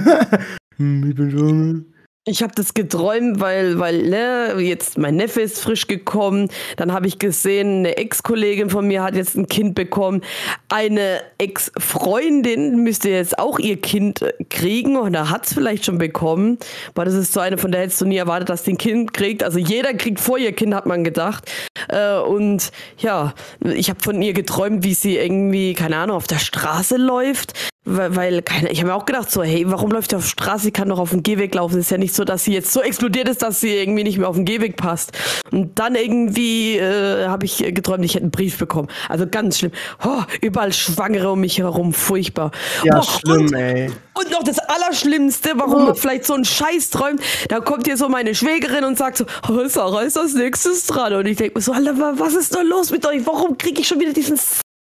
Hm, 0.77 1.09
ich 1.09 1.15
bin 1.15 1.31
schon. 1.31 1.85
Ich 2.27 2.41
habe 2.41 2.53
das 2.55 2.73
geträumt, 2.73 3.39
weil, 3.39 3.77
weil 3.77 4.01
ne, 4.09 4.55
jetzt 4.57 4.97
mein 4.97 5.15
Neffe 5.15 5.41
ist 5.41 5.59
frisch 5.59 5.85
gekommen. 5.85 6.49
Dann 6.75 6.91
habe 6.91 7.05
ich 7.05 7.19
gesehen, 7.19 7.79
eine 7.79 7.97
Ex-Kollegin 7.97 8.71
von 8.71 8.87
mir 8.87 9.03
hat 9.03 9.15
jetzt 9.15 9.35
ein 9.37 9.45
Kind 9.47 9.75
bekommen. 9.75 10.21
Eine 10.67 11.21
Ex-Freundin 11.37 12.83
müsste 12.83 13.09
jetzt 13.11 13.37
auch 13.37 13.59
ihr 13.59 13.79
Kind 13.79 14.25
kriegen 14.49 14.97
oder 14.97 15.29
hat 15.29 15.45
es 15.45 15.53
vielleicht 15.53 15.85
schon 15.85 15.99
bekommen. 15.99 16.57
Weil 16.95 17.05
das 17.05 17.13
ist 17.13 17.31
so 17.31 17.41
eine, 17.41 17.59
von 17.59 17.71
der 17.71 17.81
hättest 17.81 18.01
du 18.01 18.05
nie 18.05 18.17
erwartet, 18.17 18.49
dass 18.49 18.63
die 18.63 18.71
ein 18.71 18.79
Kind 18.79 19.13
kriegt. 19.13 19.43
Also 19.43 19.59
jeder 19.59 19.93
kriegt 19.93 20.19
vor 20.19 20.39
ihr 20.39 20.51
Kind, 20.51 20.73
hat 20.73 20.87
man 20.87 21.03
gedacht. 21.03 21.47
Äh, 21.89 22.17
und 22.17 22.71
ja, 22.97 23.35
ich 23.63 23.91
habe 23.91 23.99
von 24.01 24.19
ihr 24.23 24.33
geträumt, 24.33 24.83
wie 24.83 24.95
sie 24.95 25.15
irgendwie, 25.15 25.75
keine 25.75 25.97
Ahnung, 25.97 26.17
auf 26.17 26.25
der 26.25 26.39
Straße 26.39 26.97
läuft 26.97 27.53
weil, 27.85 28.15
weil 28.15 28.41
keine, 28.41 28.71
ich 28.71 28.79
habe 28.79 28.89
mir 28.89 28.95
auch 28.95 29.05
gedacht, 29.05 29.29
so, 29.29 29.43
hey, 29.43 29.63
warum 29.67 29.91
läuft 29.91 30.09
sie 30.09 30.17
auf 30.17 30.27
Straße? 30.27 30.65
Sie 30.65 30.71
kann 30.71 30.89
doch 30.89 30.97
auf 30.97 31.11
dem 31.11 31.21
Gehweg 31.21 31.53
laufen. 31.53 31.75
Es 31.75 31.85
ist 31.85 31.91
ja 31.91 31.97
nicht 31.97 32.15
so, 32.15 32.23
dass 32.23 32.43
sie 32.43 32.53
jetzt 32.53 32.73
so 32.73 32.81
explodiert 32.81 33.29
ist, 33.29 33.43
dass 33.43 33.59
sie 33.59 33.75
irgendwie 33.75 34.03
nicht 34.03 34.17
mehr 34.17 34.27
auf 34.27 34.35
dem 34.35 34.45
Gehweg 34.45 34.75
passt. 34.75 35.11
Und 35.51 35.77
dann 35.77 35.93
irgendwie 35.93 36.77
äh, 36.77 37.27
habe 37.27 37.45
ich 37.45 37.57
geträumt, 37.57 38.03
ich 38.03 38.15
hätte 38.15 38.23
einen 38.23 38.31
Brief 38.31 38.57
bekommen. 38.57 38.89
Also 39.07 39.27
ganz 39.27 39.59
schlimm. 39.59 39.71
Oh, 40.03 40.23
überall 40.41 40.73
Schwangere 40.73 41.31
um 41.31 41.39
mich 41.39 41.59
herum, 41.59 41.93
furchtbar. 41.93 42.51
Ja, 42.83 42.99
oh, 42.99 43.03
schlimm, 43.03 43.45
und, 43.45 43.53
ey. 43.53 43.91
Und 44.15 44.31
noch 44.31 44.43
das 44.43 44.57
Allerschlimmste, 44.57 45.51
warum 45.55 45.83
oh. 45.83 45.85
man 45.85 45.95
vielleicht 45.95 46.25
so 46.25 46.33
einen 46.33 46.45
Scheiß 46.45 46.89
träumt, 46.89 47.21
da 47.49 47.59
kommt 47.59 47.85
hier 47.85 47.97
so 47.97 48.09
meine 48.09 48.33
Schwägerin 48.33 48.83
und 48.83 48.97
sagt 48.97 49.17
so, 49.17 49.25
oh, 49.47 49.67
Sarah 49.67 50.01
ist 50.01 50.17
als 50.17 50.33
nächstes 50.33 50.87
dran. 50.87 51.13
Und 51.13 51.27
ich 51.27 51.37
denke 51.37 51.59
mir 51.59 51.61
so, 51.61 51.71
Alter, 51.71 51.95
was 52.17 52.33
ist 52.33 52.55
da 52.55 52.61
los 52.61 52.89
mit 52.89 53.05
euch? 53.05 53.25
Warum 53.25 53.57
kriege 53.57 53.81
ich 53.81 53.87
schon 53.87 53.99
wieder 53.99 54.13
diesen 54.13 54.37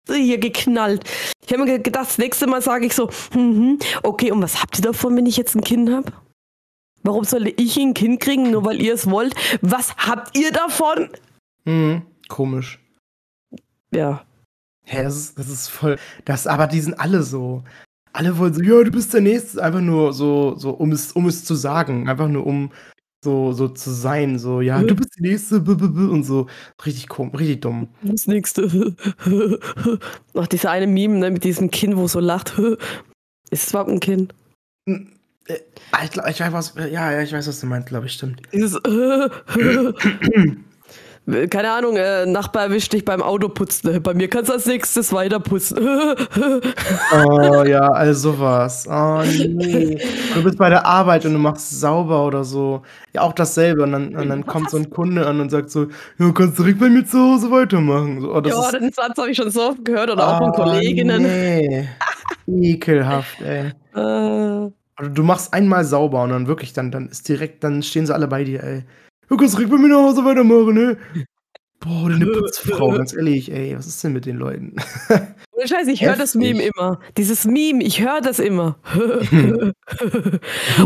hier 0.09 0.39
geknallt. 0.39 1.05
Ich 1.47 1.53
habe 1.53 1.65
mir 1.65 1.79
gedacht, 1.79 2.07
das 2.07 2.19
nächste 2.19 2.47
Mal 2.47 2.63
sage 2.63 2.87
ich 2.87 2.95
so, 2.95 3.11
hm, 3.33 3.79
okay, 4.03 4.31
und 4.33 4.43
was 4.43 4.63
habt 4.63 4.79
ihr 4.79 4.83
davon, 4.83 5.17
wenn 5.17 5.27
ich 5.27 5.37
jetzt 5.37 5.55
ein 5.55 5.63
Kind 5.63 5.91
habe? 5.91 6.13
Warum 7.03 7.25
soll 7.25 7.53
ich 7.57 7.77
ein 7.77 7.95
Kind 7.95 8.21
kriegen, 8.21 8.51
nur 8.51 8.65
weil 8.65 8.81
ihr 8.81 8.95
es 8.95 9.11
wollt? 9.11 9.35
Was 9.61 9.95
habt 9.97 10.37
ihr 10.39 10.53
davon? 10.53 11.09
Hm, 11.65 12.03
komisch. 12.29 12.79
Ja. 13.93 14.25
Hä, 14.85 15.03
das 15.03 15.17
ist, 15.17 15.39
das 15.39 15.49
ist 15.49 15.69
voll. 15.69 15.99
Das, 16.25 16.47
aber 16.47 16.67
die 16.67 16.81
sind 16.81 16.95
alle 16.95 17.23
so. 17.23 17.63
Alle 18.13 18.37
wollen 18.39 18.55
so, 18.55 18.63
ja, 18.63 18.83
du 18.83 18.91
bist 18.91 19.15
der 19.15 19.21
Nächste. 19.21 19.63
Einfach 19.63 19.81
nur 19.81 20.13
so, 20.13 20.57
so 20.57 20.71
um, 20.71 20.93
es, 20.93 21.13
um 21.13 21.27
es 21.27 21.45
zu 21.45 21.55
sagen. 21.55 22.09
Einfach 22.09 22.29
nur 22.29 22.47
um, 22.47 22.73
so, 23.25 23.53
so 23.53 23.69
zu 23.69 23.91
sein, 23.91 24.39
so, 24.39 24.61
ja, 24.61 24.83
du 24.83 24.95
bist 24.97 25.17
die 25.17 25.23
nächste 25.23 25.61
b 25.61 25.73
-b 25.73 25.85
-b 25.85 26.09
und 26.09 26.25
so. 26.25 26.49
Richtig 26.85 27.09
komisch, 27.09 27.39
richtig 27.39 27.61
dumm. 27.61 27.89
Das 28.03 28.27
nächste. 28.27 28.97
Ach, 30.35 30.47
dieser 30.49 30.71
eine 30.71 30.87
Meme, 30.87 31.19
ne, 31.19 31.31
mit 31.31 31.45
diesem 31.45 31.71
Kind, 31.71 31.97
wo 31.97 32.09
so 32.09 32.21
lacht. 32.21 32.59
Ist 33.51 33.65
es 33.65 33.71
überhaupt 33.71 33.91
ein 33.91 34.01
Kind? 34.01 34.35
Hm, 34.89 35.13
äh, 35.47 35.59
ich, 36.05 36.17
ich 36.17 36.41
weiß, 36.41 36.53
was, 36.53 36.75
ja, 36.77 37.13
ja, 37.13 37.23
ich 37.23 37.33
weiß, 37.33 37.47
was 37.47 37.61
du 37.61 37.67
meinst, 37.67 37.89
glaube 37.89 38.07
ich, 38.07 38.13
stimmt. 38.15 38.43
Dieses 38.53 38.75
keine 41.51 41.71
Ahnung, 41.71 41.97
äh, 41.97 42.27
Nachbar 42.27 42.65
erwischt 42.65 42.93
dich 42.93 43.05
beim 43.05 43.23
Autoputzen. 43.23 44.03
Bei 44.03 44.13
mir 44.13 44.29
kannst 44.29 44.49
du 44.49 44.55
als 44.55 44.67
nächstes 44.67 45.13
weiterputzen. 45.13 45.79
oh 47.15 47.65
ja, 47.65 47.89
also 47.93 48.33
sowas. 48.33 48.87
Oh 48.89 49.23
nee. 49.23 49.99
Du 50.35 50.43
bist 50.43 50.59
bei 50.59 50.69
der 50.71 50.85
Arbeit 50.85 51.25
und 51.25 51.35
du 51.35 51.39
machst 51.39 51.79
sauber 51.81 52.27
oder 52.27 52.43
so. 52.43 52.83
Ja, 53.13 53.21
auch 53.21 53.35
dasselbe. 53.35 53.83
Und 53.85 53.93
dann, 53.93 54.17
und 54.17 54.29
dann 54.29 54.47
kommt 54.47 54.71
so 54.71 54.79
ein 54.79 54.91
Kunde 54.91 55.27
an 55.27 55.41
und 55.41 55.51
sagt 55.51 55.71
so, 55.71 55.85
ja, 55.85 55.89
du 56.19 56.33
kannst 56.33 56.59
direkt 56.59 56.81
bei 56.81 56.89
mir 56.89 57.07
zu 57.07 57.19
Hause 57.19 57.51
weitermachen. 57.51 58.21
So, 58.21 58.35
oh, 58.35 58.43
ja, 58.45 58.71
den 58.73 58.93
Satz 58.93 59.17
habe 59.17 59.31
ich 59.31 59.37
schon 59.37 59.51
so 59.51 59.69
oft 59.69 59.85
gehört 59.85 60.11
oder 60.11 60.27
oh, 60.27 60.31
auch 60.31 60.39
von 60.39 60.53
Kolleginnen. 60.53 61.23
Nee. 61.23 61.89
Ekelhaft, 62.47 63.41
ey. 63.43 63.73
Äh. 63.95 64.71
Also 64.97 65.11
du 65.13 65.23
machst 65.23 65.53
einmal 65.53 65.85
sauber 65.85 66.23
und 66.23 66.31
dann 66.31 66.47
wirklich, 66.47 66.73
dann, 66.73 66.91
dann 66.91 67.09
ist 67.09 67.29
direkt, 67.29 67.63
dann 67.63 67.83
stehen 67.83 68.07
sie 68.07 68.15
alle 68.15 68.27
bei 68.27 68.43
dir, 68.45 68.63
ey. 68.63 68.85
Du 69.33 69.39
kannst 69.39 69.55
direkt 69.55 69.71
bei 69.71 69.79
mir 69.79 69.89
nach 69.89 69.97
Hause 69.97 70.23
weitermachen, 70.27 70.75
ne? 70.75 70.99
Boah, 71.81 72.11
deine 72.11 72.27
Putzfrau, 72.27 72.91
ganz 72.91 73.15
ehrlich, 73.15 73.51
ey, 73.51 73.75
was 73.75 73.87
ist 73.87 74.05
denn 74.05 74.13
mit 74.13 74.27
den 74.27 74.37
Leuten? 74.37 74.77
Scheiße, 75.65 75.91
ich 75.91 76.05
höre 76.05 76.17
das 76.17 76.35
Meme 76.35 76.63
immer. 76.63 77.01
Dieses 77.17 77.47
Meme, 77.47 77.83
ich 77.83 78.03
höre 78.03 78.21
das 78.21 78.39
immer. 78.39 78.77
Und 78.95 79.73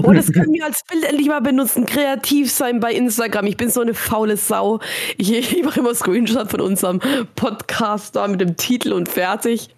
oh, 0.04 0.12
das 0.12 0.32
können 0.32 0.52
wir 0.52 0.64
als 0.64 0.82
Bild 0.88 1.02
endlich 1.02 1.26
mal 1.26 1.40
benutzen. 1.40 1.86
Kreativ 1.86 2.52
sein 2.52 2.78
bei 2.78 2.92
Instagram. 2.92 3.46
Ich 3.46 3.56
bin 3.56 3.68
so 3.68 3.80
eine 3.80 3.94
faule 3.94 4.36
Sau. 4.36 4.78
Ich, 5.18 5.32
ich 5.32 5.64
mache 5.64 5.80
immer 5.80 5.94
Screenshot 5.96 6.48
von 6.48 6.60
unserem 6.60 7.00
Podcast 7.34 8.14
da 8.14 8.28
mit 8.28 8.40
dem 8.40 8.56
Titel 8.56 8.92
und 8.92 9.08
fertig. 9.08 9.74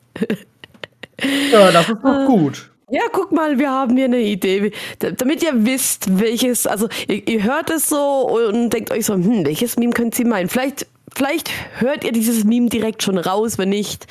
ja, 1.50 1.72
das 1.72 1.88
ist 1.88 2.04
doch 2.04 2.26
gut. 2.26 2.70
Ja, 2.90 3.03
guck 3.12 3.33
mal, 3.33 3.59
wir 3.59 3.70
haben 3.70 3.96
hier 3.96 4.07
eine 4.07 4.20
Idee. 4.20 4.72
Damit 4.98 5.42
ihr 5.42 5.66
wisst, 5.66 6.18
welches, 6.18 6.66
also 6.66 6.88
ihr, 7.07 7.27
ihr 7.29 7.42
hört 7.42 7.68
es 7.70 7.88
so 7.88 8.29
und 8.29 8.70
denkt 8.70 8.90
euch 8.90 9.05
so, 9.05 9.14
hm, 9.14 9.44
welches 9.44 9.77
Meme 9.77 9.92
könnt 9.92 10.18
ihr 10.18 10.27
meinen? 10.27 10.48
Vielleicht, 10.48 10.87
vielleicht 11.14 11.51
hört 11.81 12.05
ihr 12.05 12.12
dieses 12.12 12.44
Meme 12.44 12.68
direkt 12.68 13.03
schon 13.03 13.18
raus, 13.18 13.59
wenn 13.59 13.68
nicht. 13.68 14.07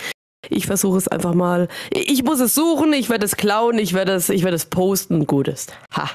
Ich 0.49 0.67
versuche 0.67 0.97
es 0.97 1.07
einfach 1.07 1.33
mal. 1.33 1.67
Ich 1.91 2.23
muss 2.23 2.39
es 2.39 2.53
suchen, 2.53 2.93
ich 2.93 3.09
werde 3.09 3.25
es 3.25 3.35
klauen, 3.35 3.79
ich 3.79 3.93
werde 3.93 4.13
es, 4.13 4.29
ich 4.29 4.43
werde 4.43 4.55
es 4.55 4.65
posten, 4.65 5.25
gut 5.25 5.47
ist. 5.47 5.73
Ha. 5.95 6.09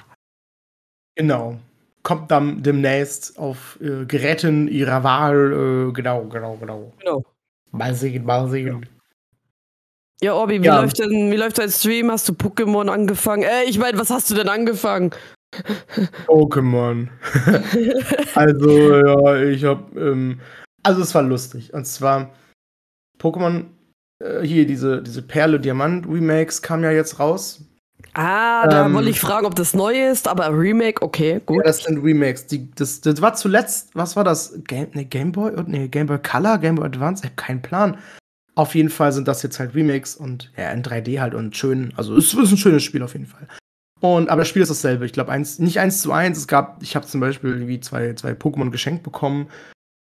Genau. 1.16 1.58
Kommt 2.04 2.30
dann 2.30 2.62
demnächst 2.62 3.38
auf 3.38 3.78
äh, 3.80 4.04
Geräten 4.06 4.68
ihrer 4.68 5.02
Wahl. 5.02 5.88
Äh, 5.88 5.92
genau, 5.92 6.24
genau, 6.24 6.56
genau. 6.56 6.92
Genau. 6.98 7.24
Mal 7.72 7.94
sehen, 7.94 8.24
mal 8.24 8.48
sehen. 8.48 8.86
Ja, 10.22 10.34
Orbi, 10.34 10.62
wie, 10.62 10.66
ja. 10.66 10.80
läuft 10.80 11.00
denn, 11.00 11.32
wie 11.32 11.36
läuft 11.36 11.58
dein 11.58 11.70
Stream? 11.70 12.10
Hast 12.10 12.28
du 12.28 12.32
Pokémon 12.32 12.88
angefangen? 12.88 13.42
Äh, 13.42 13.64
ich 13.64 13.78
meine, 13.78 13.98
was 13.98 14.08
hast 14.08 14.30
du 14.30 14.34
denn 14.36 14.48
angefangen? 14.48 15.10
Pokémon. 16.26 17.08
also, 18.36 18.96
ja, 18.98 19.42
ich 19.42 19.64
hab, 19.64 19.94
ähm, 19.96 20.40
also 20.84 21.02
es 21.02 21.12
war 21.14 21.22
lustig. 21.22 21.74
Und 21.74 21.86
zwar, 21.86 22.30
Pokémon, 23.20 23.64
äh, 24.22 24.42
hier, 24.42 24.64
diese, 24.64 25.02
diese 25.02 25.22
Perle 25.22 25.58
Diamant 25.58 26.06
Remakes 26.06 26.62
kam 26.62 26.84
ja 26.84 26.92
jetzt 26.92 27.18
raus. 27.18 27.64
Ah, 28.14 28.68
da 28.68 28.86
ähm, 28.86 28.94
wollte 28.94 29.10
ich 29.10 29.20
fragen, 29.20 29.46
ob 29.46 29.56
das 29.56 29.74
neu 29.74 30.08
ist, 30.10 30.28
aber 30.28 30.56
Remake, 30.56 31.02
okay, 31.02 31.40
gut. 31.44 31.58
Ja, 31.58 31.62
das 31.64 31.82
sind 31.82 32.02
Remakes. 32.04 32.46
Die, 32.46 32.70
das, 32.72 33.00
das 33.00 33.20
war 33.20 33.34
zuletzt, 33.34 33.90
was 33.94 34.14
war 34.14 34.22
das? 34.22 34.54
Game, 34.68 34.88
nee, 34.92 35.04
Game 35.04 35.32
Boy? 35.32 35.52
Nee, 35.66 35.88
Game 35.88 36.06
Boy 36.06 36.18
Color, 36.18 36.58
Game 36.58 36.76
Boy 36.76 36.86
Advance? 36.86 37.24
Ich 37.24 37.30
hab 37.30 37.36
keinen 37.36 37.62
Plan. 37.62 37.98
Auf 38.54 38.74
jeden 38.74 38.90
Fall 38.90 39.12
sind 39.12 39.28
das 39.28 39.42
jetzt 39.42 39.58
halt 39.58 39.74
Remakes 39.74 40.14
und 40.14 40.52
ja, 40.56 40.70
in 40.70 40.82
3D 40.82 41.20
halt 41.20 41.34
und 41.34 41.56
schön. 41.56 41.92
Also 41.96 42.16
es 42.16 42.34
ist 42.34 42.52
ein 42.52 42.58
schönes 42.58 42.82
Spiel 42.82 43.02
auf 43.02 43.14
jeden 43.14 43.26
Fall. 43.26 43.48
Und 44.00 44.30
aber 44.30 44.40
das 44.40 44.48
Spiel 44.48 44.62
ist 44.62 44.68
dasselbe. 44.70 45.06
Ich 45.06 45.12
glaube, 45.12 45.30
eins, 45.30 45.60
nicht 45.60 45.78
eins 45.78 46.02
zu 46.02 46.12
eins. 46.12 46.36
Es 46.36 46.48
gab, 46.48 46.82
ich 46.82 46.96
habe 46.96 47.06
zum 47.06 47.20
Beispiel 47.20 47.50
irgendwie 47.50 47.78
zwei, 47.80 48.12
zwei 48.14 48.32
Pokémon 48.32 48.70
geschenkt 48.70 49.04
bekommen, 49.04 49.46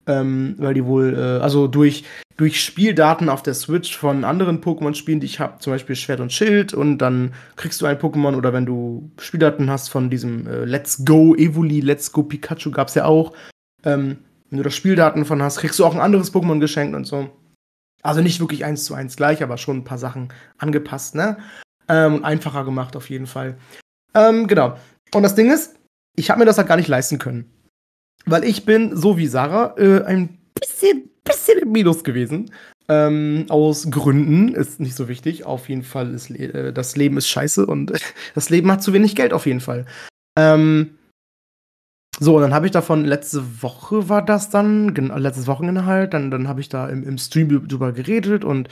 ähm, 0.07 0.57
weil 0.59 0.74
die 0.74 0.85
wohl, 0.85 1.14
äh, 1.14 1.42
also 1.42 1.68
durch, 1.68 2.05
durch 2.37 2.62
Spieldaten 2.62 3.31
auf 3.31 3.42
der 3.42 3.55
Switch 3.55 3.96
von 3.96 4.24
anderen 4.24 4.61
Pokémon-Spielen, 4.61 5.20
die 5.20 5.27
ich 5.27 5.40
habe, 5.40 5.59
zum 5.61 5.72
Beispiel 5.72 5.96
Schwert 5.96 6.20
und 6.20 6.35
Schild, 6.35 6.74
und 6.74 6.98
dann 6.98 7.33
kriegst 7.57 7.81
du 7.81 7.87
ein 7.87 7.98
Pokémon 7.98 8.37
oder 8.37 8.53
wenn 8.53 8.66
du 8.66 9.11
Spieldaten 9.18 9.70
hast 9.70 9.88
von 9.88 10.11
diesem 10.11 10.46
äh, 10.46 10.64
Let's 10.66 11.05
Go 11.07 11.35
Evoli, 11.35 11.81
Let's 11.81 12.12
Go 12.12 12.22
Pikachu 12.22 12.70
gab's 12.70 12.94
ja 12.94 13.07
auch. 13.07 13.33
Ähm, 13.85 14.18
wenn 14.51 14.59
du 14.59 14.64
da 14.64 14.70
Spieldaten 14.70 15.24
von 15.24 15.42
hast, 15.42 15.61
kriegst 15.61 15.79
du 15.79 15.87
auch 15.87 15.94
ein 15.94 16.01
anderes 16.01 16.33
Pokémon 16.33 16.61
geschenkt 16.61 16.94
und 16.94 17.07
so. 17.07 17.31
Also 18.03 18.21
nicht 18.21 18.41
wirklich 18.41 18.65
eins 18.65 18.85
zu 18.85 18.95
eins 18.95 19.17
gleich, 19.17 19.43
aber 19.43 19.59
schon 19.59 19.79
ein 19.79 19.85
paar 19.85 19.99
Sachen 19.99 20.29
angepasst, 20.59 21.15
ne? 21.15 21.39
Ähm, 21.89 22.25
einfacher 22.25 22.65
gemacht 22.65 22.97
auf 22.97 23.11
jeden 23.11 23.27
Fall. 23.27 23.57
Ähm, 24.15 24.47
genau. 24.47 24.77
Und 25.15 25.23
das 25.23 25.35
Ding 25.35 25.51
ist, 25.51 25.77
ich 26.17 26.31
habe 26.31 26.41
mir 26.41 26.47
das 26.47 26.59
halt 26.59 26.69
gar 26.69 26.77
nicht 26.77 26.89
leisten 26.89 27.19
können. 27.19 27.51
Weil 28.27 28.45
ich 28.45 28.65
bin, 28.65 28.97
so 28.97 29.17
wie 29.17 29.27
Sarah, 29.27 29.75
äh, 29.79 30.05
ein 30.05 30.39
bisschen, 30.55 31.11
bisschen 31.25 31.59
im 31.59 31.73
Minus 31.73 32.05
gewesen. 32.05 32.51
Ähm, 32.91 33.47
aus 33.49 33.91
Gründen, 33.91 34.55
ist 34.55 34.81
nicht 34.81 34.97
so 34.97 35.09
wichtig. 35.09 35.45
Auf 35.45 35.69
jeden 35.69 35.83
Fall 35.83 36.13
ist 36.13 36.31
äh, 36.31 36.73
das 36.73 36.97
Leben 36.97 37.17
ist 37.17 37.29
scheiße 37.29 37.67
und 37.67 37.93
das 38.35 38.51
Leben 38.51 38.71
hat 38.71 38.83
zu 38.83 38.93
wenig 38.93 39.15
Geld 39.15 39.33
auf 39.33 39.47
jeden 39.47 39.61
Fall. 39.61 39.87
Ähm, 40.39 40.98
so, 42.21 42.37
und 42.37 42.43
dann 42.43 42.55
habe 42.55 42.67
ich 42.67 42.73
davon, 42.73 43.05
letzte 43.05 43.63
Woche 43.63 44.09
war 44.09 44.25
das 44.25 44.51
dann, 44.51 44.95
letztes 44.95 45.47
Wochenende 45.47 45.87
halt, 45.87 46.15
dann, 46.15 46.31
dann 46.31 46.49
habe 46.49 46.61
ich 46.61 46.69
da 46.69 46.89
im, 46.89 47.05
im 47.05 47.17
Stream 47.17 47.69
drüber 47.69 47.93
geredet 47.93 48.45
und 48.45 48.69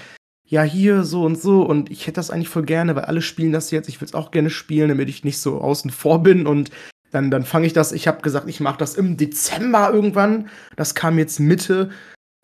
ja, 0.48 0.62
hier 0.62 1.04
so 1.04 1.24
und 1.24 1.40
so 1.40 1.62
und 1.62 1.90
ich 1.90 2.06
hätte 2.06 2.16
das 2.16 2.30
eigentlich 2.30 2.48
voll 2.48 2.64
gerne, 2.64 2.96
weil 2.96 3.04
alle 3.04 3.22
spielen 3.22 3.52
das 3.52 3.70
jetzt, 3.70 3.88
ich 3.88 4.00
will 4.00 4.06
es 4.06 4.14
auch 4.14 4.30
gerne 4.30 4.50
spielen, 4.50 4.88
damit 4.88 5.08
ich 5.08 5.24
nicht 5.24 5.38
so 5.38 5.60
außen 5.60 5.90
vor 5.90 6.22
bin 6.22 6.46
und 6.46 6.70
dann, 7.12 7.30
dann 7.30 7.44
fange 7.44 7.66
ich 7.66 7.72
das, 7.72 7.92
ich 7.92 8.08
habe 8.08 8.20
gesagt, 8.20 8.48
ich 8.48 8.60
mache 8.60 8.78
das 8.78 8.96
im 8.96 9.16
Dezember 9.16 9.90
irgendwann, 9.92 10.48
das 10.74 10.94
kam 10.94 11.18
jetzt 11.18 11.38
Mitte, 11.38 11.90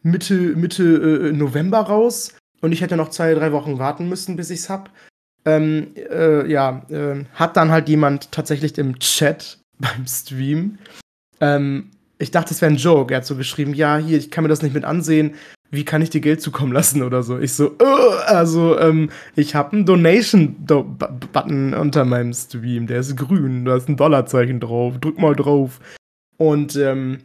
Mitte, 0.02 0.34
Mitte 0.34 0.84
äh, 0.84 1.32
November 1.32 1.80
raus 1.80 2.34
und 2.60 2.72
ich 2.72 2.80
hätte 2.80 2.96
noch 2.96 3.10
zwei, 3.10 3.34
drei 3.34 3.52
Wochen 3.52 3.78
warten 3.78 4.08
müssen, 4.08 4.36
bis 4.36 4.50
ich's 4.50 4.68
hab. 4.68 4.90
Ähm, 5.44 5.88
äh, 5.96 6.48
ja, 6.48 6.86
äh, 6.88 7.24
hat 7.34 7.56
dann 7.56 7.72
halt 7.72 7.88
jemand 7.88 8.30
tatsächlich 8.30 8.78
im 8.78 9.00
Chat 9.00 9.61
beim 9.82 10.06
Stream. 10.06 10.78
Ähm, 11.40 11.90
ich 12.18 12.30
dachte, 12.30 12.54
es 12.54 12.62
wäre 12.62 12.72
ein 12.72 12.78
Joke. 12.78 13.12
Er 13.12 13.18
hat 13.18 13.26
so 13.26 13.36
geschrieben, 13.36 13.74
ja, 13.74 13.98
hier, 13.98 14.16
ich 14.16 14.30
kann 14.30 14.44
mir 14.44 14.48
das 14.48 14.62
nicht 14.62 14.74
mit 14.74 14.84
ansehen. 14.84 15.34
Wie 15.70 15.84
kann 15.84 16.02
ich 16.02 16.10
dir 16.10 16.20
Geld 16.20 16.40
zukommen 16.40 16.72
lassen 16.72 17.02
oder 17.02 17.22
so? 17.22 17.38
Ich 17.38 17.54
so, 17.54 17.72
uh, 17.72 18.10
also, 18.26 18.78
ähm, 18.78 19.10
ich 19.36 19.54
habe 19.54 19.72
einen 19.72 19.86
Donation-Button 19.86 21.74
unter 21.74 22.04
meinem 22.04 22.32
Stream. 22.32 22.86
Der 22.86 23.00
ist 23.00 23.16
grün, 23.16 23.64
da 23.64 23.76
ist 23.76 23.88
ein 23.88 23.96
Dollarzeichen 23.96 24.60
drauf. 24.60 24.98
Drück 24.98 25.18
mal 25.18 25.34
drauf. 25.34 25.80
Und 26.36 26.76
ähm, 26.76 27.18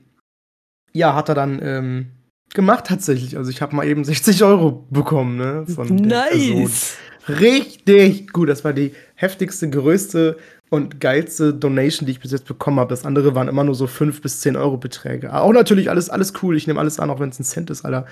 ja, 0.94 1.14
hat 1.14 1.30
er 1.30 1.36
dann 1.36 1.60
ähm, 1.62 2.08
gemacht 2.54 2.86
tatsächlich. 2.88 3.38
Also 3.38 3.52
ich 3.52 3.62
habe 3.62 3.76
mal 3.76 3.86
eben 3.86 4.04
60 4.04 4.44
Euro 4.44 4.88
bekommen, 4.90 5.38
ne? 5.38 5.66
Von 5.68 5.96
nice. 5.96 6.98
Richtig 7.28 8.32
gut. 8.32 8.50
Das 8.50 8.64
war 8.64 8.74
die 8.74 8.94
heftigste, 9.16 9.70
größte 9.70 10.38
und 10.70 11.00
geilste 11.00 11.54
Donation, 11.54 12.06
die 12.06 12.12
ich 12.12 12.20
bis 12.20 12.32
jetzt 12.32 12.46
bekommen 12.46 12.80
habe. 12.80 12.90
Das 12.90 13.06
andere 13.06 13.36
waren 13.36 13.48
immer 13.48 13.64
nur 13.64 13.76
so 13.76 13.88
5 13.88 14.22
bis 14.22 14.42
10 14.42 14.56
Euro 14.56 14.78
Beträge. 14.78 15.34
Auch 15.34 15.54
natürlich 15.54 15.90
alles, 15.90 16.10
alles 16.10 16.34
cool. 16.42 16.58
Ich 16.58 16.68
nehme 16.68 16.80
alles 16.80 17.00
an, 17.00 17.10
auch 17.10 17.20
wenn 17.20 17.30
es 17.30 17.40
ein 17.40 17.44
Cent 17.44 17.70
ist, 17.70 17.86
Alter. 17.86 18.06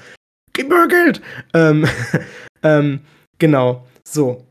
Gib 0.54 0.70
mir 0.70 0.88
Geld! 0.88 1.22
Ähm, 1.54 1.86
ähm, 2.64 3.02
genau. 3.40 3.86
So. 4.04 4.46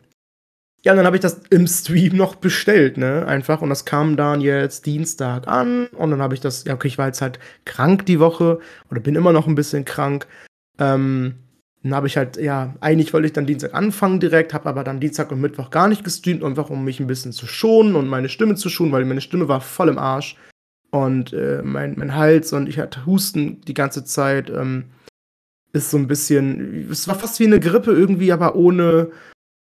Ja, 0.84 0.92
und 0.92 0.98
dann 0.98 1.06
habe 1.06 1.16
ich 1.16 1.22
das 1.22 1.40
im 1.48 1.66
Stream 1.66 2.14
noch 2.14 2.34
bestellt, 2.34 2.98
ne? 2.98 3.24
Einfach. 3.26 3.62
Und 3.62 3.70
das 3.70 3.86
kam 3.86 4.18
dann 4.18 4.42
jetzt 4.42 4.84
Dienstag 4.84 5.48
an. 5.48 5.86
Und 5.86 6.10
dann 6.10 6.20
habe 6.20 6.34
ich 6.34 6.40
das, 6.40 6.64
ja, 6.64 6.74
okay, 6.74 6.88
ich 6.88 6.98
war 6.98 7.06
jetzt 7.06 7.22
halt 7.22 7.38
krank 7.64 8.04
die 8.04 8.20
Woche. 8.20 8.58
Oder 8.90 9.00
bin 9.00 9.14
immer 9.14 9.32
noch 9.32 9.46
ein 9.46 9.54
bisschen 9.54 9.86
krank. 9.86 10.26
Ähm, 10.78 11.36
dann 11.84 11.94
habe 11.94 12.06
ich 12.06 12.16
halt, 12.16 12.38
ja, 12.38 12.74
eigentlich 12.80 13.12
wollte 13.12 13.26
ich 13.26 13.34
dann 13.34 13.46
Dienstag 13.46 13.74
anfangen 13.74 14.18
direkt, 14.18 14.54
habe 14.54 14.68
aber 14.68 14.84
dann 14.84 15.00
Dienstag 15.00 15.30
und 15.30 15.40
Mittwoch 15.40 15.70
gar 15.70 15.86
nicht 15.86 16.02
gestreamt, 16.02 16.42
einfach 16.42 16.70
um 16.70 16.82
mich 16.82 16.98
ein 16.98 17.06
bisschen 17.06 17.32
zu 17.32 17.46
schonen 17.46 17.94
und 17.94 18.08
meine 18.08 18.30
Stimme 18.30 18.56
zu 18.56 18.70
schonen, 18.70 18.90
weil 18.90 19.04
meine 19.04 19.20
Stimme 19.20 19.48
war 19.48 19.60
voll 19.60 19.90
im 19.90 19.98
Arsch. 19.98 20.36
Und 20.90 21.32
äh, 21.32 21.60
mein, 21.62 21.94
mein 21.96 22.14
Hals 22.14 22.52
und 22.52 22.68
ich 22.68 22.78
hatte 22.78 23.04
Husten 23.04 23.60
die 23.62 23.74
ganze 23.74 24.04
Zeit. 24.04 24.48
Ähm, 24.48 24.86
ist 25.74 25.90
so 25.90 25.96
ein 25.96 26.06
bisschen, 26.06 26.88
es 26.90 27.08
war 27.08 27.16
fast 27.16 27.40
wie 27.40 27.46
eine 27.46 27.58
Grippe 27.58 27.92
irgendwie, 27.92 28.32
aber 28.32 28.54
ohne, 28.54 29.10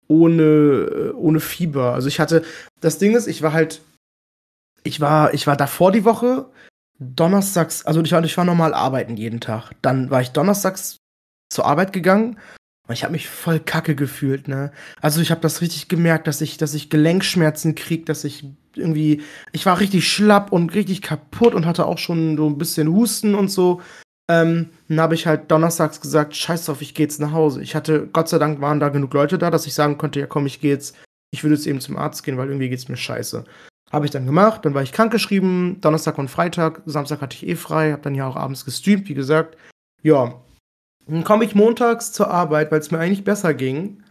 ohne, 0.08 0.42
äh, 0.42 1.10
ohne 1.12 1.40
Fieber. 1.40 1.94
Also 1.94 2.08
ich 2.08 2.18
hatte, 2.18 2.42
das 2.80 2.98
Ding 2.98 3.14
ist, 3.14 3.28
ich 3.28 3.42
war 3.42 3.52
halt, 3.52 3.80
ich 4.82 5.00
war, 5.00 5.32
ich 5.32 5.46
war 5.46 5.56
davor 5.56 5.92
die 5.92 6.04
Woche, 6.04 6.50
donnerstags, 6.98 7.86
also 7.86 8.02
ich 8.02 8.12
war, 8.12 8.24
ich 8.24 8.36
war 8.36 8.44
normal 8.44 8.74
arbeiten 8.74 9.16
jeden 9.16 9.40
Tag. 9.40 9.70
Dann 9.82 10.10
war 10.10 10.20
ich 10.20 10.30
donnerstags 10.30 10.98
zur 11.50 11.66
Arbeit 11.66 11.92
gegangen 11.92 12.36
Und 12.86 12.94
ich 12.94 13.02
habe 13.02 13.12
mich 13.12 13.28
voll 13.28 13.60
kacke 13.60 13.94
gefühlt, 13.94 14.46
ne? 14.46 14.70
Also 15.00 15.20
ich 15.20 15.30
habe 15.30 15.40
das 15.40 15.62
richtig 15.62 15.88
gemerkt, 15.88 16.26
dass 16.26 16.40
ich, 16.40 16.58
dass 16.58 16.74
ich 16.74 16.90
Gelenkschmerzen 16.90 17.74
krieg, 17.74 18.04
dass 18.06 18.24
ich 18.24 18.44
irgendwie, 18.74 19.22
ich 19.52 19.64
war 19.64 19.80
richtig 19.80 20.06
schlapp 20.08 20.52
und 20.52 20.74
richtig 20.74 21.00
kaputt 21.00 21.54
und 21.54 21.64
hatte 21.64 21.86
auch 21.86 21.98
schon 21.98 22.36
so 22.36 22.46
ein 22.46 22.58
bisschen 22.58 22.88
Husten 22.88 23.34
und 23.34 23.48
so. 23.48 23.80
Ähm, 24.30 24.70
dann 24.88 25.00
habe 25.00 25.14
ich 25.14 25.26
halt 25.26 25.50
donnerstags 25.50 26.00
gesagt, 26.00 26.36
scheiß 26.36 26.66
drauf, 26.66 26.82
ich 26.82 26.94
gehe 26.94 27.06
jetzt 27.06 27.20
nach 27.20 27.32
Hause. 27.32 27.62
Ich 27.62 27.74
hatte, 27.74 28.06
Gott 28.12 28.28
sei 28.28 28.38
Dank 28.38 28.60
waren 28.60 28.80
da 28.80 28.88
genug 28.90 29.14
Leute 29.14 29.38
da, 29.38 29.50
dass 29.50 29.66
ich 29.66 29.74
sagen 29.74 29.96
konnte, 29.98 30.20
ja 30.20 30.26
komm, 30.26 30.46
ich 30.46 30.60
gehe 30.60 30.72
jetzt, 30.72 30.96
ich 31.30 31.42
würde 31.42 31.54
jetzt 31.56 31.66
eben 31.66 31.80
zum 31.80 31.96
Arzt 31.96 32.22
gehen, 32.22 32.36
weil 32.36 32.48
irgendwie 32.48 32.68
geht's 32.68 32.88
mir 32.88 32.96
scheiße. 32.96 33.44
Habe 33.90 34.06
ich 34.06 34.10
dann 34.10 34.26
gemacht, 34.26 34.64
dann 34.64 34.74
war 34.74 34.82
ich 34.82 34.92
krankgeschrieben, 34.92 35.80
Donnerstag 35.80 36.18
und 36.18 36.28
Freitag, 36.28 36.82
Samstag 36.84 37.20
hatte 37.20 37.36
ich 37.36 37.46
eh 37.46 37.54
frei, 37.56 37.92
habe 37.92 38.02
dann 38.02 38.14
ja 38.14 38.26
auch 38.26 38.36
abends 38.36 38.64
gestreamt, 38.64 39.08
wie 39.08 39.14
gesagt. 39.14 39.56
Ja, 40.02 40.42
dann 41.06 41.24
komme 41.24 41.44
ich 41.44 41.54
montags 41.54 42.12
zur 42.12 42.30
Arbeit, 42.30 42.70
weil 42.72 42.80
es 42.80 42.90
mir 42.90 42.98
eigentlich 42.98 43.24
besser 43.24 43.54
ging. 43.54 44.02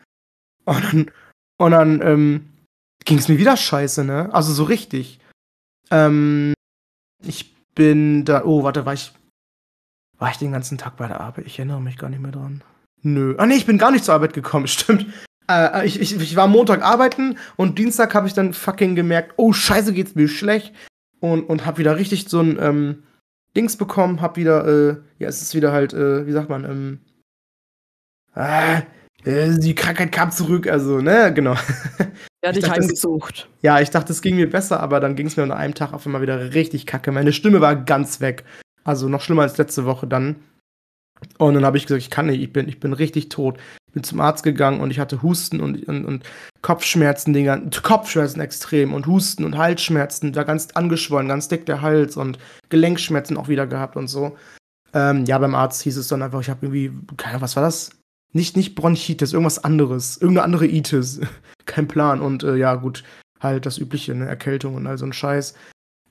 Und 0.66 0.84
dann, 0.84 1.12
und 1.58 1.72
dann 1.72 2.02
ähm, 2.02 2.50
ging 3.06 3.18
es 3.18 3.28
mir 3.28 3.38
wieder 3.38 3.58
scheiße, 3.58 4.04
ne? 4.04 4.30
Also 4.34 4.54
so 4.54 4.64
richtig. 4.64 5.20
Ähm, 5.92 6.54
ich 7.24 7.54
bin 7.76 8.26
da. 8.26 8.44
Oh, 8.46 8.64
warte, 8.64 8.86
war 8.86 8.94
ich. 8.94 9.12
War 10.20 10.32
ich 10.32 10.38
den 10.38 10.52
ganzen 10.52 10.78
Tag 10.78 10.96
bei 10.98 11.08
der 11.08 11.20
Arbeit? 11.20 11.46
Ich 11.48 11.60
erinnere 11.60 11.82
mich 11.82 11.98
gar 11.98 12.10
nicht 12.10 12.22
mehr 12.22 12.32
dran. 12.32 12.64
Nö. 13.02 13.36
Ah, 13.38 13.46
nee, 13.46 13.56
ich 13.56 13.66
bin 13.66 13.78
gar 13.78 13.92
nicht 13.92 14.06
zur 14.06 14.14
Arbeit 14.14 14.34
gekommen, 14.34 14.68
stimmt. 14.68 15.08
Äh, 15.50 15.86
ich, 15.86 16.00
ich, 16.00 16.16
ich 16.16 16.36
war 16.36 16.48
Montag 16.48 16.82
arbeiten 16.82 17.38
und 17.58 17.78
Dienstag 17.78 18.16
habe 18.16 18.28
ich 18.28 18.34
dann 18.34 18.54
fucking 18.54 18.96
gemerkt, 18.96 19.34
oh, 19.38 19.52
scheiße, 19.52 19.94
geht's 19.94 20.16
mir 20.16 20.30
schlecht. 20.30 20.74
Und, 21.20 21.44
und 21.44 21.66
hab 21.66 21.78
wieder 21.78 21.98
richtig 21.98 22.30
so 22.30 22.40
ein, 22.40 22.58
ähm, 22.62 23.04
Dings 23.56 23.78
bekommen, 23.78 24.22
hab 24.22 24.38
wieder, 24.38 24.68
äh, 24.68 24.98
ja, 25.20 25.28
es 25.28 25.42
ist 25.42 25.56
wieder 25.56 25.72
halt, 25.72 25.94
äh, 25.94 26.26
wie 26.26 26.32
sagt 26.32 26.50
man, 26.50 26.64
ähm, 26.66 27.00
ah, 28.34 28.82
äh, 29.24 29.58
die 29.58 29.76
Krankheit 29.76 30.12
kam 30.12 30.32
zurück, 30.32 30.68
also, 30.68 31.00
ne, 31.02 31.32
genau. 31.34 31.56
Er 32.42 32.50
hat 32.50 32.58
dich 32.58 32.70
heimgesucht. 32.70 33.50
Ja, 33.62 33.80
ich 33.80 33.90
dachte, 33.90 34.12
es 34.12 34.22
ging 34.22 34.36
mir 34.36 34.50
besser, 34.50 34.82
aber 34.82 35.00
dann 35.00 35.16
ging 35.16 35.28
es 35.28 35.38
mir 35.38 35.46
nach 35.46 35.56
einem 35.56 35.76
Tag 35.76 35.94
auf 35.94 36.06
einmal 36.06 36.22
wieder 36.22 36.54
richtig 36.54 36.86
kacke. 36.86 37.14
Meine 37.14 37.32
Stimme 37.32 37.62
war 37.62 37.76
ganz 37.76 38.20
weg. 38.20 38.44
Also 38.84 39.08
noch 39.08 39.22
schlimmer 39.22 39.44
als 39.44 39.58
letzte 39.58 39.86
Woche 39.86 40.08
dann. 40.08 40.36
Und 41.38 41.54
dann 41.54 41.64
habe 41.64 41.78
ich 41.78 41.86
gesagt, 41.86 42.04
ich 42.04 42.10
kann 42.10 42.26
nicht, 42.26 42.42
ich 42.42 42.52
bin, 42.52 42.68
ich 42.68 42.82
bin 42.82 42.92
richtig 42.92 43.30
tot 43.30 43.58
bin 43.94 44.04
zum 44.04 44.20
Arzt 44.20 44.44
gegangen 44.44 44.82
und 44.82 44.92
ich 44.92 45.00
hatte 45.00 45.22
Husten 45.22 45.62
und, 45.62 45.88
und, 45.88 46.06
und 46.06 46.24
Kopfschmerzen, 46.62 47.34
Dinger, 47.34 47.62
Kopfschmerzen 47.82 48.42
extrem 48.42 48.94
und 48.94 49.08
Husten 49.08 49.46
und 49.46 49.58
Halsschmerzen, 49.58 50.34
da 50.34 50.44
ganz 50.44 50.70
angeschwollen, 50.74 51.28
ganz 51.28 51.48
dick 51.48 51.66
der 51.66 51.82
Hals 51.82 52.18
und 52.18 52.40
Gelenkschmerzen 52.70 53.38
auch 53.38 53.48
wieder 53.48 53.68
gehabt 53.68 53.96
und 53.96 54.08
so. 54.08 54.36
Ähm, 54.94 55.26
ja, 55.26 55.38
beim 55.38 55.56
Arzt 55.56 55.82
hieß 55.84 55.98
es 55.98 56.08
dann 56.08 56.22
einfach, 56.22 56.42
ich 56.42 56.50
habe 56.50 56.66
irgendwie, 56.66 56.92
keine 57.18 57.32
Ahnung, 57.32 57.42
was 57.42 57.56
war 57.56 57.64
das? 57.64 57.92
Nicht, 58.32 58.56
nicht 58.56 58.76
Bronchitis, 58.76 59.34
irgendwas 59.34 59.64
anderes, 59.64 60.18
irgendeine 60.18 60.46
andere 60.46 60.68
Itis, 60.68 61.22
kein 61.66 61.88
Plan 61.88 62.22
und 62.22 62.44
äh, 62.44 62.56
ja, 62.56 62.76
gut, 62.76 63.04
halt 63.40 63.66
das 63.66 63.78
übliche, 63.78 64.12
eine 64.12 64.28
Erkältung 64.28 64.76
und 64.76 64.88
all 64.88 64.98
so 64.98 65.06
ein 65.06 65.14
Scheiß. 65.14 65.54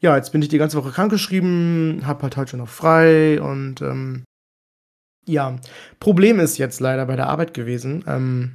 Ja, 0.00 0.16
jetzt 0.16 0.32
bin 0.32 0.42
ich 0.42 0.48
die 0.48 0.58
ganze 0.58 0.76
Woche 0.76 0.90
krankgeschrieben, 0.90 2.02
hab 2.06 2.22
halt 2.22 2.36
heute 2.36 2.50
schon 2.50 2.60
noch 2.60 2.68
frei 2.68 3.40
und 3.40 3.80
ähm, 3.82 4.24
ja, 5.26 5.56
Problem 6.00 6.40
ist 6.40 6.58
jetzt 6.58 6.80
leider 6.80 7.06
bei 7.06 7.16
der 7.16 7.28
Arbeit 7.28 7.54
gewesen. 7.54 8.04
Ähm, 8.06 8.52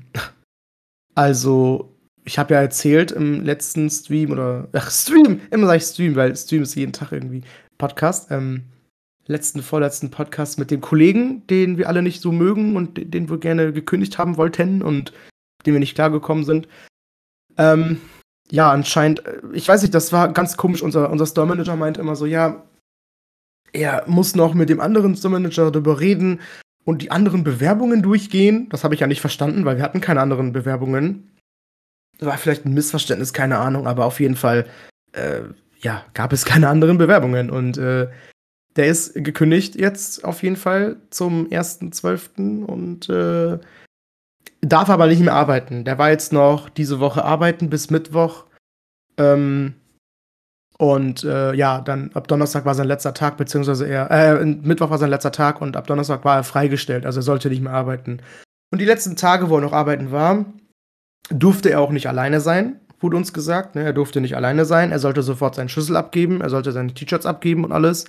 also, 1.16 1.94
ich 2.26 2.38
habe 2.38 2.54
ja 2.54 2.62
erzählt 2.62 3.12
im 3.12 3.44
letzten 3.44 3.90
Stream 3.90 4.32
oder 4.32 4.68
ach, 4.74 4.92
Stream, 4.92 5.42
immer 5.50 5.68
sage 5.68 5.78
ich 5.78 5.84
Stream, 5.84 6.16
weil 6.16 6.36
Stream 6.36 6.64
ist 6.64 6.76
jeden 6.76 6.94
Tag 6.94 7.12
irgendwie 7.12 7.44
Podcast. 7.78 8.32
Ähm, 8.32 8.64
letzten, 9.28 9.62
vorletzten 9.62 10.10
Podcast 10.10 10.58
mit 10.58 10.72
dem 10.72 10.82
Kollegen, 10.82 11.46
den 11.48 11.78
wir 11.78 11.88
alle 11.88 12.02
nicht 12.02 12.22
so 12.22 12.32
mögen 12.32 12.76
und 12.76 13.14
den 13.14 13.30
wir 13.30 13.38
gerne 13.38 13.74
gekündigt 13.74 14.18
haben 14.18 14.38
wollten 14.38 14.82
und 14.82 15.14
dem 15.66 15.74
wir 15.74 15.80
nicht 15.80 15.96
klargekommen 15.96 16.46
sind. 16.46 16.68
Ähm, 17.58 18.02
ja, 18.50 18.72
anscheinend, 18.72 19.26
äh, 19.26 19.42
ich 19.54 19.68
weiß 19.68 19.82
nicht, 19.82 19.94
das 19.94 20.14
war 20.14 20.32
ganz 20.32 20.58
komisch. 20.58 20.82
Unser, 20.82 21.10
unser 21.10 21.26
Store 21.26 21.48
Manager 21.48 21.76
meinte 21.76 22.02
immer 22.02 22.16
so, 22.16 22.26
ja, 22.26 22.64
er 23.78 24.04
muss 24.08 24.36
noch 24.36 24.54
mit 24.54 24.70
dem 24.70 24.80
anderen 24.80 25.16
Store-Manager 25.16 25.72
darüber 25.72 26.00
reden 26.00 26.42
und 26.84 27.02
die 27.02 27.12
anderen 27.12 27.44
Bewerbungen 27.44 28.02
durchgehen. 28.02 28.68
Das 28.70 28.84
habe 28.84 28.94
ich 28.96 29.02
ja 29.02 29.08
nicht 29.08 29.22
verstanden, 29.22 29.66
weil 29.66 29.78
wir 29.78 29.84
hatten 29.84 30.02
keine 30.02 30.22
anderen 30.22 30.54
Bewerbungen. 30.54 31.32
War 32.20 32.38
vielleicht 32.38 32.66
ein 32.66 32.74
Missverständnis, 32.74 33.34
keine 33.34 33.60
Ahnung, 33.60 33.88
aber 33.88 34.06
auf 34.06 34.20
jeden 34.20 34.36
Fall, 34.36 34.66
äh, 35.14 35.42
ja, 35.80 36.04
gab 36.14 36.34
es 36.34 36.46
keine 36.46 36.70
anderen 36.70 36.98
Bewerbungen. 36.98 37.50
Und 37.50 37.78
äh, 37.78 38.08
der 38.76 38.88
ist 38.88 39.14
gekündigt 39.16 39.76
jetzt 39.76 40.24
auf 40.24 40.44
jeden 40.44 40.56
Fall 40.56 40.98
zum 41.10 41.48
1.12. 41.48 42.64
und 42.64 43.10
äh, 43.10 43.60
darf 44.62 44.90
aber 44.90 45.08
nicht 45.08 45.22
mehr 45.22 45.34
arbeiten. 45.34 45.84
Der 45.84 45.98
war 45.98 46.10
jetzt 46.10 46.34
noch 46.34 46.70
diese 46.70 47.00
Woche 47.00 47.24
arbeiten 47.24 47.70
bis 47.70 47.90
Mittwoch. 47.90 48.46
Ähm, 49.18 49.76
und 50.78 51.24
äh, 51.24 51.54
ja, 51.54 51.82
dann 51.82 52.12
ab 52.14 52.28
Donnerstag 52.28 52.66
war 52.66 52.76
sein 52.76 52.88
letzter 52.88 53.14
Tag, 53.14 53.38
beziehungsweise 53.38 53.88
er, 53.88 54.12
äh, 54.12 54.46
Mittwoch 54.46 54.92
war 54.92 55.00
sein 55.00 55.10
letzter 55.10 55.32
Tag 55.32 55.60
und 55.60 55.76
ab 55.76 55.88
Donnerstag 55.88 56.24
war 56.24 56.38
er 56.38 56.44
freigestellt, 56.44 57.06
also 57.06 57.20
er 57.20 57.24
sollte 57.24 57.50
nicht 57.50 57.64
mehr 57.64 57.74
arbeiten. 57.74 58.20
Und 58.72 58.80
die 58.80 58.86
letzten 58.86 59.16
Tage, 59.16 59.50
wo 59.50 59.56
er 59.56 59.62
noch 59.62 59.74
arbeiten 59.74 60.12
war, 60.12 60.46
durfte 61.30 61.70
er 61.70 61.82
auch 61.82 61.92
nicht 61.92 62.08
alleine 62.08 62.42
sein, 62.42 62.80
wurde 63.00 63.18
uns 63.18 63.34
gesagt. 63.34 63.76
Ne? 63.76 63.84
Er 63.84 63.94
durfte 63.94 64.22
nicht 64.22 64.36
alleine 64.36 64.66
sein, 64.66 64.92
er 64.92 65.00
sollte 65.00 65.24
sofort 65.24 65.56
seinen 65.56 65.70
Schlüssel 65.70 65.96
abgeben, 65.96 66.42
er 66.42 66.50
sollte 66.50 66.72
seine 66.72 66.94
T-Shirts 66.94 67.26
abgeben 67.26 67.64
und 67.64 67.72
alles. 67.72 68.06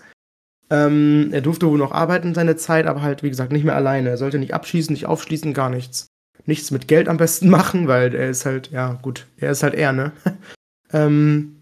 Ähm, 0.70 1.30
er 1.32 1.40
durfte 1.40 1.66
wohl 1.66 1.78
noch 1.78 1.92
arbeiten 1.92 2.34
seine 2.34 2.56
Zeit, 2.56 2.86
aber 2.86 3.00
halt, 3.00 3.22
wie 3.22 3.30
gesagt, 3.30 3.52
nicht 3.52 3.64
mehr 3.64 3.76
alleine. 3.76 4.10
Er 4.10 4.18
sollte 4.18 4.38
nicht 4.38 4.52
abschließen, 4.52 4.92
nicht 4.92 5.06
aufschließen, 5.06 5.54
gar 5.54 5.70
nichts. 5.70 6.08
Nichts 6.44 6.70
mit 6.70 6.88
Geld 6.88 7.08
am 7.08 7.16
besten 7.16 7.48
machen, 7.50 7.88
weil 7.88 8.14
er 8.14 8.28
ist 8.28 8.44
halt, 8.44 8.70
ja, 8.70 8.98
gut, 9.00 9.26
er 9.38 9.52
ist 9.52 9.62
halt 9.62 9.74
er, 9.74 9.92
ne? 9.92 10.12
ähm, 10.92 11.57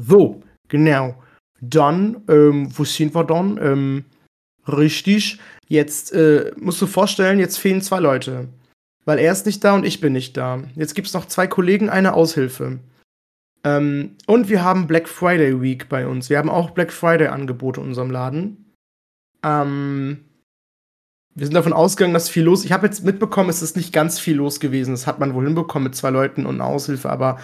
so, 0.00 0.42
genau. 0.68 1.14
Dann, 1.60 2.22
ähm, 2.28 2.68
wo 2.76 2.84
sind 2.84 3.14
wir 3.14 3.24
dann? 3.24 3.58
Ähm, 3.62 4.04
richtig. 4.66 5.38
Jetzt 5.68 6.12
äh, 6.12 6.52
musst 6.56 6.80
du 6.80 6.86
vorstellen, 6.86 7.38
jetzt 7.38 7.58
fehlen 7.58 7.82
zwei 7.82 8.00
Leute. 8.00 8.48
Weil 9.04 9.18
er 9.18 9.32
ist 9.32 9.46
nicht 9.46 9.62
da 9.64 9.74
und 9.74 9.84
ich 9.84 10.00
bin 10.00 10.12
nicht 10.12 10.36
da. 10.36 10.62
Jetzt 10.74 10.94
gibt 10.94 11.08
es 11.08 11.14
noch 11.14 11.26
zwei 11.26 11.46
Kollegen, 11.46 11.90
eine 11.90 12.14
Aushilfe. 12.14 12.78
Ähm, 13.64 14.16
und 14.26 14.48
wir 14.48 14.64
haben 14.64 14.86
Black 14.86 15.08
Friday 15.08 15.60
Week 15.60 15.88
bei 15.88 16.06
uns. 16.06 16.30
Wir 16.30 16.38
haben 16.38 16.48
auch 16.48 16.70
Black 16.70 16.92
Friday 16.92 17.28
Angebote 17.28 17.80
in 17.80 17.88
unserem 17.88 18.10
Laden. 18.10 18.72
Ähm, 19.42 20.24
wir 21.34 21.46
sind 21.46 21.54
davon 21.54 21.72
ausgegangen, 21.72 22.14
dass 22.14 22.28
viel 22.28 22.44
los. 22.44 22.64
Ich 22.64 22.72
habe 22.72 22.86
jetzt 22.86 23.04
mitbekommen, 23.04 23.50
es 23.50 23.62
ist 23.62 23.76
nicht 23.76 23.92
ganz 23.92 24.18
viel 24.18 24.36
los 24.36 24.60
gewesen. 24.60 24.92
Das 24.92 25.06
hat 25.06 25.18
man 25.18 25.34
wohl 25.34 25.44
hinbekommen 25.44 25.84
mit 25.84 25.94
zwei 25.94 26.10
Leuten 26.10 26.46
und 26.46 26.56
einer 26.56 26.66
Aushilfe, 26.66 27.10
aber 27.10 27.38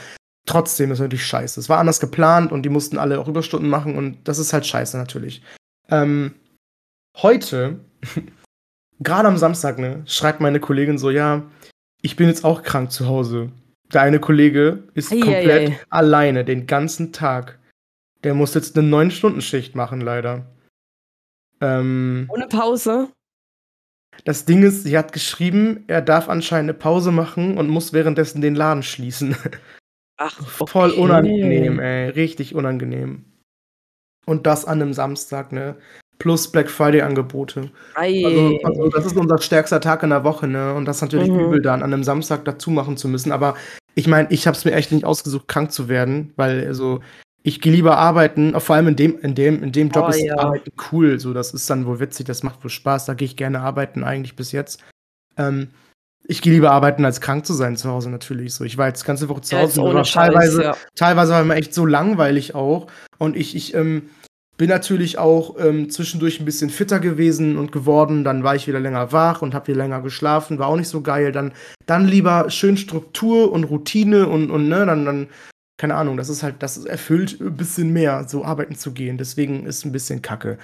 trotzdem 0.46 0.90
ist 0.92 1.00
natürlich 1.00 1.26
scheiße. 1.26 1.60
Es 1.60 1.68
war 1.68 1.78
anders 1.78 2.00
geplant 2.00 2.52
und 2.52 2.62
die 2.62 2.68
mussten 2.68 2.98
alle 2.98 3.18
auch 3.18 3.28
Überstunden 3.28 3.68
machen 3.68 3.96
und 3.96 4.26
das 4.26 4.38
ist 4.38 4.52
halt 4.52 4.66
scheiße 4.66 4.96
natürlich. 4.96 5.42
Ähm, 5.90 6.34
heute, 7.16 7.80
gerade 9.00 9.28
am 9.28 9.36
Samstag, 9.36 9.78
ne, 9.78 10.02
schreibt 10.06 10.40
meine 10.40 10.60
Kollegin 10.60 10.98
so, 10.98 11.10
ja, 11.10 11.42
ich 12.00 12.16
bin 12.16 12.28
jetzt 12.28 12.44
auch 12.44 12.62
krank 12.62 12.92
zu 12.92 13.06
Hause. 13.06 13.50
Der 13.92 14.02
eine 14.02 14.20
Kollege 14.20 14.84
ist 14.94 15.12
ei, 15.12 15.20
komplett 15.20 15.70
ei, 15.70 15.72
ei. 15.72 15.80
alleine 15.90 16.44
den 16.44 16.66
ganzen 16.66 17.12
Tag. 17.12 17.58
Der 18.24 18.34
muss 18.34 18.54
jetzt 18.54 18.76
eine 18.76 18.88
9-Stunden-Schicht 18.88 19.74
machen, 19.74 20.00
leider. 20.00 20.46
Ähm, 21.60 22.26
Ohne 22.28 22.46
Pause? 22.46 23.08
Das 24.24 24.44
Ding 24.44 24.62
ist, 24.62 24.84
sie 24.84 24.96
hat 24.96 25.12
geschrieben, 25.12 25.84
er 25.86 26.02
darf 26.02 26.28
anscheinend 26.28 26.70
eine 26.70 26.78
Pause 26.78 27.12
machen 27.12 27.58
und 27.58 27.68
muss 27.68 27.92
währenddessen 27.92 28.40
den 28.40 28.54
Laden 28.54 28.82
schließen. 28.82 29.36
Ach, 30.16 30.40
okay. 30.40 30.70
Voll 30.70 30.90
unangenehm, 30.92 31.78
ey. 31.78 32.10
Richtig 32.10 32.54
unangenehm. 32.54 33.24
Und 34.26 34.46
das 34.46 34.64
an 34.64 34.82
einem 34.82 34.92
Samstag, 34.92 35.52
ne? 35.52 35.76
Plus 36.18 36.50
Black 36.50 36.70
Friday-Angebote. 36.70 37.70
Also, 37.94 38.58
also, 38.64 38.88
das 38.88 39.06
ist 39.06 39.16
unser 39.16 39.38
stärkster 39.38 39.80
Tag 39.80 40.02
in 40.02 40.10
der 40.10 40.24
Woche, 40.24 40.48
ne? 40.48 40.74
Und 40.74 40.86
das 40.86 40.96
ist 40.96 41.02
natürlich 41.02 41.28
mhm. 41.28 41.40
übel, 41.40 41.62
dann 41.62 41.82
an 41.82 41.92
einem 41.92 42.04
Samstag 42.04 42.44
dazu 42.44 42.70
machen 42.70 42.96
zu 42.96 43.08
müssen. 43.08 43.32
Aber 43.32 43.54
ich 43.94 44.06
meine, 44.06 44.28
ich 44.30 44.46
habe 44.46 44.56
es 44.56 44.64
mir 44.64 44.72
echt 44.72 44.92
nicht 44.92 45.04
ausgesucht, 45.04 45.48
krank 45.48 45.72
zu 45.72 45.88
werden, 45.88 46.32
weil 46.36 46.66
also 46.66 47.00
ich 47.42 47.60
gehe 47.60 47.72
lieber 47.72 47.96
arbeiten, 47.96 48.58
vor 48.58 48.74
allem 48.74 48.88
in 48.88 48.96
dem, 48.96 49.18
in 49.20 49.34
dem, 49.34 49.62
in 49.62 49.70
dem 49.70 49.90
Job 49.90 50.06
oh, 50.06 50.10
ist 50.10 50.20
ja. 50.20 50.36
Arbeiten 50.36 50.72
cool. 50.90 51.20
So, 51.20 51.32
das 51.32 51.54
ist 51.54 51.70
dann 51.70 51.86
wohl 51.86 52.00
witzig, 52.00 52.26
das 52.26 52.42
macht 52.42 52.64
wohl 52.64 52.70
Spaß, 52.70 53.04
da 53.06 53.14
gehe 53.14 53.26
ich 53.26 53.36
gerne 53.36 53.60
arbeiten, 53.60 54.02
eigentlich 54.02 54.34
bis 54.34 54.50
jetzt. 54.50 54.82
Ähm, 55.36 55.68
ich 56.28 56.42
gehe 56.42 56.52
lieber 56.52 56.72
arbeiten, 56.72 57.04
als 57.04 57.20
krank 57.20 57.46
zu 57.46 57.54
sein 57.54 57.76
zu 57.76 57.88
Hause 57.88 58.10
natürlich. 58.10 58.54
So, 58.54 58.64
ich 58.64 58.76
war 58.78 58.88
jetzt 58.88 59.04
ganze 59.04 59.28
Woche 59.28 59.42
zu 59.42 59.56
Hause. 59.56 59.80
Ja, 59.80 59.94
war 59.94 60.02
teilweise, 60.02 60.62
ja. 60.62 60.76
teilweise 60.94 61.32
war 61.32 61.44
mir 61.44 61.54
echt 61.54 61.72
so 61.72 61.86
langweilig 61.86 62.54
auch. 62.54 62.88
Und 63.18 63.36
ich, 63.36 63.54
ich 63.54 63.74
ähm, 63.74 64.10
bin 64.56 64.68
natürlich 64.68 65.18
auch 65.18 65.56
ähm, 65.58 65.88
zwischendurch 65.90 66.40
ein 66.40 66.44
bisschen 66.44 66.70
fitter 66.70 66.98
gewesen 66.98 67.56
und 67.56 67.70
geworden. 67.70 68.24
Dann 68.24 68.42
war 68.42 68.56
ich 68.56 68.66
wieder 68.66 68.80
länger 68.80 69.12
wach 69.12 69.42
und 69.42 69.54
habe 69.54 69.68
wieder 69.68 69.78
länger 69.78 70.02
geschlafen. 70.02 70.58
War 70.58 70.68
auch 70.68 70.76
nicht 70.76 70.88
so 70.88 71.00
geil. 71.00 71.30
Dann, 71.30 71.52
dann 71.86 72.06
lieber 72.06 72.50
schön 72.50 72.76
Struktur 72.76 73.52
und 73.52 73.64
Routine 73.64 74.28
und, 74.28 74.50
und 74.50 74.68
ne, 74.68 74.84
dann, 74.84 75.04
dann, 75.04 75.28
keine 75.78 75.94
Ahnung, 75.94 76.16
das 76.16 76.28
ist 76.28 76.42
halt, 76.42 76.56
das 76.60 76.84
erfüllt 76.84 77.40
ein 77.40 77.56
bisschen 77.56 77.92
mehr, 77.92 78.24
so 78.28 78.44
arbeiten 78.44 78.74
zu 78.74 78.92
gehen. 78.92 79.16
Deswegen 79.18 79.66
ist 79.66 79.84
ein 79.84 79.92
bisschen 79.92 80.22
kacke. 80.22 80.58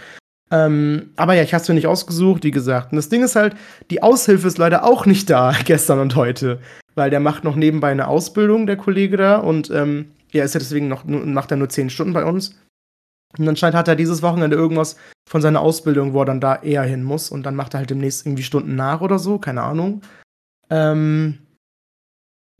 Ähm, 0.52 1.10
aber 1.16 1.32
ja, 1.32 1.42
ich 1.42 1.54
hast 1.54 1.68
du 1.68 1.72
nicht 1.72 1.86
ausgesucht, 1.86 2.44
wie 2.44 2.50
gesagt. 2.50 2.92
Und 2.92 2.96
das 2.96 3.08
Ding 3.08 3.24
ist 3.24 3.36
halt, 3.36 3.56
die 3.90 4.02
Aushilfe 4.02 4.46
ist 4.46 4.58
leider 4.58 4.84
auch 4.84 5.06
nicht 5.06 5.30
da, 5.30 5.54
gestern 5.64 5.98
und 5.98 6.14
heute. 6.14 6.60
Weil 6.94 7.08
der 7.08 7.20
macht 7.20 7.42
noch 7.42 7.56
nebenbei 7.56 7.90
eine 7.90 8.06
Ausbildung, 8.06 8.66
der 8.66 8.76
Kollege 8.76 9.16
da. 9.16 9.38
Und 9.38 9.70
ähm, 9.70 10.10
ja, 10.30 10.44
ist 10.44 10.54
ja 10.54 10.60
deswegen 10.60 10.88
noch, 10.88 11.04
macht 11.04 11.50
er 11.50 11.56
nur 11.56 11.70
zehn 11.70 11.88
Stunden 11.88 12.12
bei 12.12 12.24
uns. 12.24 12.54
Und 13.38 13.48
anscheinend 13.48 13.76
hat 13.76 13.88
er 13.88 13.96
dieses 13.96 14.20
Wochenende 14.20 14.56
irgendwas 14.56 14.96
von 15.26 15.40
seiner 15.40 15.60
Ausbildung, 15.60 16.12
wo 16.12 16.20
er 16.20 16.26
dann 16.26 16.40
da 16.40 16.56
eher 16.56 16.82
hin 16.82 17.02
muss. 17.02 17.30
Und 17.30 17.44
dann 17.44 17.56
macht 17.56 17.74
er 17.74 17.78
halt 17.78 17.90
demnächst 17.90 18.26
irgendwie 18.26 18.42
Stunden 18.42 18.76
nach 18.76 19.00
oder 19.00 19.18
so, 19.18 19.38
keine 19.38 19.62
Ahnung. 19.62 20.02
Ähm, 20.68 21.38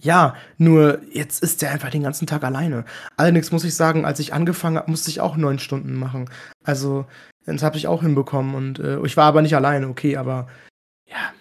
ja, 0.01 0.35
nur 0.57 1.01
jetzt 1.13 1.43
ist 1.43 1.63
er 1.63 1.71
einfach 1.73 1.91
den 1.91 2.03
ganzen 2.03 2.27
Tag 2.27 2.43
alleine. 2.43 2.87
Allerdings 3.19 3.53
muss 3.53 3.65
ich 3.65 3.75
sagen, 3.75 4.07
als 4.07 4.19
ich 4.19 4.33
angefangen 4.33 4.79
habe, 4.79 4.91
musste 4.91 5.11
ich 5.11 5.21
auch 5.21 5.37
neun 5.37 5.59
Stunden 5.59 5.95
machen. 5.95 6.31
Also, 6.65 7.05
das 7.47 7.63
habe 7.63 7.77
ich 7.77 7.87
auch 7.87 8.03
hinbekommen. 8.03 8.55
Und 8.55 8.79
äh, 8.79 9.01
ich 9.05 9.17
war 9.17 9.25
aber 9.25 9.43
nicht 9.43 9.57
alleine, 9.57 9.89
okay, 9.89 10.17
aber 10.17 10.49
ja, 11.09 11.33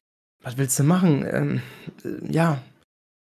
was 0.44 0.58
willst 0.58 0.80
du 0.80 0.84
machen? 0.84 1.26
Ähm, 1.30 1.62
äh, 2.04 2.32
ja, 2.32 2.60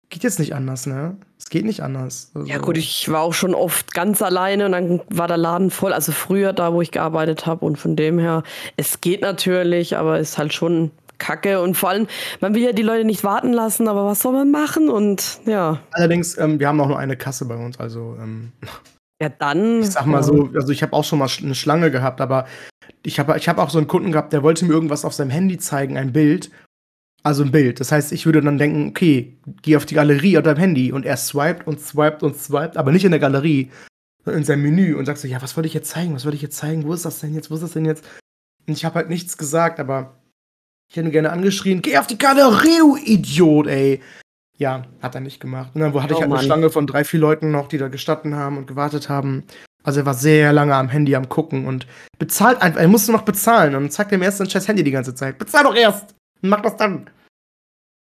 geht 0.10 0.24
jetzt 0.24 0.40
nicht 0.40 0.56
anders, 0.56 0.86
ne? 0.86 1.18
Es 1.38 1.50
geht 1.50 1.66
nicht 1.66 1.82
anders. 1.82 2.32
Also 2.34 2.48
ja, 2.48 2.58
gut, 2.58 2.78
ich 2.78 3.10
war 3.10 3.22
auch 3.22 3.34
schon 3.34 3.54
oft 3.54 3.94
ganz 3.94 4.22
alleine 4.22 4.66
und 4.66 4.72
dann 4.72 5.02
war 5.10 5.28
der 5.28 5.38
Laden 5.38 5.70
voll. 5.70 5.94
Also 5.94 6.12
früher 6.12 6.54
da, 6.54 6.74
wo 6.74 6.82
ich 6.82 6.92
gearbeitet 6.92 7.46
habe. 7.46 7.66
Und 7.66 7.78
von 7.78 7.96
dem 7.96 8.18
her, 8.20 8.44
es 8.78 9.02
geht 9.02 9.22
natürlich, 9.22 9.98
aber 9.98 10.20
ist 10.20 10.38
halt 10.38 10.54
schon 10.54 10.92
kacke. 11.18 11.62
Und 11.62 11.76
vor 11.76 11.90
allem, 11.90 12.08
man 12.42 12.56
will 12.56 12.64
ja 12.64 12.72
die 12.72 12.82
Leute 12.82 13.06
nicht 13.06 13.24
warten 13.24 13.54
lassen, 13.54 13.88
aber 13.88 14.06
was 14.06 14.22
soll 14.22 14.34
man 14.34 14.52
machen? 14.52 14.90
Und 14.90 15.40
ja. 15.46 15.80
Allerdings, 15.92 16.38
ähm, 16.38 16.60
wir 16.60 16.68
haben 16.68 16.80
auch 16.82 16.88
nur 16.88 17.00
eine 17.00 17.18
Kasse 17.18 17.46
bei 17.46 17.56
uns, 17.56 17.80
also. 17.80 18.18
Ähm, 18.20 18.52
ja, 19.22 19.30
dann. 19.30 19.82
Ich 19.82 19.92
sag 19.92 20.06
mal 20.06 20.24
so, 20.24 20.50
also 20.54 20.72
ich 20.72 20.84
habe 20.84 20.94
auch 20.94 21.04
schon 21.04 21.20
mal 21.20 21.30
eine 21.42 21.56
Schlange 21.56 21.92
gehabt, 21.92 22.20
aber 22.20 22.46
ich 23.04 23.20
habe 23.20 23.38
ich 23.38 23.48
hab 23.48 23.58
auch 23.58 23.70
so 23.70 23.78
einen 23.78 23.88
Kunden 23.88 24.12
gehabt, 24.12 24.34
der 24.34 24.44
wollte 24.44 24.66
mir 24.66 24.74
irgendwas 24.74 25.06
auf 25.06 25.14
seinem 25.14 25.30
Handy 25.30 25.58
zeigen, 25.58 25.98
ein 25.98 26.12
Bild. 26.12 26.52
Also 27.24 27.44
ein 27.44 27.52
Bild. 27.52 27.80
Das 27.80 27.92
heißt, 27.92 28.12
ich 28.12 28.28
würde 28.28 28.42
dann 28.42 28.60
denken, 28.60 28.90
okay, 28.90 29.38
geh 29.64 29.78
auf 29.78 29.88
die 29.88 29.96
Galerie 29.96 30.38
auf 30.38 30.44
deinem 30.44 30.60
Handy 30.60 30.92
und 30.92 31.06
er 31.06 31.18
swiped 31.18 31.66
und 31.66 31.80
swiped 31.80 32.22
und 32.22 32.38
swiped, 32.38 32.78
aber 32.78 32.92
nicht 32.92 33.04
in 33.04 33.10
der 33.10 33.20
Galerie, 33.20 33.72
sondern 34.24 34.42
in 34.42 34.46
seinem 34.46 34.62
Menü 34.62 34.96
und 34.96 35.06
sagst 35.06 35.24
so, 35.24 35.28
ja, 35.28 35.42
was 35.42 35.56
wollte 35.58 35.68
ich 35.68 35.74
jetzt 35.74 35.90
zeigen? 35.90 36.14
Was 36.14 36.26
wollte 36.26 36.36
ich 36.36 36.44
jetzt 36.44 36.58
zeigen? 36.58 36.84
Wo 36.84 36.94
ist 36.94 37.06
das 37.06 37.20
denn 37.20 37.34
jetzt? 37.34 37.50
Wo 37.50 37.56
ist 37.56 37.64
das 37.64 37.72
denn 37.72 37.86
jetzt? 37.86 38.06
Und 38.68 38.78
ich 38.78 38.86
habe 38.86 38.96
halt 38.96 39.10
nichts 39.10 39.38
gesagt, 39.38 39.80
aber 39.80 40.20
ich 40.88 40.98
hätte 40.98 41.08
ihn 41.08 41.12
gerne 41.12 41.32
angeschrien, 41.32 41.82
geh 41.82 41.98
auf 41.98 42.08
die 42.08 42.18
Galerie, 42.18 42.78
du 42.78 42.96
Idiot, 42.98 43.68
ey. 43.68 44.02
Ja, 44.58 44.84
hat 45.02 45.16
er 45.16 45.22
nicht 45.22 45.40
gemacht. 45.40 45.72
Und 45.74 45.82
dann 45.82 45.94
hatte 45.94 46.14
oh, 46.14 46.18
ich 46.18 46.22
halt 46.22 46.30
Mann. 46.30 46.40
eine 46.40 46.46
Schlange 46.46 46.70
von 46.70 46.88
drei, 46.88 47.04
vier 47.04 47.20
Leuten 47.20 47.52
noch, 47.52 47.68
die 47.68 47.78
da 47.78 47.90
gestanden 47.90 48.36
haben 48.36 48.58
und 48.58 48.68
gewartet 48.68 49.10
haben. 49.10 49.44
Also 49.84 50.00
er 50.00 50.06
war 50.06 50.14
sehr 50.14 50.54
lange 50.54 50.76
am 50.76 50.90
Handy 50.90 51.16
am 51.16 51.30
gucken 51.30 51.68
und 51.68 51.86
bezahlt 52.18 52.62
einfach. 52.62 52.80
Er 52.80 52.88
musste 52.88 53.12
noch 53.12 53.22
bezahlen 53.22 53.76
und 53.76 53.92
zeigt 53.92 54.12
ihm 54.12 54.22
erst 54.22 54.38
sein 54.38 54.50
scheiß 54.50 54.68
Handy 54.68 54.84
die 54.84 54.92
ganze 54.92 55.14
Zeit. 55.14 55.38
Bezahl 55.38 55.64
doch 55.64 55.76
erst! 55.76 56.16
Mach 56.42 56.62
das 56.62 56.78
dann. 56.78 57.10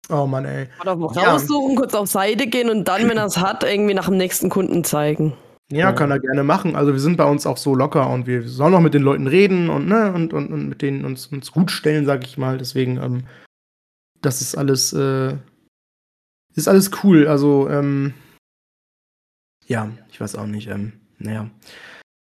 Oh 0.09 0.25
Mann, 0.25 0.45
ey. 0.45 0.67
Oder 0.81 0.93
raussuchen, 0.93 1.71
ja. 1.71 1.79
kurz 1.81 1.93
auf 1.93 2.07
Seite 2.07 2.47
gehen 2.47 2.69
und 2.69 2.87
dann, 2.87 3.09
wenn 3.09 3.17
er 3.17 3.25
es 3.25 3.37
hat, 3.37 3.63
irgendwie 3.63 3.93
nach 3.93 4.07
dem 4.07 4.17
nächsten 4.17 4.49
Kunden 4.49 4.83
zeigen. 4.83 5.33
Ja, 5.69 5.79
ja, 5.79 5.91
kann 5.91 6.11
er 6.11 6.19
gerne 6.19 6.43
machen. 6.43 6.77
Also 6.77 6.93
wir 6.93 6.99
sind 6.99 7.17
bei 7.17 7.25
uns 7.25 7.45
auch 7.45 7.57
so 7.57 7.75
locker 7.75 8.09
und 8.09 8.25
wir 8.25 8.47
sollen 8.47 8.73
auch 8.73 8.79
mit 8.79 8.93
den 8.93 9.03
Leuten 9.03 9.27
reden 9.27 9.69
und, 9.69 9.87
ne, 9.87 10.13
und, 10.13 10.33
und, 10.33 10.51
und 10.51 10.69
mit 10.69 10.81
denen 10.81 11.03
uns, 11.03 11.27
uns 11.27 11.51
gut 11.51 11.71
stellen, 11.71 12.05
sag 12.05 12.23
ich 12.23 12.37
mal. 12.37 12.57
Deswegen, 12.57 12.97
ähm, 12.97 13.23
das 14.21 14.39
ist 14.39 14.57
alles, 14.57 14.93
äh, 14.93 15.35
ist 16.57 16.67
alles 16.67 16.91
cool. 17.03 17.27
Also, 17.27 17.69
ähm, 17.69 18.13
ja, 19.65 19.91
ich 20.09 20.19
weiß 20.19 20.35
auch 20.35 20.47
nicht. 20.47 20.67
Ähm, 20.67 20.93
naja. 21.19 21.49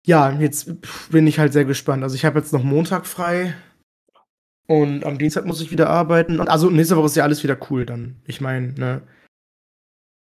Ja, 0.07 0.33
jetzt 0.33 0.71
bin 1.11 1.27
ich 1.27 1.39
halt 1.39 1.53
sehr 1.53 1.65
gespannt. 1.65 2.03
Also 2.03 2.15
ich 2.15 2.25
habe 2.25 2.39
jetzt 2.39 2.53
noch 2.53 2.63
Montag 2.63 3.07
frei. 3.07 3.55
Und 4.67 5.05
am 5.05 5.19
Dienstag 5.19 5.45
muss 5.45 5.61
ich 5.61 5.71
wieder 5.71 5.91
arbeiten. 5.91 6.41
Also 6.41 6.71
nächste 6.71 6.97
Woche 6.97 7.07
ist 7.07 7.17
ja 7.17 7.25
alles 7.25 7.43
wieder 7.43 7.59
cool 7.71 7.85
dann. 7.85 8.21
Ich 8.25 8.41
meine, 8.41 8.73
ne? 8.73 9.03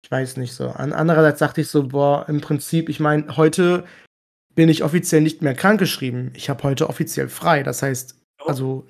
Ich 0.04 0.10
weiß 0.10 0.38
nicht 0.38 0.54
so. 0.54 0.70
Andererseits 0.70 1.40
dachte 1.40 1.62
ich 1.62 1.68
so, 1.68 1.90
boah, 1.90 2.28
im 2.28 2.42
Prinzip, 2.42 2.90
ich 2.90 3.00
meine, 3.00 3.36
heute 3.38 3.86
bin 4.56 4.70
ich 4.70 4.84
offiziell 4.84 5.22
nicht 5.22 5.42
mehr 5.42 5.54
krankgeschrieben. 5.54 6.32
Ich 6.36 6.50
habe 6.50 6.64
heute 6.64 6.90
offiziell 6.90 7.30
frei. 7.30 7.64
Das 7.64 7.82
heißt, 7.82 8.22
oh. 8.40 8.48
also, 8.48 8.88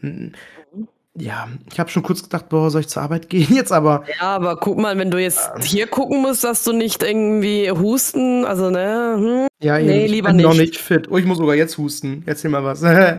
ja, 1.18 1.50
ich 1.72 1.80
habe 1.80 1.90
schon 1.90 2.04
kurz 2.04 2.24
gedacht, 2.24 2.48
boah, 2.50 2.72
soll 2.72 2.82
ich 2.82 2.88
zur 2.88 3.02
Arbeit 3.02 3.30
gehen 3.30 3.48
jetzt, 3.54 3.72
aber. 3.72 4.04
Ja, 4.20 4.36
aber 4.36 4.56
guck 4.58 4.78
mal, 4.78 4.98
wenn 4.98 5.12
du 5.12 5.18
jetzt 5.18 5.52
ähm, 5.56 5.62
hier 5.62 5.88
gucken 5.88 6.22
musst, 6.22 6.44
dass 6.44 6.64
du 6.64 6.72
nicht 6.74 7.04
irgendwie 7.04 7.70
husten, 7.70 8.46
also, 8.46 8.70
ne? 8.70 9.16
Hm, 9.18 9.48
ja, 9.62 9.78
nee, 9.80 10.06
ich 10.06 10.12
lieber 10.12 10.30
bin 10.30 10.38
nicht. 10.38 10.46
noch 10.46 10.56
nicht 10.56 10.78
fit. 10.78 11.10
Oh, 11.12 11.18
ich 11.18 11.26
muss 11.26 11.38
sogar 11.38 11.56
jetzt 11.56 11.78
husten. 11.78 12.24
Erzähl 12.26 12.52
mal 12.52 12.64
was. 12.64 12.84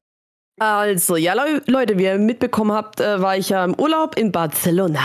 Also, 0.58 1.16
ja, 1.16 1.34
Leute, 1.66 1.98
wie 1.98 2.04
ihr 2.04 2.18
mitbekommen 2.18 2.70
habt, 2.70 3.00
äh, 3.00 3.20
war 3.20 3.36
ich 3.36 3.48
ja 3.48 3.64
im 3.64 3.74
Urlaub 3.74 4.16
in 4.16 4.30
Barcelona. 4.30 5.00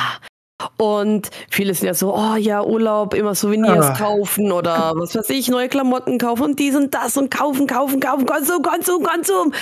Und 0.78 1.30
viele 1.50 1.74
sind 1.76 1.88
ja 1.88 1.93
so, 1.93 2.15
oh 2.15 2.36
ja, 2.36 2.63
Urlaub, 2.63 3.13
immer 3.13 3.36
Souvenirs 3.36 3.86
ah. 3.86 3.93
kaufen 3.93 4.52
oder 4.52 4.93
was 4.96 5.15
weiß 5.15 5.30
ich, 5.30 5.50
neue 5.50 5.70
Klamotten 5.70 6.17
kaufen 6.17 6.43
und 6.43 6.60
dies 6.60 6.76
und 6.76 6.93
das 6.96 7.15
und 7.15 7.30
kaufen, 7.30 7.67
kaufen, 7.67 8.00
kaufen, 8.00 8.26
Konsum, 8.26 8.63
Konsum, 8.63 9.04
Konsum. 9.04 9.54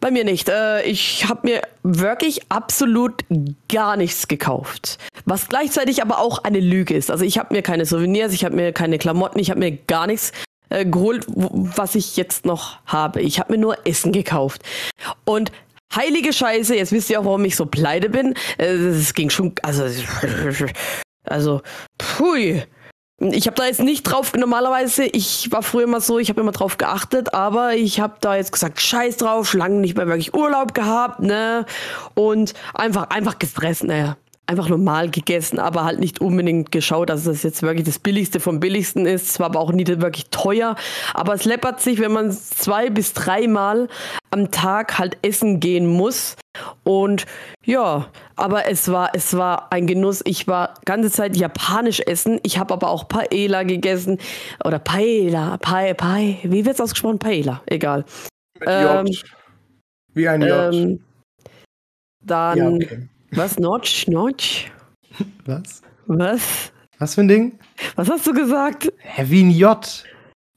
Bei 0.00 0.12
mir 0.12 0.24
nicht. 0.24 0.48
Äh, 0.48 0.82
ich 0.82 1.28
habe 1.28 1.40
mir 1.48 1.62
wirklich 1.82 2.42
absolut 2.48 3.24
gar 3.68 3.96
nichts 3.96 4.28
gekauft. 4.28 4.98
Was 5.24 5.48
gleichzeitig 5.48 6.00
aber 6.00 6.18
auch 6.18 6.44
eine 6.44 6.60
Lüge 6.60 6.94
ist. 6.94 7.10
Also 7.10 7.24
ich 7.24 7.38
habe 7.38 7.52
mir 7.52 7.62
keine 7.62 7.84
Souvenirs, 7.84 8.32
ich 8.32 8.44
habe 8.44 8.54
mir 8.54 8.72
keine 8.72 8.98
Klamotten, 8.98 9.40
ich 9.40 9.50
habe 9.50 9.60
mir 9.60 9.72
gar 9.72 10.06
nichts 10.06 10.32
äh, 10.68 10.84
geholt, 10.84 11.26
was 11.28 11.96
ich 11.96 12.16
jetzt 12.16 12.46
noch 12.46 12.78
habe. 12.86 13.20
Ich 13.20 13.40
habe 13.40 13.52
mir 13.52 13.58
nur 13.58 13.86
Essen 13.86 14.12
gekauft. 14.12 14.62
Und 15.24 15.50
heilige 15.96 16.32
Scheiße, 16.32 16.76
jetzt 16.76 16.92
wisst 16.92 17.10
ihr 17.10 17.20
auch, 17.20 17.24
warum 17.24 17.44
ich 17.44 17.56
so 17.56 17.66
pleite 17.66 18.08
bin. 18.08 18.34
Äh, 18.58 18.66
es 18.66 19.14
ging 19.14 19.30
schon, 19.30 19.54
also, 19.62 19.84
also, 21.24 21.62
pui. 21.98 22.62
Ich 23.20 23.46
habe 23.46 23.56
da 23.56 23.66
jetzt 23.66 23.80
nicht 23.80 24.02
drauf, 24.02 24.32
normalerweise, 24.34 25.04
ich 25.04 25.50
war 25.52 25.62
früher 25.62 25.84
immer 25.84 26.00
so, 26.00 26.18
ich 26.18 26.28
habe 26.30 26.40
immer 26.40 26.52
drauf 26.52 26.78
geachtet, 26.78 27.32
aber 27.32 27.74
ich 27.74 28.00
habe 28.00 28.16
da 28.20 28.36
jetzt 28.36 28.52
gesagt, 28.52 28.80
scheiß 28.80 29.18
drauf, 29.18 29.48
schon 29.48 29.60
lange 29.60 29.76
nicht 29.76 29.96
mehr 29.96 30.08
wirklich 30.08 30.34
Urlaub 30.34 30.74
gehabt, 30.74 31.20
ne? 31.20 31.64
Und 32.14 32.54
einfach, 32.74 33.10
einfach 33.10 33.38
gestresst, 33.38 33.84
naja 33.84 34.16
einfach 34.46 34.68
normal 34.68 35.10
gegessen, 35.10 35.58
aber 35.58 35.84
halt 35.84 36.00
nicht 36.00 36.20
unbedingt 36.20 36.70
geschaut, 36.70 37.08
dass 37.08 37.26
es 37.26 37.42
jetzt 37.42 37.62
wirklich 37.62 37.86
das 37.86 37.98
Billigste 37.98 38.40
vom 38.40 38.60
Billigsten 38.60 39.06
ist. 39.06 39.30
Es 39.30 39.40
war 39.40 39.46
aber 39.46 39.60
auch 39.60 39.72
nie 39.72 39.86
wirklich 39.86 40.26
teuer. 40.30 40.76
Aber 41.14 41.34
es 41.34 41.44
läppert 41.44 41.80
sich, 41.80 41.98
wenn 42.00 42.12
man 42.12 42.30
zwei 42.30 42.90
bis 42.90 43.14
dreimal 43.14 43.88
am 44.30 44.50
Tag 44.50 44.98
halt 44.98 45.16
essen 45.22 45.60
gehen 45.60 45.86
muss. 45.86 46.36
Und 46.82 47.24
ja, 47.64 48.06
aber 48.36 48.68
es 48.68 48.90
war, 48.90 49.10
es 49.14 49.36
war 49.36 49.72
ein 49.72 49.86
Genuss. 49.86 50.20
Ich 50.24 50.46
war 50.46 50.74
ganze 50.84 51.10
Zeit 51.10 51.36
japanisch 51.36 52.00
essen. 52.00 52.38
Ich 52.42 52.58
habe 52.58 52.74
aber 52.74 52.90
auch 52.90 53.08
Paella 53.08 53.62
gegessen. 53.62 54.18
Oder 54.62 54.78
Paella, 54.78 55.56
Pae, 55.58 55.94
Pae. 55.94 56.38
Wie 56.42 56.64
wird 56.66 56.74
es 56.74 56.80
ausgesprochen? 56.80 57.18
Paella, 57.18 57.62
egal. 57.66 58.04
Mit 58.58 58.68
ähm, 58.70 59.08
Wie 60.12 60.28
ein 60.28 60.42
J. 60.42 60.74
Ähm, 60.74 61.00
dann. 62.20 62.58
Ja, 62.58 62.68
okay. 62.68 63.08
Was? 63.36 63.58
Notch? 63.58 64.06
Notch? 64.08 64.70
Was? 65.46 65.82
Was? 66.06 66.72
Was 66.98 67.14
für 67.14 67.22
ein 67.22 67.28
Ding? 67.28 67.58
Was 67.96 68.08
hast 68.08 68.26
du 68.26 68.32
gesagt? 68.32 68.92
Hä, 68.98 69.24
wie 69.28 69.42
ein 69.42 69.50
J. 69.50 70.04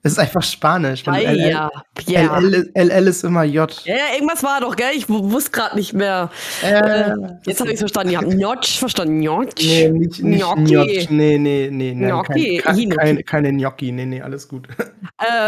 Das 0.03 0.13
ist 0.13 0.19
einfach 0.19 0.43
Spanisch. 0.43 1.03
Ah, 1.07 1.17
ja, 1.17 1.69
ja. 2.05 2.39
LL, 2.39 2.71
LL 2.75 3.07
ist 3.07 3.23
immer 3.23 3.43
J. 3.43 3.69
Ja, 3.85 3.95
irgendwas 4.13 4.43
war 4.43 4.61
doch, 4.61 4.75
gell? 4.75 4.91
Ich 4.95 5.09
wusste 5.09 5.51
gerade 5.51 5.75
nicht 5.75 5.93
mehr. 5.93 6.29
Äh, 6.63 7.13
jetzt 7.45 7.59
habe 7.59 7.69
ich 7.69 7.73
es 7.73 7.79
verstanden. 7.79 8.13
Ihr 8.13 8.19
habt 8.19 8.29
Gnocchi 8.29 8.77
verstanden. 8.77 9.21
Gnocchi. 9.21 9.89
Nee, 9.89 9.89
nicht, 9.89 10.23
nicht 10.23 10.45
Gnocchi. 10.55 11.07
Nee, 11.09 11.37
nee, 11.37 11.69
nee. 11.71 11.93
Gnocchi. 11.93 12.59
Kein, 12.59 12.89
keine, 12.89 13.23
keine 13.23 13.51
Gnocchi. 13.53 13.91
Nee, 13.91 14.05
nee, 14.05 14.21
alles 14.21 14.47
gut. 14.47 14.67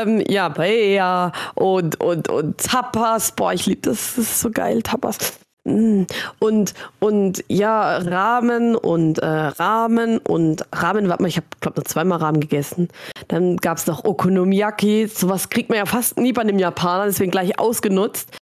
Ähm, 0.04 0.24
ja, 0.28 0.50
Paella 0.50 1.32
und, 1.54 2.02
und, 2.02 2.28
und 2.28 2.58
Tapas. 2.58 3.32
Boah, 3.34 3.54
ich 3.54 3.68
liebe 3.68 3.82
das. 3.82 4.16
Das 4.16 4.26
ist 4.26 4.40
so 4.40 4.50
geil, 4.50 4.82
Tapas. 4.82 5.40
Mm. 5.70 6.08
Und, 6.40 6.74
und 7.00 7.44
ja, 7.48 7.98
Ramen 7.98 8.76
und 8.76 9.20
äh, 9.20 9.26
Ramen 9.26 10.18
und 10.20 10.66
Ramen, 10.74 11.10
warte 11.10 11.24
mal, 11.24 11.30
ich 11.30 11.38
habe, 11.38 11.48
glaube 11.62 11.80
nur 11.80 11.86
zweimal 11.86 12.20
Ramen 12.20 12.42
gegessen. 12.42 12.90
Dann 13.28 13.58
gab 13.58 13.78
es 13.78 13.88
noch 13.88 14.04
Okonomiyaki. 14.04 15.08
Sowas 15.08 15.50
kriegt 15.50 15.70
man 15.70 15.78
ja 15.78 15.86
fast 15.86 16.18
nie 16.18 16.34
bei 16.34 16.42
einem 16.42 16.60
Japaner, 16.60 17.06
deswegen 17.06 17.32
gleich 17.32 17.60
ausgenutzt. 17.60 18.36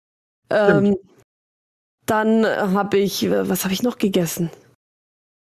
Ähm, 0.50 0.96
dann 2.06 2.46
habe 2.46 2.98
ich, 2.98 3.28
was 3.30 3.64
habe 3.64 3.74
ich 3.74 3.82
noch 3.82 3.98
gegessen? 3.98 4.50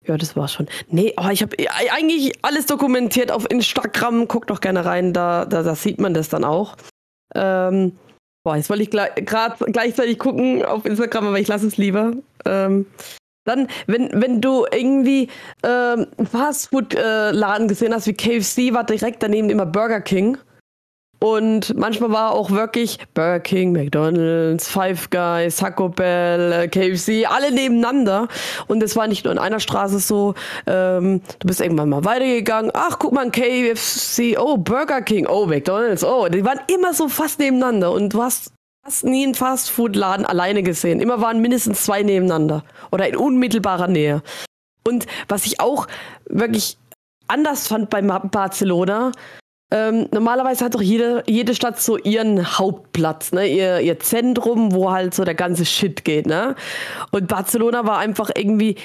Ja, 0.05 0.17
das 0.17 0.35
war 0.35 0.47
schon. 0.47 0.67
Nee, 0.89 1.13
oh, 1.17 1.29
ich 1.31 1.41
habe 1.41 1.55
eigentlich 1.91 2.33
alles 2.41 2.65
dokumentiert 2.65 3.31
auf 3.31 3.49
Instagram. 3.49 4.27
Guckt 4.27 4.49
doch 4.49 4.59
gerne 4.59 4.85
rein, 4.85 5.13
da, 5.13 5.45
da, 5.45 5.63
da 5.63 5.75
sieht 5.75 5.99
man 5.99 6.13
das 6.13 6.29
dann 6.29 6.43
auch. 6.43 6.75
Ähm, 7.33 7.97
Boah, 8.43 8.57
jetzt 8.57 8.69
wollte 8.69 8.83
ich 8.83 8.91
gerade 8.91 9.71
gleichzeitig 9.71 10.19
gucken 10.19 10.65
auf 10.65 10.85
Instagram, 10.85 11.27
aber 11.27 11.39
ich 11.39 11.47
lasse 11.47 11.65
es 11.65 11.77
lieber. 11.77 12.11
Ähm, 12.45 12.85
dann, 13.45 13.67
wenn, 13.87 14.09
wenn 14.13 14.41
du 14.41 14.65
irgendwie 14.71 15.29
ähm, 15.63 16.07
Fastfood-Laden 16.31 17.65
äh, 17.65 17.69
gesehen 17.69 17.93
hast 17.93 18.07
wie 18.07 18.13
KFC, 18.13 18.73
war 18.73 18.85
direkt 18.85 19.23
daneben 19.23 19.49
immer 19.49 19.65
Burger 19.65 20.01
King. 20.01 20.37
Und 21.23 21.77
manchmal 21.77 22.11
war 22.11 22.33
auch 22.33 22.51
wirklich 22.51 22.99
Burger 23.13 23.39
King, 23.39 23.71
McDonalds, 23.71 24.67
Five 24.67 25.09
Guys, 25.09 25.55
Taco 25.55 25.87
Bell, 25.87 26.51
äh, 26.51 26.67
KFC, 26.67 27.25
alle 27.25 27.53
nebeneinander. 27.53 28.27
Und 28.67 28.83
es 28.83 28.97
war 28.97 29.07
nicht 29.07 29.23
nur 29.23 29.31
in 29.31 29.39
einer 29.39 29.61
Straße 29.61 29.99
so, 29.99 30.33
ähm, 30.67 31.21
du 31.39 31.47
bist 31.47 31.61
irgendwann 31.61 31.87
mal 31.87 32.03
weitergegangen, 32.03 32.71
ach, 32.73 32.99
guck 32.99 33.13
mal, 33.13 33.31
KFC, 33.31 34.37
oh, 34.37 34.57
Burger 34.57 35.01
King, 35.01 35.25
oh, 35.25 35.45
McDonalds, 35.45 36.03
oh, 36.03 36.27
die 36.27 36.43
waren 36.43 36.59
immer 36.67 36.93
so 36.93 37.07
fast 37.07 37.39
nebeneinander. 37.39 37.93
Und 37.93 38.13
du 38.13 38.21
hast 38.21 38.51
fast 38.83 39.05
nie 39.05 39.23
einen 39.23 39.33
Fastfood-Laden 39.33 40.25
alleine 40.25 40.61
gesehen. 40.61 40.99
Immer 40.99 41.21
waren 41.21 41.39
mindestens 41.39 41.85
zwei 41.85 42.03
nebeneinander 42.03 42.65
oder 42.91 43.07
in 43.07 43.15
unmittelbarer 43.15 43.87
Nähe. 43.87 44.23
Und 44.85 45.05
was 45.29 45.45
ich 45.45 45.61
auch 45.61 45.87
wirklich 46.25 46.77
anders 47.29 47.69
fand 47.69 47.89
bei 47.89 48.01
Barcelona, 48.01 49.13
ähm, 49.73 50.07
normalerweise 50.11 50.65
hat 50.65 50.75
doch 50.75 50.81
jede, 50.83 51.23
jede 51.25 51.55
Stadt 51.55 51.81
so 51.81 51.97
ihren 51.97 52.59
Hauptplatz, 52.59 53.31
ne? 53.31 53.47
ihr, 53.47 53.79
ihr 53.79 53.99
Zentrum, 53.99 54.71
wo 54.71 54.91
halt 54.91 55.15
so 55.15 55.23
der 55.23 55.33
ganze 55.33 55.65
Shit 55.65 56.05
geht. 56.05 56.27
Ne? 56.27 56.55
Und 57.09 57.27
Barcelona 57.27 57.87
war 57.87 57.97
einfach 57.97 58.29
irgendwie 58.35 58.75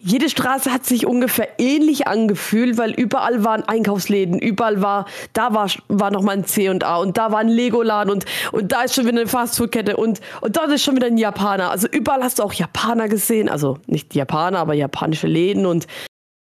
jede 0.00 0.30
Straße 0.30 0.72
hat 0.72 0.84
sich 0.86 1.06
ungefähr 1.06 1.48
ähnlich 1.58 2.08
angefühlt, 2.08 2.78
weil 2.78 2.92
überall 2.92 3.44
waren 3.44 3.62
Einkaufsläden, 3.62 4.38
überall 4.38 4.82
war, 4.82 5.04
da 5.32 5.54
war, 5.54 5.70
war 5.88 6.10
nochmal 6.10 6.38
ein 6.38 6.44
C 6.46 6.70
und 6.70 6.82
A 6.82 6.96
und 6.96 7.18
da 7.18 7.30
war 7.30 7.40
ein 7.40 7.48
Lego-Laden 7.48 8.10
und, 8.10 8.24
und 8.52 8.72
da 8.72 8.82
ist 8.82 8.94
schon 8.94 9.06
wieder 9.06 9.20
eine 9.20 9.28
Fastfood-Kette 9.28 9.96
und, 9.96 10.20
und 10.40 10.56
dort 10.56 10.70
ist 10.70 10.82
schon 10.82 10.96
wieder 10.96 11.06
ein 11.06 11.18
Japaner. 11.18 11.70
Also 11.70 11.86
überall 11.88 12.22
hast 12.22 12.38
du 12.38 12.42
auch 12.42 12.54
Japaner 12.54 13.08
gesehen, 13.08 13.48
also 13.48 13.78
nicht 13.86 14.14
Japaner, 14.14 14.58
aber 14.58 14.74
japanische 14.74 15.26
Läden 15.26 15.66
und 15.66 15.86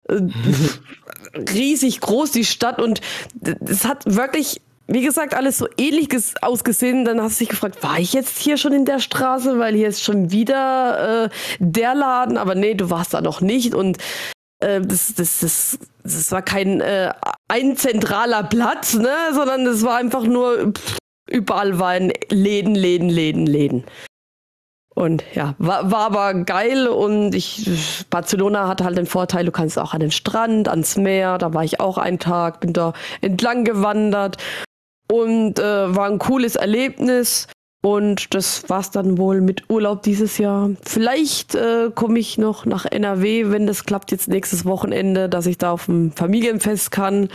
äh, 0.08 0.20
riesig 1.34 2.00
groß 2.00 2.30
die 2.32 2.44
Stadt. 2.44 2.80
Und 2.80 3.00
es 3.66 3.84
hat 3.84 4.04
wirklich, 4.06 4.60
wie 4.86 5.02
gesagt, 5.02 5.34
alles 5.34 5.58
so 5.58 5.68
ähnlich 5.76 6.08
ausgesehen. 6.42 7.04
Dann 7.04 7.20
hast 7.20 7.40
du 7.40 7.44
dich 7.44 7.50
gefragt, 7.50 7.82
war 7.82 7.98
ich 7.98 8.12
jetzt 8.12 8.38
hier 8.38 8.56
schon 8.56 8.72
in 8.72 8.84
der 8.84 8.98
Straße, 8.98 9.58
weil 9.58 9.74
hier 9.74 9.88
ist 9.88 10.02
schon 10.02 10.30
wieder 10.30 11.24
äh, 11.24 11.28
der 11.58 11.94
Laden, 11.94 12.36
aber 12.36 12.54
nee, 12.54 12.74
du 12.74 12.90
warst 12.90 13.14
da 13.14 13.20
noch 13.20 13.40
nicht. 13.40 13.74
Und 13.74 13.98
äh, 14.60 14.80
das, 14.80 15.14
das, 15.14 15.40
das, 15.40 15.78
das 16.02 16.32
war 16.32 16.42
kein 16.42 16.80
äh, 16.80 17.12
ein 17.48 17.76
zentraler 17.76 18.44
Platz, 18.44 18.94
ne, 18.94 19.14
sondern 19.32 19.64
das 19.64 19.82
war 19.82 19.96
einfach 19.96 20.24
nur 20.24 20.72
pff, 20.72 20.98
überall 21.28 21.78
waren 21.78 22.12
Läden, 22.30 22.74
Läden, 22.74 23.08
Läden, 23.08 23.46
Läden. 23.46 23.84
Und 24.96 25.24
ja, 25.34 25.54
war, 25.58 25.90
war 25.90 26.06
aber 26.06 26.32
geil 26.44 26.88
und 26.88 27.34
ich, 27.34 28.06
Barcelona 28.08 28.66
hat 28.66 28.82
halt 28.82 28.96
den 28.96 29.04
Vorteil, 29.04 29.44
du 29.44 29.52
kannst 29.52 29.78
auch 29.78 29.92
an 29.92 30.00
den 30.00 30.10
Strand, 30.10 30.68
ans 30.68 30.96
Meer, 30.96 31.36
da 31.36 31.52
war 31.52 31.62
ich 31.64 31.80
auch 31.80 31.98
einen 31.98 32.18
Tag, 32.18 32.60
bin 32.60 32.72
da 32.72 32.94
entlang 33.20 33.64
gewandert 33.64 34.38
und 35.12 35.58
äh, 35.58 35.94
war 35.94 36.06
ein 36.06 36.18
cooles 36.18 36.56
Erlebnis. 36.56 37.46
Und 37.82 38.34
das 38.34 38.70
war's 38.70 38.90
dann 38.90 39.18
wohl 39.18 39.42
mit 39.42 39.68
Urlaub 39.68 40.02
dieses 40.02 40.38
Jahr. 40.38 40.70
Vielleicht 40.82 41.54
äh, 41.54 41.90
komme 41.94 42.18
ich 42.18 42.38
noch 42.38 42.64
nach 42.64 42.86
NRW, 42.86 43.50
wenn 43.50 43.66
das 43.66 43.84
klappt 43.84 44.10
jetzt 44.12 44.28
nächstes 44.28 44.64
Wochenende, 44.64 45.28
dass 45.28 45.44
ich 45.44 45.58
da 45.58 45.72
auf 45.72 45.84
dem 45.84 46.10
Familienfest 46.12 46.90
kann. 46.90 47.28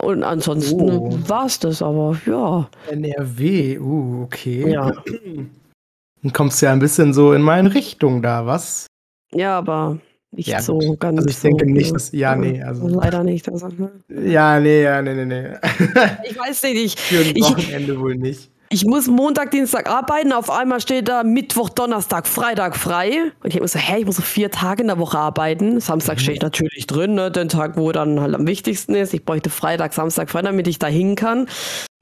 Und 0.00 0.24
ansonsten 0.24 0.80
oh. 0.80 1.18
war's 1.26 1.58
das, 1.58 1.82
aber 1.82 2.18
ja. 2.24 2.70
NRW, 2.90 3.78
uh, 3.78 4.22
okay. 4.24 4.72
Ja. 4.72 4.92
Dann 6.26 6.32
kommst 6.32 6.60
du 6.60 6.66
ja 6.66 6.72
ein 6.72 6.80
bisschen 6.80 7.14
so 7.14 7.32
in 7.34 7.42
meine 7.42 7.72
Richtung 7.72 8.20
da, 8.20 8.46
was? 8.46 8.88
Ja, 9.32 9.56
aber 9.58 9.98
nicht 10.32 10.48
ja, 10.48 10.60
so 10.60 10.76
gut. 10.76 10.98
ganz. 10.98 11.18
Also 11.18 11.28
ich 11.28 11.38
denke 11.38 11.64
so, 11.64 11.70
nicht, 11.70 11.94
dass. 11.94 12.10
Ja, 12.10 12.34
nee. 12.34 12.60
Also, 12.60 12.88
leider 12.88 13.22
nicht. 13.22 13.48
Also, 13.48 13.68
ne? 13.68 13.92
Ja, 14.08 14.58
nee, 14.58 14.82
ja, 14.82 15.00
nee, 15.02 15.14
nee, 15.14 15.24
nee. 15.24 15.50
ich 16.28 16.36
weiß 16.36 16.64
nicht. 16.64 16.84
Ich, 16.84 16.96
Für 17.00 17.20
ein 17.20 17.36
Wochenende 17.36 17.92
ich, 17.92 18.00
wohl 18.00 18.16
nicht. 18.16 18.50
Ich 18.70 18.84
muss 18.84 19.06
Montag, 19.06 19.52
Dienstag 19.52 19.88
arbeiten, 19.88 20.32
auf 20.32 20.50
einmal 20.50 20.80
steht 20.80 21.06
da 21.06 21.22
Mittwoch, 21.22 21.68
Donnerstag, 21.68 22.26
Freitag 22.26 22.74
frei. 22.74 23.30
Und 23.44 23.54
ich 23.54 23.60
muss 23.60 23.70
so, 23.70 23.78
hä, 23.78 24.00
ich 24.00 24.06
muss 24.06 24.16
so 24.16 24.22
vier 24.22 24.50
Tage 24.50 24.82
in 24.82 24.88
der 24.88 24.98
Woche 24.98 25.18
arbeiten. 25.18 25.78
Samstag 25.78 26.16
mhm. 26.16 26.20
stehe 26.22 26.34
ich 26.34 26.42
natürlich 26.42 26.88
drin, 26.88 27.14
ne, 27.14 27.30
den 27.30 27.48
Tag, 27.48 27.76
wo 27.76 27.92
dann 27.92 28.20
halt 28.20 28.34
am 28.34 28.48
wichtigsten 28.48 28.96
ist. 28.96 29.14
Ich 29.14 29.24
bräuchte 29.24 29.48
Freitag, 29.48 29.94
Samstag 29.94 30.28
frei, 30.28 30.42
damit 30.42 30.66
ich 30.66 30.80
da 30.80 30.88
hin 30.88 31.14
kann. 31.14 31.46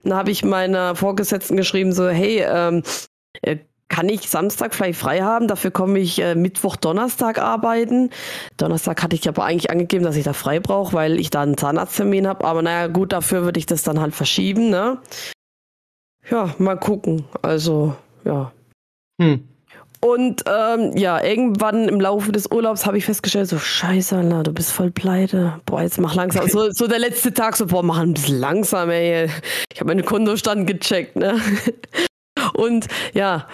Dann 0.02 0.14
habe 0.14 0.30
ich 0.30 0.46
meiner 0.46 0.96
Vorgesetzten 0.96 1.58
geschrieben, 1.58 1.92
so, 1.92 2.08
hey, 2.08 2.42
ähm, 2.48 2.82
äh, 3.42 3.58
kann 3.94 4.08
ich 4.08 4.28
Samstag 4.28 4.74
vielleicht 4.74 4.98
frei 4.98 5.20
haben. 5.20 5.46
Dafür 5.46 5.70
komme 5.70 6.00
ich 6.00 6.20
äh, 6.20 6.34
Mittwoch, 6.34 6.74
Donnerstag 6.74 7.38
arbeiten. 7.38 8.10
Donnerstag 8.56 9.00
hatte 9.04 9.14
ich 9.14 9.28
aber 9.28 9.44
eigentlich 9.44 9.70
angegeben, 9.70 10.04
dass 10.04 10.16
ich 10.16 10.24
da 10.24 10.32
frei 10.32 10.58
brauche, 10.58 10.94
weil 10.94 11.20
ich 11.20 11.30
da 11.30 11.42
einen 11.42 11.56
Zahnarzttermin 11.56 12.26
habe. 12.26 12.44
Aber 12.44 12.60
naja, 12.60 12.88
gut, 12.88 13.12
dafür 13.12 13.44
würde 13.44 13.60
ich 13.60 13.66
das 13.66 13.84
dann 13.84 14.00
halt 14.00 14.16
verschieben. 14.16 14.68
Ne? 14.68 14.98
Ja, 16.28 16.52
mal 16.58 16.76
gucken. 16.76 17.24
Also, 17.40 17.94
ja. 18.24 18.50
Hm. 19.22 19.46
Und 20.00 20.42
ähm, 20.48 20.96
ja, 20.96 21.22
irgendwann 21.22 21.88
im 21.88 22.00
Laufe 22.00 22.32
des 22.32 22.50
Urlaubs 22.50 22.86
habe 22.86 22.98
ich 22.98 23.04
festgestellt, 23.04 23.48
so 23.48 23.58
scheiße, 23.58 24.16
Alter, 24.16 24.42
du 24.42 24.52
bist 24.52 24.72
voll 24.72 24.90
pleite. 24.90 25.60
Boah, 25.66 25.82
jetzt 25.82 26.00
mach 26.00 26.16
langsam. 26.16 26.48
So, 26.48 26.72
so 26.72 26.88
der 26.88 26.98
letzte 26.98 27.32
Tag, 27.32 27.56
so, 27.56 27.66
boah, 27.66 27.84
mach 27.84 28.00
ein 28.00 28.14
bisschen 28.14 28.40
langsam, 28.40 28.90
ey. 28.90 29.30
Ich 29.72 29.78
habe 29.78 29.86
meinen 29.86 30.04
Kontostand 30.04 30.66
gecheckt, 30.66 31.14
ne? 31.14 31.40
Und 32.54 32.86
ja, 33.12 33.46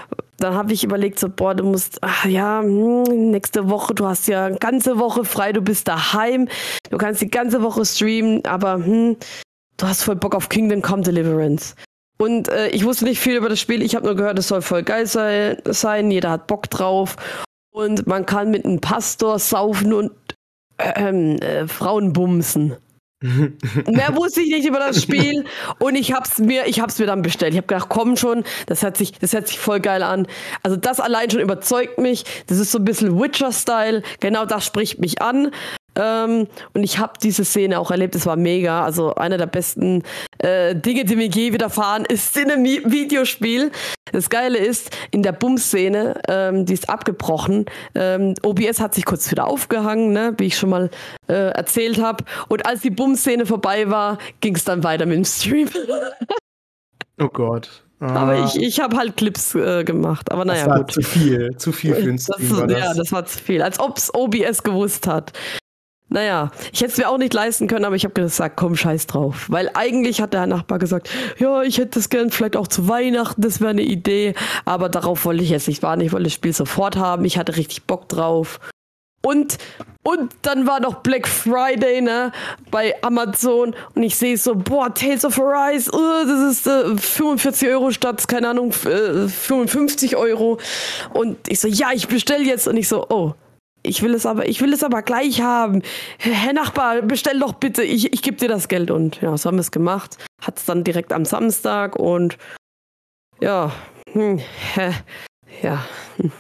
dann 0.43 0.55
habe 0.55 0.73
ich 0.73 0.85
überlegt, 0.85 1.19
so, 1.19 1.29
boah, 1.29 1.55
du 1.55 1.65
musst, 1.65 1.99
ach 2.03 2.25
ja, 2.25 2.61
hm, 2.63 3.31
nächste 3.31 3.69
Woche, 3.69 3.95
du 3.95 4.07
hast 4.07 4.27
ja 4.29 4.47
eine 4.47 4.59
ganze 4.59 4.99
Woche 4.99 5.25
frei, 5.25 5.53
du 5.53 5.61
bist 5.61 5.87
daheim, 5.89 6.49
du 6.91 6.99
kannst 6.99 7.21
die 7.21 7.31
ganze 7.31 7.63
Woche 7.63 7.85
streamen, 7.85 8.45
aber 8.45 8.75
hm, 8.75 9.17
du 9.77 9.87
hast 9.87 10.03
voll 10.03 10.17
Bock 10.17 10.35
auf 10.35 10.49
Kingdom 10.49 10.83
Come 10.83 11.03
Deliverance. 11.03 11.75
Und 12.19 12.49
äh, 12.49 12.69
ich 12.69 12.85
wusste 12.85 13.05
nicht 13.05 13.21
viel 13.21 13.37
über 13.37 13.49
das 13.49 13.61
Spiel, 13.61 13.83
ich 13.83 13.95
habe 13.95 14.07
nur 14.07 14.17
gehört, 14.17 14.39
es 14.39 14.49
soll 14.49 14.63
voll 14.63 14.83
geil 14.83 15.07
sei, 15.07 15.57
sein, 15.67 16.11
jeder 16.11 16.31
hat 16.31 16.47
Bock 16.47 16.69
drauf. 16.69 17.17
Und 17.73 18.07
man 18.07 18.27
kann 18.27 18.51
mit 18.51 18.65
einem 18.65 18.81
Pastor 18.81 19.39
saufen 19.39 19.93
und 19.93 20.13
äh, 20.79 21.11
äh, 21.11 21.69
Frauen 21.69 22.13
bumsen. 22.13 22.77
Mehr 23.23 24.17
wusste 24.17 24.41
ich 24.41 24.51
nicht 24.51 24.67
über 24.67 24.79
das 24.79 25.03
Spiel 25.03 25.45
und 25.79 25.95
ich 25.95 26.15
hab's 26.15 26.39
mir, 26.39 26.67
ich 26.67 26.81
hab's 26.81 26.99
mir 26.99 27.05
dann 27.05 27.21
bestellt. 27.21 27.53
Ich 27.53 27.59
habe 27.59 27.67
gedacht, 27.67 27.89
komm 27.91 28.17
schon, 28.17 28.45
das 28.67 28.83
hört 28.83 28.97
sich, 28.97 29.13
das 29.13 29.35
hört 29.35 29.47
sich 29.47 29.59
voll 29.59 29.81
geil 29.81 30.03
an. 30.03 30.27
Also 30.63 30.77
das 30.77 31.01
allein 31.01 31.29
schon 31.31 31.41
überzeugt 31.41 31.99
mich. 31.99 32.25
Das 32.47 32.59
ist 32.59 32.73
so 32.73 32.79
ein 32.79 32.85
bisschen 32.85 33.21
Witcher-Style. 33.21 34.03
Genau 34.21 34.47
das 34.47 34.65
spricht 34.65 35.01
mich 35.01 35.21
an. 35.21 35.51
Ähm, 36.01 36.47
und 36.73 36.83
ich 36.83 36.99
habe 36.99 37.13
diese 37.23 37.45
Szene 37.45 37.79
auch 37.79 37.91
erlebt, 37.91 38.15
es 38.15 38.27
war 38.27 38.37
mega. 38.37 38.85
Also 38.85 39.15
einer 39.15 39.37
der 39.37 39.47
besten 39.47 40.03
äh, 40.39 40.75
Dinge, 40.75 41.05
die 41.05 41.17
mir 41.17 41.29
je 41.29 41.53
widerfahren, 41.53 42.05
ist 42.07 42.37
in 42.37 42.51
einem 42.51 42.65
Videospiel. 42.65 43.71
Das 44.13 44.31
Geile 44.31 44.59
ist, 44.59 44.97
in 45.11 45.23
der 45.23 45.33
Bum-Szene, 45.33 46.21
ähm, 46.29 46.65
die 46.65 46.73
ist 46.73 46.89
abgebrochen. 46.89 47.67
Ähm, 47.95 48.35
OBS 48.43 48.81
hat 48.81 48.95
sich 48.95 49.05
kurz 49.05 49.31
wieder 49.31 49.47
aufgehangen, 49.47 50.13
ne, 50.13 50.35
wie 50.39 50.47
ich 50.47 50.57
schon 50.57 50.71
mal 50.71 50.91
äh, 51.29 51.51
erzählt 51.51 52.03
habe. 52.03 52.25
Und 52.49 52.67
als 52.67 52.81
die 52.81 52.91
Bum-Szene 52.91 53.47
vorbei 53.47 53.91
war, 53.91 54.19
ging 54.41 54.57
es 54.57 54.65
dann 54.65 54.83
weiter 54.83 55.07
mit 55.07 55.17
dem 55.17 55.25
Stream. 55.25 55.69
oh 57.21 57.29
Gott. 57.29 57.85
Ah. 58.01 58.15
Aber 58.15 58.45
ich, 58.45 58.57
ich 58.57 58.81
habe 58.81 58.97
halt 58.97 59.17
Clips 59.17 59.55
äh, 59.55 59.85
gemacht. 59.85 60.33
Aber 60.33 60.47
naja, 60.47 60.65
das 60.65 60.71
war 60.71 60.79
gut. 60.79 60.93
zu 60.93 61.03
viel. 61.03 61.55
Zu 61.59 61.71
viel 61.71 61.95
für 61.95 62.03
den 62.03 62.19
Stream. 62.19 62.49
Das, 62.49 62.59
war 62.59 62.67
das. 62.67 62.79
Ja, 62.79 62.95
das 62.95 63.13
war 63.13 63.27
zu 63.27 63.39
viel. 63.39 63.63
Als 63.63 63.79
ob 63.79 63.99
es 63.99 64.13
OBS 64.15 64.63
gewusst 64.63 65.07
hat. 65.07 65.33
Naja, 66.13 66.51
ich 66.73 66.81
hätte 66.81 66.91
es 66.91 66.99
mir 66.99 67.09
auch 67.09 67.19
nicht 67.19 67.33
leisten 67.33 67.69
können, 67.69 67.85
aber 67.85 67.95
ich 67.95 68.03
habe 68.05 68.15
gesagt, 68.15 68.57
komm, 68.57 68.77
scheiß 68.77 69.07
drauf. 69.07 69.47
Weil 69.49 69.71
eigentlich 69.75 70.21
hat 70.21 70.35
der 70.35 70.49
Nachbar 70.49 70.81
gesagt, 70.81 71.09
ja, 71.39 71.63
ich 71.63 71.79
hätte 71.79 72.01
das 72.01 72.09
gern 72.09 72.31
vielleicht 72.31 72.57
auch 72.57 72.67
zu 72.67 72.89
Weihnachten, 72.89 73.41
das 73.41 73.61
wäre 73.61 73.71
eine 73.71 73.83
Idee. 73.83 74.35
Aber 74.65 74.89
darauf 74.89 75.25
wollte 75.25 75.45
ich 75.45 75.51
jetzt 75.51 75.69
nicht 75.69 75.85
warten. 75.85 76.01
Ich 76.01 76.13
wollte 76.13 76.25
das 76.25 76.35
Spiel 76.35 76.53
sofort 76.53 76.97
haben. 76.97 77.25
Ich 77.25 77.39
hatte 77.39 77.57
richtig 77.57 77.85
Bock 77.85 78.09
drauf. 78.09 78.59
Und, 79.23 79.59
und 80.03 80.33
dann 80.43 80.67
war 80.67 80.81
noch 80.81 80.95
Black 81.03 81.29
Friday, 81.29 82.01
ne, 82.01 82.33
bei 82.73 83.01
Amazon. 83.03 83.77
Und 83.95 84.03
ich 84.03 84.17
sehe 84.17 84.37
so, 84.37 84.57
boah, 84.57 84.93
Tales 84.93 85.25
of 85.25 85.39
Arise, 85.39 85.93
uh, 85.93 86.25
das 86.27 86.53
ist 86.53 86.67
äh, 86.67 86.97
45 86.97 87.69
Euro 87.69 87.93
statt, 87.93 88.27
keine 88.27 88.49
Ahnung, 88.49 88.73
äh, 88.87 89.29
55 89.29 90.17
Euro. 90.17 90.59
Und 91.13 91.37
ich 91.49 91.61
so, 91.61 91.69
ja, 91.69 91.91
ich 91.95 92.09
bestelle 92.09 92.45
jetzt. 92.45 92.67
Und 92.67 92.79
ich 92.79 92.89
so, 92.89 93.07
oh, 93.11 93.35
ich 93.83 94.03
will 94.03 94.15
es 94.15 94.27
aber, 94.27 94.49
ich 94.49 94.61
will 94.61 94.73
es 94.73 94.85
aber 94.85 95.03
gleich 95.03 95.41
haben. 95.41 95.83
Herr 96.19 96.53
Nachbar, 96.53 97.03
bestell 97.03 97.39
doch 97.39 97.55
bitte, 97.55 97.83
ich, 97.83 98.13
ich 98.13 98.23
gebe 98.23 98.37
dir 98.37 98.49
das 98.49 98.69
Geld. 98.69 98.91
Und 98.91 99.21
ja, 99.21 99.37
so 99.37 99.49
haben 99.49 99.57
wir 99.57 99.63
es 99.63 99.71
gemacht. 99.71 100.19
Hat 100.41 100.59
es 100.59 100.65
dann 100.65 100.85
direkt 100.85 101.13
am 101.13 101.25
Samstag 101.25 101.97
und 101.97 102.37
ja, 103.41 103.73
hm, 104.13 104.41
ja, 105.63 105.85
hm, 106.17 106.33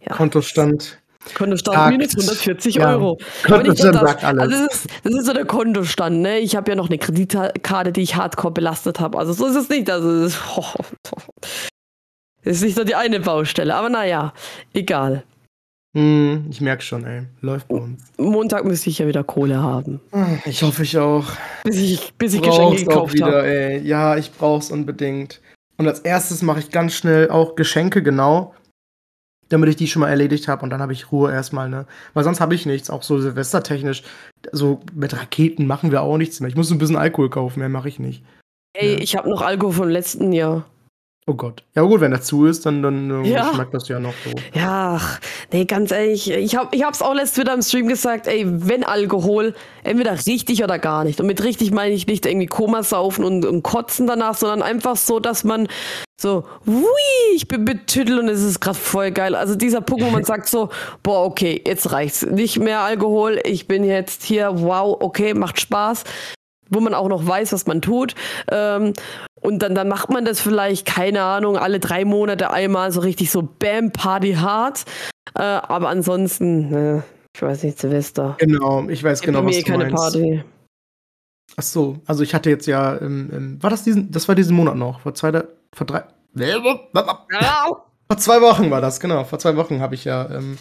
ja. 0.00 0.14
Kontostand. 0.14 1.00
Kontostand 1.34 1.76
sagt, 1.76 1.90
minus 1.90 2.16
140 2.16 2.76
ja. 2.76 2.90
Euro. 2.90 3.18
Kontostand 3.44 3.94
das, 3.94 4.02
sagt 4.02 4.24
alles. 4.24 4.42
Also 4.42 4.64
das, 4.64 4.74
ist, 4.74 4.90
das 5.04 5.14
ist 5.14 5.26
so 5.26 5.32
der 5.32 5.44
Kontostand, 5.44 6.20
ne? 6.20 6.38
Ich 6.38 6.56
habe 6.56 6.70
ja 6.70 6.76
noch 6.76 6.88
eine 6.88 6.98
Kreditkarte, 6.98 7.92
die 7.92 8.02
ich 8.02 8.16
hardcore 8.16 8.52
belastet 8.52 9.00
habe. 9.00 9.18
Also 9.18 9.32
so 9.32 9.46
ist 9.46 9.56
es 9.56 9.68
nicht. 9.68 9.90
Also 9.90 10.22
das 10.22 10.32
ist, 10.34 10.42
oh, 10.56 10.72
das 12.44 12.56
ist 12.56 12.62
nicht 12.62 12.76
nur 12.76 12.84
die 12.84 12.94
eine 12.94 13.20
Baustelle. 13.20 13.74
Aber 13.74 13.90
naja, 13.90 14.32
egal. 14.72 15.24
Hm, 15.98 16.46
ich 16.48 16.60
merke 16.60 16.82
schon, 16.82 17.04
ey. 17.04 17.22
Läuft 17.40 17.66
bei 17.66 17.74
uns. 17.76 18.00
Montag 18.18 18.64
müsste 18.64 18.88
ich 18.88 18.98
ja 19.00 19.08
wieder 19.08 19.24
Kohle 19.24 19.60
haben. 19.60 20.00
Ich 20.44 20.62
hoffe, 20.62 20.84
ich 20.84 20.96
auch. 20.96 21.24
Bis 21.64 21.76
ich, 21.76 22.14
bis 22.14 22.34
ich 22.34 22.40
Brauch's 22.40 22.56
Geschenke 22.56 22.84
gekauft 22.84 23.20
habe. 23.20 23.80
Ja, 23.82 24.16
ich 24.16 24.30
brauch's 24.32 24.70
unbedingt. 24.70 25.40
Und 25.76 25.88
als 25.88 25.98
erstes 26.00 26.42
mache 26.42 26.60
ich 26.60 26.70
ganz 26.70 26.94
schnell 26.94 27.30
auch 27.30 27.56
Geschenke, 27.56 28.02
genau. 28.02 28.54
Damit 29.48 29.70
ich 29.70 29.76
die 29.76 29.88
schon 29.88 30.00
mal 30.00 30.08
erledigt 30.10 30.46
habe 30.46 30.62
und 30.62 30.70
dann 30.70 30.80
habe 30.82 30.92
ich 30.92 31.10
Ruhe 31.10 31.32
erstmal, 31.32 31.68
ne? 31.68 31.86
Weil 32.14 32.22
sonst 32.22 32.40
habe 32.40 32.54
ich 32.54 32.64
nichts, 32.66 32.90
auch 32.90 33.02
so 33.02 33.18
silvestertechnisch. 33.18 34.02
So 34.52 34.80
mit 34.94 35.16
Raketen 35.18 35.66
machen 35.66 35.90
wir 35.90 36.02
auch 36.02 36.16
nichts 36.18 36.38
mehr. 36.38 36.48
Ich 36.50 36.54
muss 36.56 36.70
ein 36.70 36.78
bisschen 36.78 36.96
Alkohol 36.96 37.30
kaufen, 37.30 37.58
mehr 37.60 37.68
mache 37.70 37.88
ich 37.88 37.98
nicht. 37.98 38.22
Ey, 38.76 38.92
Ja. 38.94 38.98
ich 39.00 39.16
habe 39.16 39.28
noch 39.30 39.42
Alkohol 39.42 39.72
vom 39.72 39.88
letzten 39.88 40.32
Jahr. 40.32 40.64
Oh 41.28 41.34
Gott. 41.34 41.62
Ja 41.74 41.82
gut, 41.82 42.00
wenn 42.00 42.12
er 42.12 42.22
zu 42.22 42.46
ist, 42.46 42.64
dann, 42.64 42.82
dann 42.82 43.22
Ja. 43.26 43.52
schmeckt 43.54 43.74
das 43.74 43.86
ja 43.88 44.00
noch 44.00 44.14
so. 44.24 44.30
Ja, 44.58 44.94
ach, 44.98 45.20
nee, 45.52 45.66
ganz 45.66 45.92
ehrlich, 45.92 46.30
ich 46.30 46.56
hab, 46.56 46.74
ich 46.74 46.82
hab's 46.84 47.02
auch 47.02 47.12
letztes 47.12 47.38
wieder 47.38 47.52
im 47.52 47.60
Stream 47.60 47.86
gesagt, 47.86 48.26
ey, 48.26 48.46
wenn 48.46 48.82
Alkohol, 48.82 49.54
entweder 49.84 50.12
richtig 50.26 50.64
oder 50.64 50.78
gar 50.78 51.04
nicht. 51.04 51.20
Und 51.20 51.26
mit 51.26 51.44
richtig 51.44 51.70
meine 51.70 51.94
ich 51.94 52.06
nicht 52.06 52.24
irgendwie 52.24 52.46
Koma 52.46 52.82
saufen 52.82 53.24
und, 53.26 53.44
und 53.44 53.62
kotzen 53.62 54.06
danach, 54.06 54.36
sondern 54.38 54.62
einfach 54.62 54.96
so, 54.96 55.20
dass 55.20 55.44
man 55.44 55.68
so, 56.18 56.44
hui, 56.66 57.34
ich 57.36 57.46
bin 57.46 57.66
betüttelt 57.66 58.18
und 58.18 58.28
es 58.28 58.42
ist 58.42 58.58
gerade 58.60 58.78
voll 58.78 59.10
geil. 59.10 59.34
Also 59.34 59.54
dieser 59.54 59.82
Punkt, 59.82 60.04
wo 60.06 60.10
man 60.10 60.24
sagt 60.24 60.48
so, 60.48 60.70
boah, 61.02 61.26
okay, 61.26 61.62
jetzt 61.66 61.92
reicht's. 61.92 62.24
Nicht 62.24 62.58
mehr 62.58 62.80
Alkohol, 62.80 63.38
ich 63.44 63.68
bin 63.68 63.84
jetzt 63.84 64.22
hier, 64.22 64.50
wow, 64.54 64.96
okay, 64.98 65.34
macht 65.34 65.60
Spaß. 65.60 66.04
Wo 66.70 66.80
man 66.80 66.94
auch 66.94 67.08
noch 67.08 67.26
weiß, 67.26 67.52
was 67.52 67.66
man 67.66 67.80
tut. 67.80 68.14
Ähm, 68.50 68.92
und 69.40 69.60
dann, 69.60 69.74
dann 69.74 69.88
macht 69.88 70.10
man 70.10 70.24
das 70.24 70.40
vielleicht, 70.40 70.86
keine 70.86 71.22
Ahnung, 71.22 71.56
alle 71.56 71.80
drei 71.80 72.04
Monate 72.04 72.50
einmal 72.50 72.90
so 72.92 73.00
richtig 73.00 73.30
so 73.30 73.42
Bam, 73.42 73.92
Party 73.92 74.34
hart. 74.34 74.84
Äh, 75.34 75.42
aber 75.42 75.88
ansonsten, 75.88 76.70
ne, 76.70 77.04
ich 77.34 77.42
weiß 77.42 77.62
nicht, 77.62 77.78
Silvester. 77.78 78.36
Genau, 78.38 78.88
ich 78.88 79.02
weiß 79.02 79.20
Gibt 79.20 79.34
genau, 79.34 79.46
was 79.46 79.56
du 79.56 79.62
keine 79.62 79.84
meinst. 79.84 79.96
Party. 79.96 80.42
Ach 81.56 81.62
so, 81.62 81.98
also 82.06 82.22
ich 82.22 82.34
hatte 82.34 82.50
jetzt 82.50 82.66
ja, 82.66 83.00
ähm, 83.00 83.30
ähm, 83.32 83.62
war 83.62 83.70
das 83.70 83.82
diesen, 83.84 84.10
das 84.10 84.28
war 84.28 84.34
diesen 84.34 84.54
Monat 84.54 84.76
noch, 84.76 85.00
vor 85.00 85.14
zwei, 85.14 85.32
vor 85.74 85.86
drei, 85.86 86.04
vor 88.06 88.16
zwei 88.16 88.40
Wochen 88.40 88.70
war 88.70 88.80
das, 88.80 89.00
genau, 89.00 89.24
vor 89.24 89.38
zwei 89.38 89.56
Wochen 89.56 89.80
habe 89.80 89.94
ich 89.94 90.04
ja, 90.04 90.30
ähm, 90.30 90.58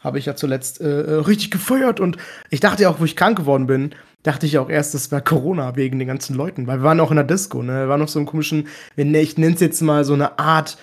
habe 0.00 0.18
ich 0.18 0.26
ja 0.26 0.36
zuletzt 0.36 0.80
äh, 0.80 1.02
äh, 1.02 1.14
richtig 1.20 1.50
gefeuert 1.50 1.98
und 1.98 2.18
ich 2.50 2.60
dachte 2.60 2.82
ja 2.84 2.90
auch, 2.90 3.00
wo 3.00 3.04
ich 3.04 3.16
krank 3.16 3.38
geworden 3.38 3.66
bin, 3.66 3.94
dachte 4.22 4.46
ich 4.46 4.58
auch 4.58 4.68
erst, 4.68 4.94
das 4.94 5.10
wäre 5.10 5.22
Corona 5.22 5.76
wegen 5.76 5.98
den 5.98 6.08
ganzen 6.08 6.34
Leuten, 6.34 6.66
weil 6.66 6.78
wir 6.78 6.84
waren 6.84 7.00
auch 7.00 7.10
in 7.10 7.16
der 7.16 7.24
Disco, 7.24 7.62
ne, 7.62 7.80
wir 7.80 7.88
waren 7.88 8.00
noch 8.00 8.08
so 8.08 8.18
einem 8.18 8.26
komischen, 8.26 8.68
ich 8.96 9.38
nenne 9.38 9.54
es 9.54 9.60
jetzt 9.60 9.80
mal 9.80 10.04
so 10.04 10.14
eine 10.14 10.38
Art, 10.38 10.76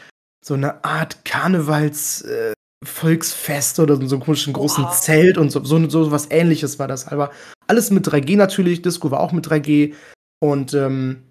so 0.43 0.53
eine 0.53 0.83
Art 0.83 1.25
Karnevals, 1.25 2.21
äh, 2.21 2.53
Volksfest 2.83 3.79
oder 3.79 3.95
so 3.95 4.15
einem 4.15 4.23
komischen 4.23 4.53
großen 4.53 4.83
Wow. 4.83 4.99
Zelt 4.99 5.37
und 5.37 5.51
so, 5.51 5.63
so, 5.63 5.89
so 5.89 6.11
was 6.11 6.29
ähnliches 6.31 6.79
war 6.79 6.87
das. 6.87 7.07
Aber 7.07 7.31
alles 7.67 7.91
mit 7.91 8.07
3G 8.07 8.37
natürlich, 8.37 8.81
Disco 8.81 9.11
war 9.11 9.19
auch 9.19 9.31
mit 9.31 9.47
3G. 9.47 9.93
Und 10.39 10.73
ähm, 10.73 11.23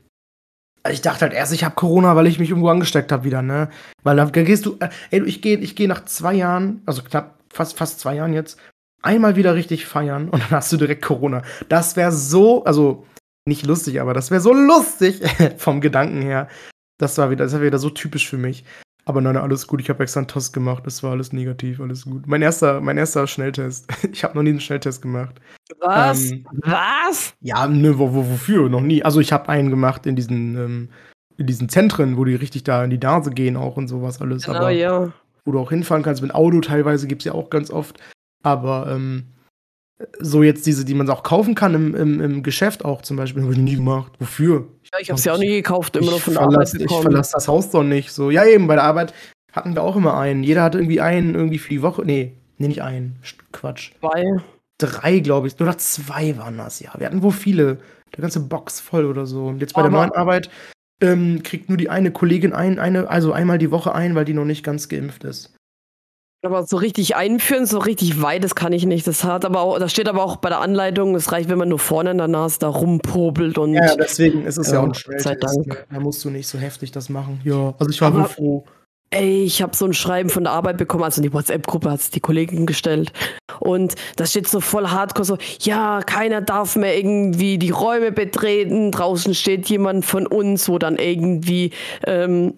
ich 0.90 1.00
dachte 1.00 1.22
halt 1.22 1.32
erst, 1.32 1.52
ich 1.52 1.64
habe 1.64 1.74
Corona, 1.74 2.16
weil 2.16 2.26
ich 2.26 2.38
mich 2.38 2.50
irgendwo 2.50 2.68
angesteckt 2.68 3.12
habe 3.12 3.24
wieder, 3.24 3.42
ne? 3.42 3.70
Weil 4.02 4.16
dann 4.16 4.32
gehst 4.32 4.66
du, 4.66 4.76
äh, 4.80 4.88
ey, 5.11 5.22
ich 5.24 5.40
gehe 5.40 5.59
ich 5.59 5.76
geh 5.76 5.86
nach 5.86 6.05
zwei 6.05 6.34
Jahren, 6.34 6.82
also 6.86 7.02
knapp, 7.02 7.38
fast, 7.52 7.76
fast 7.76 8.00
zwei 8.00 8.16
Jahren 8.16 8.34
jetzt, 8.34 8.59
einmal 9.05 9.36
wieder 9.36 9.55
richtig 9.55 9.86
feiern 9.86 10.28
und 10.28 10.42
dann 10.42 10.50
hast 10.50 10.72
du 10.72 10.76
direkt 10.76 11.02
Corona. 11.02 11.42
Das 11.68 11.96
wäre 11.96 12.12
so, 12.12 12.64
also 12.64 13.07
nicht 13.46 13.66
lustig, 13.66 14.00
aber 14.00 14.14
das 14.14 14.30
wäre 14.30 14.40
so 14.40 14.52
lustig 14.52 15.20
vom 15.59 15.80
Gedanken 15.80 16.22
her. 16.22 16.48
Das 16.98 17.18
war 17.18 17.30
wieder, 17.30 17.44
das 17.44 17.52
war 17.52 17.62
wieder 17.62 17.78
so 17.78 17.90
typisch 17.90 18.28
für 18.28 18.38
mich. 18.38 18.64
Aber 19.07 19.20
nein, 19.20 19.36
alles 19.36 19.66
gut. 19.66 19.82
Ich 19.82 19.90
habe 19.90 20.02
extra 20.02 20.20
einen 20.20 20.28
Test 20.28 20.55
gemacht. 20.55 20.86
Das 20.86 21.02
war 21.02 21.12
alles 21.12 21.32
negativ, 21.32 21.78
alles 21.78 22.07
gut. 22.07 22.26
Mein 22.26 22.40
erster, 22.40 22.80
mein 22.80 22.96
erster 22.96 23.26
Schnelltest. 23.26 23.86
Ich 24.12 24.24
habe 24.24 24.34
noch 24.34 24.42
nie 24.42 24.50
einen 24.50 24.61
Schnelltest 24.61 25.02
gemacht. 25.02 25.40
Was? 25.80 26.30
Ähm, 26.30 26.46
Was? 26.62 27.34
Ja, 27.40 27.66
ne, 27.66 27.98
wo, 27.98 28.14
wo, 28.14 28.26
wofür? 28.30 28.68
Noch 28.70 28.80
nie. 28.80 29.02
Also 29.02 29.20
ich 29.20 29.32
habe 29.32 29.48
einen 29.50 29.68
gemacht 29.68 30.07
in 30.07 30.16
diesen, 30.16 30.57
ähm, 30.57 30.88
in 31.36 31.46
diesen 31.46 31.68
Zentren, 31.68 32.16
wo 32.16 32.24
die 32.24 32.34
richtig 32.34 32.64
da 32.64 32.84
in 32.84 32.90
die 32.90 32.98
Nase 32.98 33.30
gehen 33.30 33.57
auch 33.57 33.76
und 33.76 33.88
sowas 33.88 34.22
alles. 34.22 34.46
Genau, 34.46 34.59
aber 34.59 34.70
ja. 34.70 35.12
wo 35.44 35.52
du 35.52 35.59
auch 35.59 35.70
hinfahren 35.70 36.02
kannst 36.02 36.22
mit 36.22 36.34
Auto 36.34 36.61
teilweise 36.61 37.07
gibt's 37.07 37.24
ja 37.26 37.32
auch 37.32 37.50
ganz 37.50 37.70
oft. 37.70 38.00
Aber 38.45 38.86
ähm, 38.90 39.24
so 40.20 40.42
jetzt 40.42 40.66
diese, 40.66 40.84
die 40.84 40.95
man 40.95 41.09
auch 41.11 41.22
kaufen 41.22 41.55
kann 41.55 41.74
im, 41.74 41.95
im, 41.95 42.20
im 42.20 42.42
Geschäft 42.42 42.84
auch 42.84 43.03
zum 43.03 43.16
Beispiel, 43.16 43.42
habe 43.42 43.53
ich 43.53 43.59
nie 43.59 43.76
gemacht. 43.76 44.12
Wofür? 44.18 44.68
ja 44.92 45.01
ich 45.01 45.11
habe 45.11 45.20
sie 45.20 45.30
auch 45.30 45.38
nie 45.38 45.49
gekauft, 45.49 45.97
immer 45.97 46.11
nur 46.11 46.20
von 46.20 46.34
der 46.34 46.42
Arbeit 46.42 46.74
ich 46.74 46.92
verlasse 46.92 47.32
das 47.34 47.49
Haus 47.49 47.70
doch 47.70 47.82
nicht. 47.82 48.12
So, 48.12 48.30
ja, 48.30 48.45
eben, 48.45 48.66
bei 48.66 48.74
der 48.74 48.84
Arbeit 48.84 49.14
hatten 49.53 49.74
wir 49.74 49.82
auch 49.82 49.97
immer 49.97 50.16
einen. 50.18 50.42
Jeder 50.42 50.62
hatte 50.62 50.78
irgendwie 50.78 51.01
einen 51.01 51.34
irgendwie 51.34 51.59
für 51.59 51.70
die 51.70 51.82
Woche. 51.82 52.03
Nee, 52.05 52.34
nee, 52.59 52.68
nicht 52.68 52.82
einen. 52.82 53.16
Quatsch. 53.53 53.92
Zwei. 54.01 54.24
Drei, 54.78 55.20
glaube 55.20 55.47
ich. 55.47 55.61
Oder 55.61 55.78
zwei 55.78 56.36
waren 56.36 56.59
das, 56.59 56.80
ja. 56.80 56.92
Wir 56.99 57.07
hatten 57.07 57.22
wohl 57.22 57.32
viele. 57.32 57.78
Der 58.14 58.22
ganze 58.22 58.40
Box 58.40 58.80
voll 58.80 59.07
oder 59.07 59.26
so. 59.26 59.47
Und 59.47 59.61
jetzt 59.61 59.74
bei 59.74 59.82
der 59.82 59.90
Aber- 59.90 59.99
neuen 59.99 60.12
Arbeit 60.12 60.51
ähm, 61.01 61.42
kriegt 61.42 61.68
nur 61.68 61.78
die 61.78 61.90
eine 61.90 62.11
Kollegin 62.11 62.53
ein, 62.53 62.78
eine, 62.78 63.09
also 63.09 63.32
einmal 63.32 63.59
die 63.59 63.70
Woche 63.70 63.95
ein, 63.95 64.14
weil 64.14 64.24
die 64.24 64.34
noch 64.34 64.45
nicht 64.45 64.62
ganz 64.64 64.88
geimpft 64.88 65.24
ist. 65.24 65.55
Aber 66.45 66.66
so 66.66 66.76
richtig 66.76 67.16
einführen, 67.16 67.66
so 67.66 67.78
richtig 67.78 68.20
weit, 68.22 68.45
das 68.45 68.55
kann 68.55 68.72
ich 68.72 68.84
nicht. 68.86 69.07
Das 69.07 69.24
hat 69.24 69.45
aber 69.45 69.61
auch, 69.61 69.78
das 69.78 69.90
steht 69.92 70.09
aber 70.09 70.22
auch 70.22 70.36
bei 70.36 70.49
der 70.51 70.61
Anleitung, 70.61 71.14
es 71.14 71.32
reicht, 71.32 71.49
wenn 71.49 71.59
man 71.59 71.68
nur 71.68 71.78
vorne 71.78 72.11
in 72.11 72.18
der 72.18 72.28
Nase 72.28 72.59
da 72.59 72.68
rumpobelt 72.68 73.57
und 73.59 73.74
Ja, 73.74 73.97
deswegen 73.97 74.45
ist 74.47 74.59
es 74.59 74.68
ja, 74.68 74.74
Ja, 74.74 74.80
auch 74.80 74.84
ein 74.86 75.18
sei. 75.18 75.34
Dank. 75.36 75.86
Da 75.90 76.01
musst 76.01 76.24
du 76.24 76.30
nicht 76.30 76.47
so 76.47 76.59
heftig 76.59 76.92
das 76.92 77.09
machen. 77.09 77.40
Ja, 77.45 77.74
also 77.78 77.90
ich 77.90 78.01
war 78.01 78.09
Aber- 78.09 78.20
wohl 78.20 78.28
froh. 78.28 78.64
Ey, 79.11 79.45
ich 79.45 79.62
habe 79.62 79.76
so 79.76 79.84
ein 79.84 79.95
Schreiben 79.95 80.28
von 80.28 80.42
der 80.42 80.53
Arbeit 80.55 80.76
bekommen, 80.76 81.05
also 81.05 81.20
in 81.20 81.28
die 81.28 81.32
WhatsApp-Gruppe 81.32 81.88
hat 81.88 82.01
es 82.01 82.11
die 82.11 82.18
Kollegin 82.18 82.66
gestellt. 82.66 83.12
Und 83.61 83.95
da 84.16 84.26
steht 84.26 84.49
so 84.49 84.59
voll 84.61 84.88
hardcore 84.88 85.24
so, 85.24 85.38
ja, 85.61 86.01
keiner 86.01 86.40
darf 86.40 86.74
mehr 86.74 86.99
irgendwie 86.99 87.57
die 87.59 87.70
Räume 87.70 88.11
betreten. 88.11 88.90
Draußen 88.90 89.32
steht 89.34 89.68
jemand 89.68 90.05
von 90.05 90.26
uns, 90.26 90.68
wo 90.68 90.78
dann 90.78 90.97
irgendwie 90.97 91.70
ähm, 92.09 92.55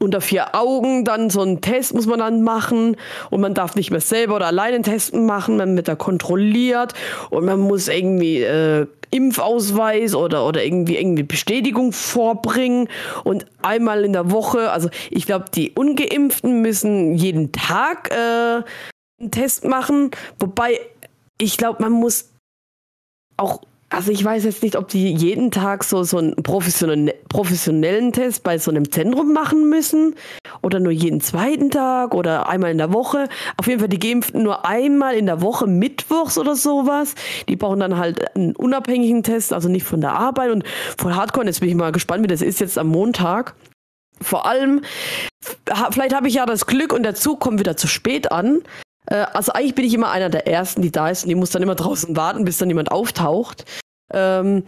unter 0.00 0.20
vier 0.20 0.54
Augen 0.54 1.04
dann 1.04 1.30
so 1.30 1.42
einen 1.42 1.60
Test 1.60 1.94
muss 1.94 2.06
man 2.06 2.18
dann 2.18 2.42
machen. 2.42 2.96
Und 3.30 3.40
man 3.40 3.54
darf 3.54 3.76
nicht 3.76 3.90
mehr 3.90 4.00
selber 4.00 4.36
oder 4.36 4.46
alleine 4.46 4.76
einen 4.76 4.84
Test 4.84 5.14
machen, 5.14 5.56
man 5.56 5.76
wird 5.76 5.88
da 5.88 5.94
kontrolliert. 5.94 6.94
Und 7.28 7.44
man 7.44 7.60
muss 7.60 7.88
irgendwie 7.88 8.42
äh, 8.42 8.86
Impfausweis 9.10 10.14
oder, 10.14 10.46
oder 10.46 10.64
irgendwie 10.64 10.96
irgendwie 10.96 11.22
Bestätigung 11.22 11.92
vorbringen. 11.92 12.88
Und 13.24 13.46
einmal 13.62 14.04
in 14.04 14.12
der 14.12 14.30
Woche, 14.30 14.70
also 14.72 14.88
ich 15.10 15.26
glaube, 15.26 15.46
die 15.54 15.72
Ungeimpften 15.72 16.62
müssen 16.62 17.14
jeden 17.14 17.52
Tag 17.52 18.10
äh, 18.10 18.62
einen 19.20 19.30
Test 19.30 19.64
machen, 19.64 20.10
wobei 20.38 20.80
ich 21.38 21.56
glaube, 21.56 21.82
man 21.82 21.92
muss 21.92 22.30
auch 23.36 23.60
also 23.90 24.12
ich 24.12 24.24
weiß 24.24 24.44
jetzt 24.44 24.62
nicht, 24.62 24.76
ob 24.76 24.88
die 24.88 25.12
jeden 25.12 25.50
Tag 25.50 25.82
so, 25.82 26.04
so 26.04 26.18
einen 26.18 26.36
professionellen, 26.36 27.10
professionellen 27.28 28.12
Test 28.12 28.44
bei 28.44 28.56
so 28.56 28.70
einem 28.70 28.90
Zentrum 28.90 29.32
machen 29.32 29.68
müssen 29.68 30.14
oder 30.62 30.78
nur 30.78 30.92
jeden 30.92 31.20
zweiten 31.20 31.70
Tag 31.70 32.14
oder 32.14 32.48
einmal 32.48 32.70
in 32.70 32.78
der 32.78 32.92
Woche. 32.92 33.28
Auf 33.56 33.66
jeden 33.66 33.80
Fall 33.80 33.88
die 33.88 33.98
Geimpften 33.98 34.44
nur 34.44 34.64
einmal 34.64 35.16
in 35.16 35.26
der 35.26 35.42
Woche, 35.42 35.66
mittwochs 35.66 36.38
oder 36.38 36.54
sowas. 36.54 37.14
Die 37.48 37.56
brauchen 37.56 37.80
dann 37.80 37.98
halt 37.98 38.34
einen 38.36 38.54
unabhängigen 38.54 39.24
Test, 39.24 39.52
also 39.52 39.68
nicht 39.68 39.84
von 39.84 40.00
der 40.00 40.12
Arbeit 40.12 40.52
und 40.52 40.64
voll 40.96 41.14
Hardcore. 41.14 41.46
Jetzt 41.46 41.60
bin 41.60 41.68
ich 41.68 41.74
mal 41.74 41.90
gespannt, 41.90 42.22
wie 42.22 42.28
das 42.28 42.42
ist 42.42 42.60
jetzt 42.60 42.78
am 42.78 42.86
Montag. 42.88 43.54
Vor 44.22 44.46
allem, 44.46 44.82
vielleicht 45.90 46.14
habe 46.14 46.28
ich 46.28 46.34
ja 46.34 46.46
das 46.46 46.66
Glück 46.66 46.92
und 46.92 47.02
der 47.02 47.16
Zug 47.16 47.40
kommt 47.40 47.58
wieder 47.58 47.76
zu 47.76 47.88
spät 47.88 48.30
an. 48.30 48.60
Äh, 49.06 49.26
Also 49.32 49.52
eigentlich 49.52 49.74
bin 49.74 49.84
ich 49.84 49.94
immer 49.94 50.10
einer 50.10 50.28
der 50.28 50.46
Ersten, 50.46 50.82
die 50.82 50.92
da 50.92 51.08
ist 51.08 51.24
und 51.24 51.30
die 51.30 51.34
muss 51.34 51.50
dann 51.50 51.62
immer 51.62 51.74
draußen 51.74 52.16
warten, 52.16 52.44
bis 52.44 52.58
dann 52.58 52.68
jemand 52.68 52.92
auftaucht. 52.92 53.64
Ähm, 54.12 54.64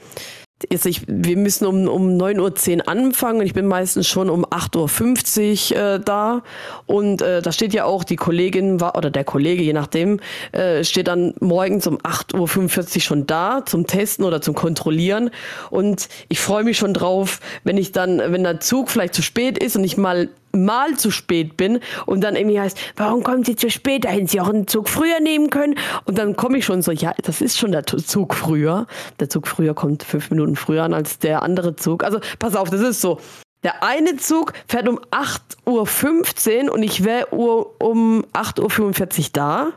jetzt 0.70 0.86
ich, 0.86 1.02
wir 1.06 1.36
müssen 1.36 1.66
um, 1.66 1.88
um 1.88 2.16
9.10 2.18 2.78
Uhr 2.78 2.88
anfangen 2.88 3.40
und 3.40 3.46
ich 3.46 3.54
bin 3.54 3.66
meistens 3.66 4.06
schon 4.06 4.30
um 4.30 4.44
8.50 4.44 5.72
Uhr 5.72 5.78
äh, 5.78 6.00
da. 6.00 6.42
Und 6.86 7.22
äh, 7.22 7.42
da 7.42 7.52
steht 7.52 7.72
ja 7.74 7.84
auch, 7.84 8.04
die 8.04 8.16
Kollegin 8.16 8.80
war, 8.80 8.96
oder 8.96 9.10
der 9.10 9.24
Kollege, 9.24 9.62
je 9.62 9.72
nachdem, 9.72 10.20
äh, 10.52 10.84
steht 10.84 11.08
dann 11.08 11.34
morgens 11.40 11.86
um 11.86 11.98
8.45 11.98 12.96
Uhr 12.96 13.00
schon 13.00 13.26
da 13.26 13.64
zum 13.64 13.86
Testen 13.86 14.24
oder 14.24 14.40
zum 14.40 14.54
Kontrollieren. 14.54 15.30
Und 15.70 16.08
ich 16.28 16.40
freue 16.40 16.64
mich 16.64 16.78
schon 16.78 16.94
drauf, 16.94 17.40
wenn 17.64 17.76
ich 17.76 17.92
dann, 17.92 18.18
wenn 18.18 18.42
der 18.42 18.60
Zug 18.60 18.90
vielleicht 18.90 19.14
zu 19.14 19.22
spät 19.22 19.58
ist 19.58 19.76
und 19.76 19.84
ich 19.84 19.96
mal 19.96 20.28
mal 20.52 20.96
zu 20.96 21.10
spät 21.10 21.56
bin 21.56 21.80
und 22.06 22.22
dann 22.22 22.36
irgendwie 22.36 22.60
heißt, 22.60 22.78
warum 22.96 23.22
kommen 23.22 23.44
Sie 23.44 23.56
zu 23.56 23.70
spät? 23.70 24.04
Da 24.04 24.10
hätten 24.10 24.26
Sie 24.26 24.40
auch 24.40 24.48
einen 24.48 24.66
Zug 24.66 24.88
früher 24.88 25.20
nehmen 25.20 25.50
können. 25.50 25.76
Und 26.04 26.18
dann 26.18 26.36
komme 26.36 26.58
ich 26.58 26.64
schon 26.64 26.82
so, 26.82 26.92
ja, 26.92 27.14
das 27.22 27.40
ist 27.40 27.58
schon 27.58 27.72
der 27.72 27.84
Zug 27.84 28.34
früher. 28.34 28.86
Der 29.20 29.28
Zug 29.28 29.48
früher 29.48 29.74
kommt 29.74 30.02
fünf 30.02 30.30
Minuten 30.30 30.56
früher 30.56 30.84
an 30.84 30.94
als 30.94 31.18
der 31.18 31.42
andere 31.42 31.76
Zug. 31.76 32.04
Also 32.04 32.20
pass 32.38 32.54
auf, 32.56 32.70
das 32.70 32.80
ist 32.80 33.00
so. 33.00 33.18
Der 33.62 33.82
eine 33.82 34.16
Zug 34.16 34.54
fährt 34.66 34.88
um 34.88 34.98
8.15 35.10 36.64
Uhr 36.66 36.72
und 36.72 36.82
ich 36.82 37.04
wäre 37.04 37.26
um 37.26 38.24
8.45 38.32 39.20
Uhr 39.20 39.26
da. 39.32 39.72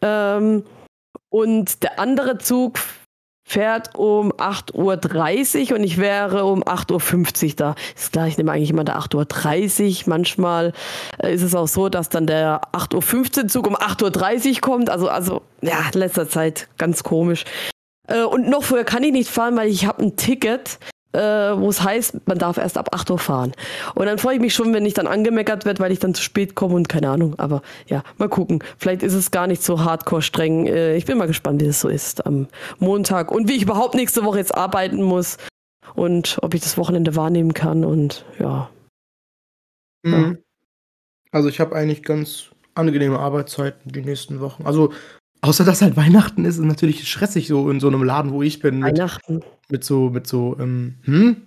Ähm, 0.00 0.64
und 1.30 1.82
der 1.82 2.00
andere 2.00 2.38
Zug 2.38 2.78
fährt 3.48 3.94
um 3.94 4.30
8.30 4.32 5.70
Uhr 5.70 5.78
und 5.78 5.84
ich 5.84 5.96
wäre 5.96 6.44
um 6.44 6.62
8.50 6.62 7.44
Uhr 7.46 7.52
da. 7.56 7.74
Ist 7.96 8.12
klar, 8.12 8.26
ich 8.26 8.36
nehme 8.36 8.52
eigentlich 8.52 8.68
immer 8.68 8.84
der 8.84 8.98
8.30 8.98 10.02
Uhr. 10.02 10.02
Manchmal 10.06 10.74
äh, 11.22 11.32
ist 11.32 11.42
es 11.42 11.54
auch 11.54 11.66
so, 11.66 11.88
dass 11.88 12.10
dann 12.10 12.26
der 12.26 12.60
8.15 12.72 13.42
Uhr 13.42 13.48
Zug 13.48 13.66
um 13.66 13.74
8.30 13.74 14.56
Uhr 14.56 14.60
kommt. 14.60 14.90
Also, 14.90 15.08
also 15.08 15.40
ja, 15.62 15.80
letzter 15.94 16.28
Zeit 16.28 16.68
ganz 16.76 17.02
komisch. 17.02 17.44
Äh, 18.06 18.22
und 18.22 18.50
noch 18.50 18.64
vorher 18.64 18.84
kann 18.84 19.02
ich 19.02 19.12
nicht 19.12 19.30
fahren, 19.30 19.56
weil 19.56 19.68
ich 19.68 19.86
habe 19.86 20.02
ein 20.02 20.16
Ticket 20.16 20.78
äh, 21.18 21.60
wo 21.60 21.68
es 21.68 21.82
heißt, 21.82 22.26
man 22.26 22.38
darf 22.38 22.56
erst 22.56 22.78
ab 22.78 22.90
8 22.92 23.10
Uhr 23.10 23.18
fahren. 23.18 23.52
Und 23.94 24.06
dann 24.06 24.18
freue 24.18 24.36
ich 24.36 24.40
mich 24.40 24.54
schon, 24.54 24.72
wenn 24.72 24.86
ich 24.86 24.94
dann 24.94 25.06
angemeckert 25.06 25.64
werde, 25.64 25.80
weil 25.80 25.92
ich 25.92 25.98
dann 25.98 26.14
zu 26.14 26.22
spät 26.22 26.54
komme 26.54 26.74
und 26.74 26.88
keine 26.88 27.10
Ahnung. 27.10 27.34
Aber 27.38 27.62
ja, 27.86 28.02
mal 28.18 28.28
gucken. 28.28 28.62
Vielleicht 28.78 29.02
ist 29.02 29.14
es 29.14 29.30
gar 29.30 29.46
nicht 29.46 29.62
so 29.62 29.84
hardcore 29.84 30.22
streng. 30.22 30.66
Äh, 30.66 30.96
ich 30.96 31.04
bin 31.04 31.18
mal 31.18 31.26
gespannt, 31.26 31.60
wie 31.60 31.66
es 31.66 31.80
so 31.80 31.88
ist 31.88 32.24
am 32.24 32.46
Montag 32.78 33.32
und 33.32 33.48
wie 33.48 33.56
ich 33.56 33.62
überhaupt 33.62 33.94
nächste 33.94 34.24
Woche 34.24 34.38
jetzt 34.38 34.54
arbeiten 34.54 35.02
muss 35.02 35.36
und 35.94 36.38
ob 36.42 36.54
ich 36.54 36.60
das 36.60 36.78
Wochenende 36.78 37.16
wahrnehmen 37.16 37.54
kann 37.54 37.84
und 37.84 38.24
ja. 38.38 38.70
Mhm. 40.04 40.38
Also 41.32 41.48
ich 41.48 41.60
habe 41.60 41.74
eigentlich 41.74 42.02
ganz 42.02 42.50
angenehme 42.74 43.18
Arbeitszeiten 43.18 43.90
die 43.92 44.02
nächsten 44.02 44.40
Wochen. 44.40 44.64
Also 44.64 44.92
Außer 45.40 45.64
dass 45.64 45.82
halt 45.82 45.96
Weihnachten 45.96 46.44
ist, 46.44 46.58
ist 46.58 46.64
natürlich 46.64 47.08
stressig 47.08 47.46
so 47.46 47.70
in 47.70 47.80
so 47.80 47.86
einem 47.88 48.02
Laden, 48.02 48.32
wo 48.32 48.42
ich 48.42 48.58
bin. 48.60 48.80
Mit, 48.80 48.98
Weihnachten. 48.98 49.42
Mit 49.70 49.84
so, 49.84 50.10
mit 50.10 50.26
so, 50.26 50.56
ähm, 50.58 50.94
hm? 51.04 51.42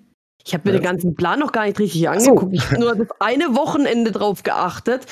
Ich 0.45 0.53
habe 0.53 0.69
mir 0.69 0.77
den 0.77 0.83
ganzen 0.83 1.15
Plan 1.15 1.39
noch 1.39 1.51
gar 1.51 1.65
nicht 1.65 1.79
richtig 1.79 2.09
angeguckt. 2.09 2.41
So. 2.41 2.51
Ich 2.51 2.71
habe 2.71 2.79
nur 2.79 2.95
das 2.95 3.07
eine 3.19 3.55
Wochenende 3.55 4.11
drauf 4.11 4.43
geachtet. 4.43 5.05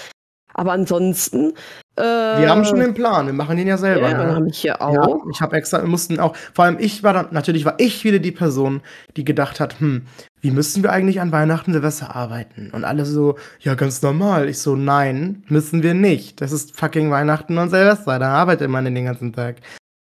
Aber 0.54 0.72
ansonsten. 0.72 1.54
Äh, 1.96 2.02
wir 2.02 2.50
haben 2.50 2.66
schon 2.66 2.80
den 2.80 2.94
Plan, 2.94 3.28
wir 3.28 3.34
machen 3.34 3.56
den 3.56 3.68
ja 3.68 3.78
selber. 3.78 4.10
Ja, 4.10 4.26
ne? 4.26 4.36
habe 4.36 4.50
ich 4.50 4.58
hier 4.58 4.82
auch. 4.82 4.94
Ja, 4.94 5.08
ich 5.32 5.42
habe 5.42 5.56
extra, 5.56 5.82
wir 5.82 5.88
mussten 5.88 6.20
auch, 6.20 6.36
vor 6.54 6.66
allem 6.66 6.78
ich 6.80 7.04
war 7.04 7.14
dann, 7.14 7.28
natürlich 7.32 7.66
war 7.66 7.76
ich 7.78 8.04
wieder 8.04 8.20
die 8.20 8.32
Person, 8.32 8.82
die 9.16 9.24
gedacht 9.24 9.60
hat, 9.60 9.80
hm, 9.80 10.06
wie 10.42 10.52
müssen 10.52 10.82
wir 10.82 10.92
eigentlich 10.92 11.22
an 11.22 11.32
Weihnachten 11.32 11.72
Silvester 11.72 12.16
arbeiten? 12.16 12.72
Und 12.72 12.84
alle 12.84 13.06
so, 13.06 13.36
ja, 13.60 13.76
ganz 13.76 14.02
normal. 14.02 14.50
Ich 14.50 14.60
so, 14.60 14.76
nein, 14.76 15.44
müssen 15.48 15.84
wir 15.84 15.94
nicht. 15.94 16.42
Das 16.42 16.52
ist 16.52 16.76
fucking 16.76 17.12
Weihnachten 17.12 17.58
und 17.58 17.70
Silvester, 17.70 18.18
da 18.18 18.30
arbeitet 18.30 18.70
man 18.70 18.86
den 18.86 19.06
ganzen 19.06 19.32
Tag. 19.34 19.58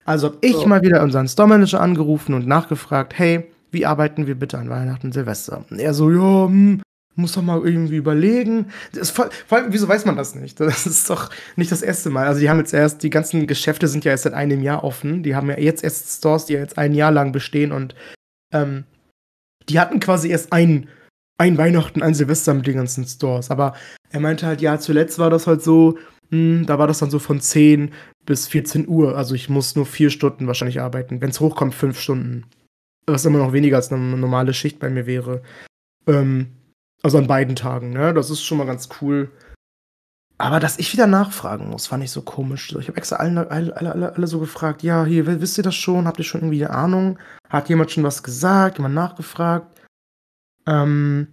Also 0.04 0.28
habe 0.28 0.38
ich 0.42 0.52
so. 0.52 0.66
mal 0.66 0.82
wieder 0.82 1.02
unseren 1.02 1.28
Store-Manager 1.28 1.80
angerufen 1.80 2.34
und 2.34 2.46
nachgefragt, 2.46 3.14
hey, 3.16 3.50
wie 3.70 3.86
arbeiten 3.86 4.26
wir 4.26 4.34
bitte 4.34 4.58
an 4.58 4.70
Weihnachten 4.70 5.08
und 5.08 5.12
Silvester? 5.12 5.64
Und 5.70 5.78
er 5.78 5.94
so, 5.94 6.10
ja, 6.10 6.46
hm, 6.46 6.82
muss 7.16 7.32
doch 7.32 7.42
mal 7.42 7.60
irgendwie 7.64 7.96
überlegen. 7.96 8.66
Voll, 9.02 9.30
vor 9.46 9.58
allem, 9.58 9.72
wieso 9.72 9.88
weiß 9.88 10.04
man 10.04 10.16
das 10.16 10.34
nicht? 10.34 10.58
Das 10.60 10.86
ist 10.86 11.08
doch 11.08 11.30
nicht 11.56 11.70
das 11.70 11.82
erste 11.82 12.10
Mal. 12.10 12.26
Also 12.26 12.40
die 12.40 12.50
haben 12.50 12.58
jetzt 12.58 12.74
erst, 12.74 13.02
die 13.02 13.10
ganzen 13.10 13.46
Geschäfte 13.46 13.88
sind 13.88 14.04
ja 14.04 14.10
erst 14.10 14.24
seit 14.24 14.34
einem 14.34 14.62
Jahr 14.62 14.84
offen. 14.84 15.22
Die 15.22 15.36
haben 15.36 15.48
ja 15.48 15.58
jetzt 15.58 15.84
erst 15.84 16.18
Stores, 16.18 16.46
die 16.46 16.54
ja 16.54 16.60
jetzt 16.60 16.78
ein 16.78 16.94
Jahr 16.94 17.12
lang 17.12 17.32
bestehen 17.32 17.72
und 17.72 17.94
ähm, 18.52 18.84
die 19.68 19.80
hatten 19.80 20.00
quasi 20.00 20.28
erst 20.28 20.52
ein, 20.52 20.88
ein 21.38 21.56
Weihnachten, 21.56 22.02
ein 22.02 22.14
Silvester 22.14 22.52
mit 22.54 22.66
den 22.66 22.76
ganzen 22.76 23.06
Stores. 23.06 23.50
Aber 23.50 23.74
er 24.10 24.20
meinte 24.20 24.46
halt, 24.46 24.60
ja, 24.60 24.78
zuletzt 24.78 25.18
war 25.18 25.30
das 25.30 25.46
halt 25.46 25.62
so, 25.62 25.98
hm, 26.30 26.66
da 26.66 26.78
war 26.78 26.86
das 26.86 26.98
dann 26.98 27.10
so 27.10 27.18
von 27.18 27.40
10 27.40 27.92
bis 28.26 28.48
14 28.48 28.88
Uhr. 28.88 29.16
Also 29.16 29.34
ich 29.34 29.48
muss 29.48 29.76
nur 29.76 29.86
vier 29.86 30.10
Stunden 30.10 30.46
wahrscheinlich 30.46 30.80
arbeiten. 30.80 31.20
Wenn 31.20 31.30
es 31.30 31.40
hochkommt, 31.40 31.74
fünf 31.74 32.00
Stunden. 32.00 32.44
Was 33.06 33.24
immer 33.24 33.38
noch 33.38 33.52
weniger 33.52 33.76
als 33.76 33.92
eine 33.92 34.16
normale 34.16 34.54
Schicht 34.54 34.78
bei 34.78 34.88
mir 34.88 35.06
wäre. 35.06 35.42
Ähm, 36.06 36.52
also 37.02 37.18
an 37.18 37.26
beiden 37.26 37.54
Tagen, 37.54 37.90
ne? 37.90 38.14
Das 38.14 38.30
ist 38.30 38.42
schon 38.42 38.58
mal 38.58 38.66
ganz 38.66 38.88
cool. 39.00 39.30
Aber 40.38 40.58
dass 40.58 40.78
ich 40.78 40.92
wieder 40.92 41.06
nachfragen 41.06 41.68
muss, 41.70 41.86
fand 41.86 42.02
ich 42.02 42.10
so 42.10 42.22
komisch. 42.22 42.74
Ich 42.78 42.88
habe 42.88 42.96
extra 42.96 43.16
alle, 43.16 43.50
alle, 43.50 43.76
alle, 43.76 44.14
alle, 44.14 44.26
so 44.26 44.40
gefragt, 44.40 44.82
ja, 44.82 45.04
hier, 45.04 45.26
wisst 45.26 45.58
ihr 45.58 45.64
das 45.64 45.76
schon? 45.76 46.06
Habt 46.06 46.18
ihr 46.18 46.24
schon 46.24 46.40
irgendwie 46.40 46.64
eine 46.64 46.74
Ahnung? 46.74 47.18
Hat 47.48 47.68
jemand 47.68 47.92
schon 47.92 48.02
was 48.02 48.22
gesagt? 48.22 48.78
Jemand 48.78 48.94
nachgefragt? 48.94 49.80
Ähm, 50.66 51.28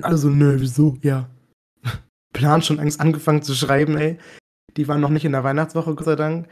alle 0.00 0.16
so, 0.16 0.30
nö, 0.30 0.56
wieso? 0.58 0.96
Ja. 1.02 1.28
Plan 2.32 2.62
schon 2.62 2.80
Angst 2.80 3.00
angefangen 3.00 3.42
zu 3.42 3.54
schreiben, 3.54 3.96
ey. 3.96 4.18
Die 4.76 4.88
waren 4.88 5.00
noch 5.00 5.10
nicht 5.10 5.24
in 5.24 5.32
der 5.32 5.44
Weihnachtswoche, 5.44 5.94
Gott 5.94 6.06
sei 6.06 6.16
Dank. 6.16 6.48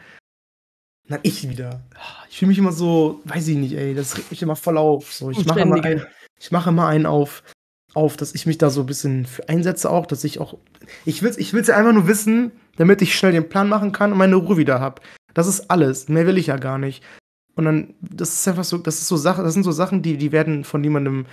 Na, 1.08 1.18
ich 1.22 1.48
wieder. 1.48 1.80
Ich 2.28 2.38
fühle 2.38 2.50
mich 2.50 2.58
immer 2.58 2.72
so, 2.72 3.20
weiß 3.24 3.48
ich 3.48 3.56
nicht, 3.56 3.72
ey, 3.72 3.94
das 3.94 4.16
regt 4.16 4.30
mich 4.30 4.42
immer 4.42 4.56
voll 4.56 4.78
auf. 4.78 5.12
So, 5.12 5.30
ich 5.30 5.44
mache 5.46 5.60
immer, 5.60 5.82
ein, 5.82 6.04
ich 6.38 6.50
mache 6.52 6.70
immer 6.70 6.86
einen 6.86 7.06
auf 7.06 7.42
auf, 7.94 8.16
dass 8.16 8.34
ich 8.34 8.46
mich 8.46 8.58
da 8.58 8.70
so 8.70 8.82
ein 8.82 8.86
bisschen 8.86 9.26
für 9.26 9.48
einsetze 9.48 9.90
auch, 9.90 10.06
dass 10.06 10.24
ich 10.24 10.38
auch. 10.38 10.56
Ich 11.04 11.22
will 11.22 11.30
es 11.30 11.38
ich 11.38 11.52
will's 11.52 11.68
ja 11.68 11.76
einfach 11.76 11.92
nur 11.92 12.06
wissen, 12.06 12.52
damit 12.76 13.02
ich 13.02 13.16
schnell 13.16 13.32
den 13.32 13.48
Plan 13.48 13.68
machen 13.68 13.92
kann 13.92 14.12
und 14.12 14.18
meine 14.18 14.36
Ruhe 14.36 14.56
wieder 14.56 14.80
habe. 14.80 15.02
Das 15.34 15.46
ist 15.46 15.70
alles. 15.70 16.08
Mehr 16.08 16.26
will 16.26 16.38
ich 16.38 16.48
ja 16.48 16.56
gar 16.56 16.78
nicht. 16.78 17.02
Und 17.56 17.64
dann, 17.64 17.94
das 18.00 18.32
ist 18.32 18.48
einfach 18.48 18.64
so, 18.64 18.78
das 18.78 19.00
ist 19.00 19.08
so 19.08 19.16
Sache, 19.16 19.42
das 19.42 19.54
sind 19.54 19.64
so 19.64 19.72
Sachen, 19.72 20.02
die, 20.02 20.16
die 20.16 20.32
werden 20.32 20.64
von 20.64 20.82
jemandem 20.82 21.26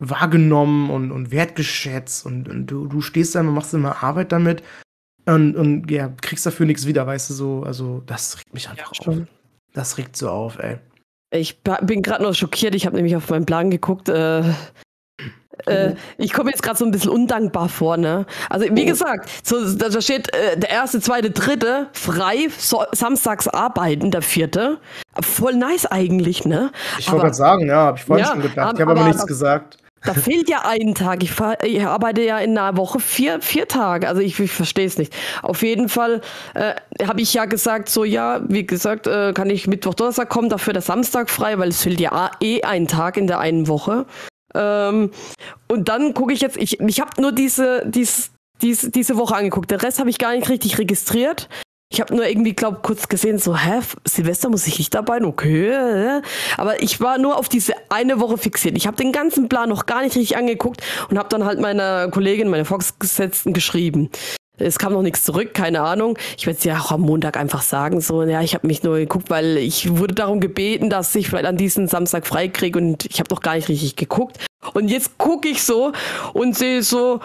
wahrgenommen 0.00 0.90
und, 0.90 1.12
und 1.12 1.30
wertgeschätzt 1.30 2.26
und, 2.26 2.48
und 2.48 2.66
du, 2.66 2.86
du 2.86 3.00
stehst 3.00 3.34
da 3.34 3.40
und 3.40 3.54
machst 3.54 3.74
immer 3.74 4.02
Arbeit 4.02 4.32
damit 4.32 4.62
und, 5.26 5.56
und 5.56 5.90
ja, 5.90 6.10
kriegst 6.20 6.46
dafür 6.46 6.66
nichts 6.66 6.86
wieder, 6.86 7.06
weißt 7.06 7.30
du 7.30 7.34
so. 7.34 7.62
Also, 7.62 8.02
das 8.06 8.38
regt 8.38 8.52
mich 8.54 8.68
einfach 8.68 8.92
ja, 9.00 9.08
auf. 9.08 9.16
Das 9.72 9.98
regt 9.98 10.16
so 10.16 10.30
auf, 10.30 10.58
ey. 10.58 10.78
Ich 11.32 11.62
bin 11.62 12.02
gerade 12.02 12.24
noch 12.24 12.34
schockiert. 12.34 12.74
Ich 12.74 12.86
habe 12.86 12.96
nämlich 12.96 13.14
auf 13.14 13.30
meinen 13.30 13.46
Plan 13.46 13.70
geguckt. 13.70 14.08
Äh, 14.08 14.42
äh, 15.66 15.94
ich 16.16 16.32
komme 16.32 16.50
jetzt 16.50 16.62
gerade 16.62 16.78
so 16.78 16.84
ein 16.84 16.90
bisschen 16.90 17.10
undankbar 17.10 17.68
vor, 17.68 17.96
ne? 17.96 18.26
Also, 18.48 18.66
wie 18.70 18.82
oh. 18.82 18.86
gesagt, 18.86 19.30
so, 19.44 19.76
da 19.76 20.00
steht 20.00 20.34
äh, 20.34 20.58
der 20.58 20.70
erste, 20.70 21.00
zweite, 21.00 21.30
dritte 21.30 21.88
frei, 21.92 22.48
so, 22.58 22.82
samstags 22.92 23.46
arbeiten, 23.46 24.10
der 24.10 24.22
vierte. 24.22 24.78
Voll 25.20 25.54
nice 25.54 25.86
eigentlich, 25.86 26.44
ne? 26.44 26.72
Ich 26.98 27.08
wollte 27.10 27.24
gerade 27.24 27.36
sagen, 27.36 27.66
ja, 27.66 27.76
habe 27.76 27.98
ich 27.98 28.04
vorhin 28.04 28.24
ja, 28.24 28.32
schon 28.32 28.42
gedacht. 28.42 28.74
Ich 28.74 28.80
habe 28.80 28.90
aber, 28.90 29.00
aber 29.00 29.08
nichts 29.08 29.26
gesagt. 29.26 29.76
Da 30.02 30.14
fehlt 30.14 30.48
ja 30.48 30.62
ein 30.64 30.94
Tag. 30.94 31.22
Ich, 31.22 31.30
fahr, 31.30 31.62
ich, 31.62 31.82
arbeite 31.84 32.22
ja 32.22 32.38
in 32.38 32.56
einer 32.56 32.76
Woche 32.76 33.00
vier, 33.00 33.40
vier 33.42 33.68
Tage. 33.68 34.08
Also 34.08 34.22
ich, 34.22 34.38
ich 34.40 34.50
verstehe 34.50 34.86
es 34.86 34.96
nicht. 34.96 35.14
Auf 35.42 35.62
jeden 35.62 35.88
Fall 35.88 36.22
äh, 36.54 36.74
habe 37.06 37.20
ich 37.20 37.34
ja 37.34 37.44
gesagt, 37.44 37.90
so 37.90 38.04
ja, 38.04 38.40
wie 38.48 38.66
gesagt, 38.66 39.06
äh, 39.06 39.32
kann 39.34 39.50
ich 39.50 39.66
Mittwoch, 39.66 39.94
Donnerstag 39.94 40.30
kommen, 40.30 40.48
dafür 40.48 40.72
der 40.72 40.82
Samstag 40.82 41.28
frei, 41.28 41.58
weil 41.58 41.68
es 41.68 41.82
fehlt 41.82 42.00
ja 42.00 42.30
eh 42.40 42.62
ein 42.62 42.88
Tag 42.88 43.18
in 43.18 43.26
der 43.26 43.40
einen 43.40 43.68
Woche. 43.68 44.06
Ähm, 44.54 45.10
und 45.68 45.88
dann 45.88 46.14
gucke 46.14 46.32
ich 46.32 46.40
jetzt, 46.40 46.56
ich, 46.56 46.80
ich 46.80 47.00
habe 47.00 47.20
nur 47.20 47.32
diese, 47.32 47.84
dies, 47.86 48.32
dies, 48.62 48.90
diese 48.90 49.16
Woche 49.16 49.36
angeguckt. 49.36 49.70
Den 49.70 49.80
Rest 49.80 49.98
habe 49.98 50.10
ich 50.10 50.18
gar 50.18 50.34
nicht 50.34 50.48
richtig 50.48 50.78
registriert. 50.78 51.48
Ich 51.92 52.00
habe 52.00 52.14
nur 52.14 52.24
irgendwie, 52.24 52.52
glaube 52.52 52.78
kurz 52.82 53.08
gesehen, 53.08 53.38
so, 53.38 53.56
hä, 53.56 53.80
Silvester 54.04 54.48
muss 54.48 54.64
ich 54.68 54.78
nicht 54.78 54.94
dabei, 54.94 55.20
okay. 55.24 56.22
Aber 56.56 56.80
ich 56.80 57.00
war 57.00 57.18
nur 57.18 57.36
auf 57.36 57.48
diese 57.48 57.74
eine 57.88 58.20
Woche 58.20 58.38
fixiert. 58.38 58.76
Ich 58.76 58.86
habe 58.86 58.96
den 58.96 59.10
ganzen 59.10 59.48
Plan 59.48 59.68
noch 59.68 59.86
gar 59.86 60.02
nicht 60.02 60.14
richtig 60.14 60.36
angeguckt 60.36 60.82
und 61.10 61.18
habe 61.18 61.28
dann 61.28 61.44
halt 61.44 61.58
meiner 61.58 62.08
Kollegin, 62.08 62.48
meiner 62.48 62.64
Volksgesetzten 62.64 63.52
geschrieben. 63.52 64.08
Es 64.56 64.78
kam 64.78 64.92
noch 64.92 65.02
nichts 65.02 65.24
zurück, 65.24 65.52
keine 65.52 65.80
Ahnung. 65.80 66.16
Ich 66.38 66.46
werde 66.46 66.58
es 66.58 66.64
ja 66.64 66.78
auch 66.78 66.92
am 66.92 67.00
Montag 67.00 67.36
einfach 67.36 67.62
sagen. 67.62 68.00
So, 68.00 68.22
ja, 68.22 68.40
ich 68.40 68.54
habe 68.54 68.68
mich 68.68 68.84
nur 68.84 68.98
geguckt, 68.98 69.28
weil 69.28 69.56
ich 69.56 69.96
wurde 69.98 70.14
darum 70.14 70.38
gebeten, 70.38 70.90
dass 70.90 71.12
ich 71.16 71.28
vielleicht 71.28 71.46
an 71.46 71.56
diesem 71.56 71.88
Samstag 71.88 72.24
freikriege 72.24 72.78
und 72.78 73.06
ich 73.06 73.18
habe 73.18 73.34
noch 73.34 73.40
gar 73.40 73.56
nicht 73.56 73.68
richtig 73.68 73.96
geguckt. 73.96 74.38
Und 74.74 74.88
jetzt 74.90 75.18
gucke 75.18 75.48
ich 75.48 75.64
so 75.64 75.90
und 76.34 76.56
sehe 76.56 76.84
so, 76.84 77.18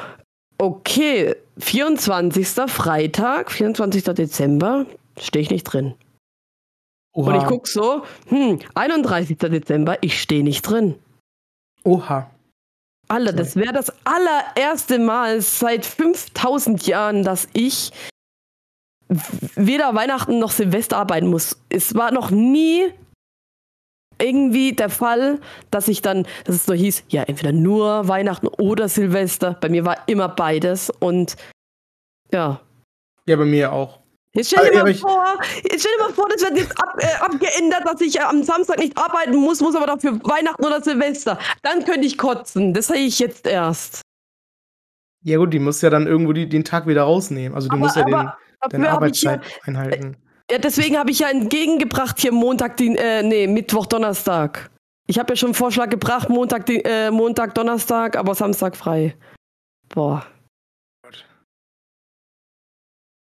okay, 0.58 1.36
24. 1.58 2.47
Freitag, 2.72 3.51
24. 3.51 4.03
Dezember, 4.03 4.86
stehe 5.20 5.43
ich 5.43 5.51
nicht 5.51 5.64
drin. 5.64 5.95
Oha. 7.14 7.32
Und 7.32 7.41
ich 7.41 7.47
gucke 7.47 7.70
so, 7.70 8.03
hm, 8.28 8.60
31. 8.76 9.38
Dezember, 9.38 9.97
ich 10.01 10.22
stehe 10.22 10.43
nicht 10.43 10.64
drin. 10.64 10.95
Oha. 11.84 12.30
Alle, 13.08 13.34
das 13.34 13.56
wäre 13.56 13.72
das 13.72 13.93
allererste 14.03 14.99
Mal 14.99 15.39
seit 15.41 15.86
5000 15.86 16.88
Jahren, 16.88 17.24
dass 17.24 17.47
ich 17.53 17.91
weder 19.08 19.93
Weihnachten 19.93 20.39
noch 20.39 20.51
Silvester 20.51 20.97
arbeiten 20.97 21.28
muss. 21.28 21.58
Es 21.70 21.93
war 21.93 22.12
noch 22.12 22.32
nie 22.32 22.91
irgendwie 24.20 24.74
der 24.74 24.89
Fall, 24.89 25.39
dass 25.72 25.88
ich 25.88 26.01
dann, 26.01 26.28
dass 26.45 26.55
es 26.55 26.68
nur 26.68 26.78
hieß, 26.78 27.03
ja, 27.09 27.24
entweder 27.24 27.51
nur 27.51 28.07
Weihnachten 28.07 28.47
oder 28.47 28.89
Silvester. 28.89 29.57
Bei 29.59 29.70
mir 29.70 29.86
war 29.86 29.97
immer 30.07 30.30
beides 30.30 30.89
und 30.89 31.36
ja. 32.32 32.61
Ja, 33.28 33.36
bei 33.36 33.45
mir 33.45 33.72
auch. 33.72 33.99
Jetzt 34.36 34.51
stell 34.51 34.70
dir, 34.70 34.84
mal 34.84 34.93
vor, 34.93 35.39
jetzt 35.63 35.80
stell 35.80 35.91
dir 35.97 36.03
mal 36.03 36.13
vor, 36.13 36.28
das 36.28 36.41
wird 36.41 36.57
jetzt 36.57 36.78
ab, 36.78 36.97
äh, 36.99 37.24
abgeändert, 37.24 37.84
dass 37.86 38.01
ich 38.01 38.18
äh, 38.18 38.24
am 38.24 38.43
Samstag 38.43 38.80
nicht 38.80 38.97
arbeiten 38.97 39.38
muss, 39.38 39.61
muss 39.61 39.76
aber 39.76 39.86
dafür 39.86 40.20
Weihnachten 40.24 40.66
oder 40.66 40.82
Silvester. 40.82 41.39
Dann 41.61 41.86
könnte 41.86 42.05
ich 42.05 42.18
kotzen. 42.18 42.74
Das 42.74 42.88
sehe 42.88 43.05
ich 43.05 43.20
jetzt 43.20 43.47
erst. 43.47 44.01
Ja 45.24 45.38
gut, 45.38 45.53
die 45.53 45.59
muss 45.59 45.82
ja 45.82 45.89
dann 45.89 46.05
irgendwo 46.05 46.34
die, 46.34 46.49
den 46.49 46.66
Tag 46.66 46.86
wieder 46.86 47.03
rausnehmen. 47.03 47.55
Also 47.55 47.70
du 47.70 47.76
aber, 47.76 47.86
musst 47.86 47.95
ja 47.95 48.03
den, 48.03 48.30
deine 48.70 48.89
Arbeitszeit 48.89 49.41
ja, 49.41 49.49
einhalten. 49.63 50.18
Ja, 50.52 50.60
deswegen 50.60 50.98
habe 50.98 51.10
ich 51.12 51.20
ja 51.20 51.30
entgegengebracht 51.30 52.20
hier 52.20 52.32
Montag, 52.32 52.78
die, 52.78 52.96
äh, 52.96 53.24
nee, 53.24 53.48
Mittwoch, 53.48 53.88
Donnerstag. 53.88 54.70
Ich 55.08 55.18
habe 55.20 55.34
ja 55.34 55.38
schon 55.38 55.48
einen 55.48 55.56
Vorschlag 55.56 55.89
gebracht, 55.89 56.30
Montag, 56.30 56.66
die, 56.68 56.84
äh, 56.84 57.10
Montag, 57.12 57.56
Donnerstag, 57.56 58.16
aber 58.16 58.36
Samstag 58.36 58.76
frei. 58.76 59.16
Boah. 59.89 60.26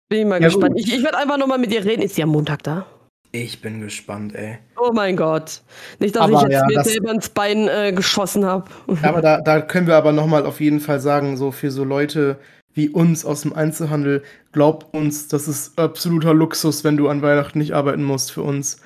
Bin 0.08 0.20
ich 0.20 0.26
mal 0.26 0.40
ja, 0.40 0.48
gespannt. 0.48 0.74
Gut. 0.74 0.84
Ich, 0.86 0.94
ich 0.94 1.02
werde 1.02 1.18
einfach 1.18 1.36
nochmal 1.36 1.58
mit 1.58 1.72
ihr 1.72 1.84
reden. 1.84 2.02
Ist 2.02 2.14
sie 2.14 2.22
am 2.22 2.28
Montag 2.30 2.62
da? 2.62 2.86
Ich 3.32 3.60
bin 3.60 3.80
gespannt, 3.80 4.34
ey. 4.34 4.58
Oh 4.78 4.92
mein 4.92 5.16
Gott. 5.16 5.62
Nicht, 5.98 6.14
dass 6.16 6.22
Aber 6.22 6.34
ich 6.36 6.42
jetzt 6.42 6.52
ja, 6.52 6.66
mir 6.66 6.74
das- 6.76 6.86
selber 6.92 7.10
ins 7.10 7.28
Bein 7.28 7.66
äh, 7.68 7.92
geschossen 7.92 8.44
habe. 8.44 8.70
Aber 9.02 9.20
da, 9.20 9.40
da 9.40 9.60
können 9.60 9.86
wir 9.86 9.96
aber 9.96 10.12
nochmal 10.12 10.46
auf 10.46 10.60
jeden 10.60 10.80
Fall 10.80 11.00
sagen, 11.00 11.36
so 11.36 11.50
für 11.50 11.70
so 11.70 11.82
Leute 11.84 12.38
wie 12.76 12.90
uns 12.90 13.24
aus 13.24 13.40
dem 13.40 13.54
Einzelhandel, 13.54 14.22
glaubt 14.52 14.94
uns, 14.94 15.28
das 15.28 15.48
ist 15.48 15.78
absoluter 15.78 16.34
Luxus, 16.34 16.84
wenn 16.84 16.98
du 16.98 17.08
an 17.08 17.22
Weihnachten 17.22 17.58
nicht 17.58 17.72
arbeiten 17.72 18.04
musst 18.04 18.30
für 18.30 18.42
uns. 18.42 18.82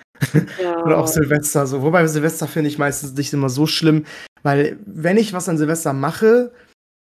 Ja. 0.62 0.80
Oder 0.84 0.98
auch 0.98 1.08
Silvester 1.08 1.66
so. 1.66 1.82
Wobei 1.82 2.06
Silvester 2.06 2.46
finde 2.46 2.68
ich 2.68 2.78
meistens 2.78 3.14
nicht 3.14 3.32
immer 3.32 3.48
so 3.48 3.66
schlimm, 3.66 4.04
weil 4.42 4.78
wenn 4.86 5.16
ich 5.16 5.32
was 5.32 5.48
an 5.48 5.58
Silvester 5.58 5.92
mache, 5.92 6.52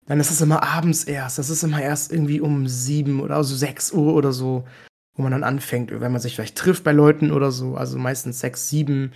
dann 0.08 0.20
ist 0.20 0.32
es 0.32 0.42
immer 0.42 0.64
abends 0.64 1.04
erst. 1.04 1.38
Das 1.38 1.52
ist 1.52 1.64
immer 1.64 1.80
erst 1.80 2.12
irgendwie 2.12 2.42
um 2.42 2.68
sieben 2.68 3.22
oder 3.22 3.44
so 3.44 3.56
sechs 3.56 3.92
Uhr 3.92 4.16
oder 4.16 4.32
so, 4.32 4.68
wo 5.16 5.22
man 5.22 5.32
dann 5.32 5.44
anfängt, 5.44 5.92
wenn 5.92 6.12
man 6.12 6.20
sich 6.20 6.34
vielleicht 6.34 6.58
trifft 6.58 6.84
bei 6.84 6.92
Leuten 6.92 7.32
oder 7.32 7.52
so. 7.52 7.76
Also 7.76 8.00
meistens 8.00 8.40
sechs, 8.40 8.68
sieben. 8.68 9.12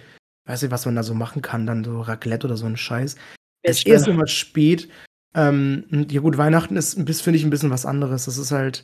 Weiß 0.45 0.61
nicht, 0.61 0.71
was 0.71 0.85
man 0.85 0.95
da 0.95 1.01
so 1.01 1.15
machen 1.15 1.41
kann, 1.41 1.65
dann 1.65 1.83
so 1.83 2.01
Raclette 2.01 2.45
oder 2.45 2.57
so 2.57 2.67
ein 2.67 2.77
Scheiß. 2.77 3.15
Es 3.63 3.77
ist 3.79 3.87
erst 3.87 4.07
immer 4.07 4.27
spät. 4.27 4.89
Ähm, 5.35 5.85
ja 6.09 6.21
gut, 6.21 6.37
Weihnachten 6.37 6.75
ist, 6.75 6.97
ein 6.97 7.05
bisschen- 7.05 7.23
finde 7.23 7.37
ich, 7.39 7.43
ein 7.45 7.49
bisschen 7.49 7.71
was 7.71 7.85
anderes. 7.85 8.25
Das 8.25 8.37
ist 8.37 8.51
halt 8.51 8.83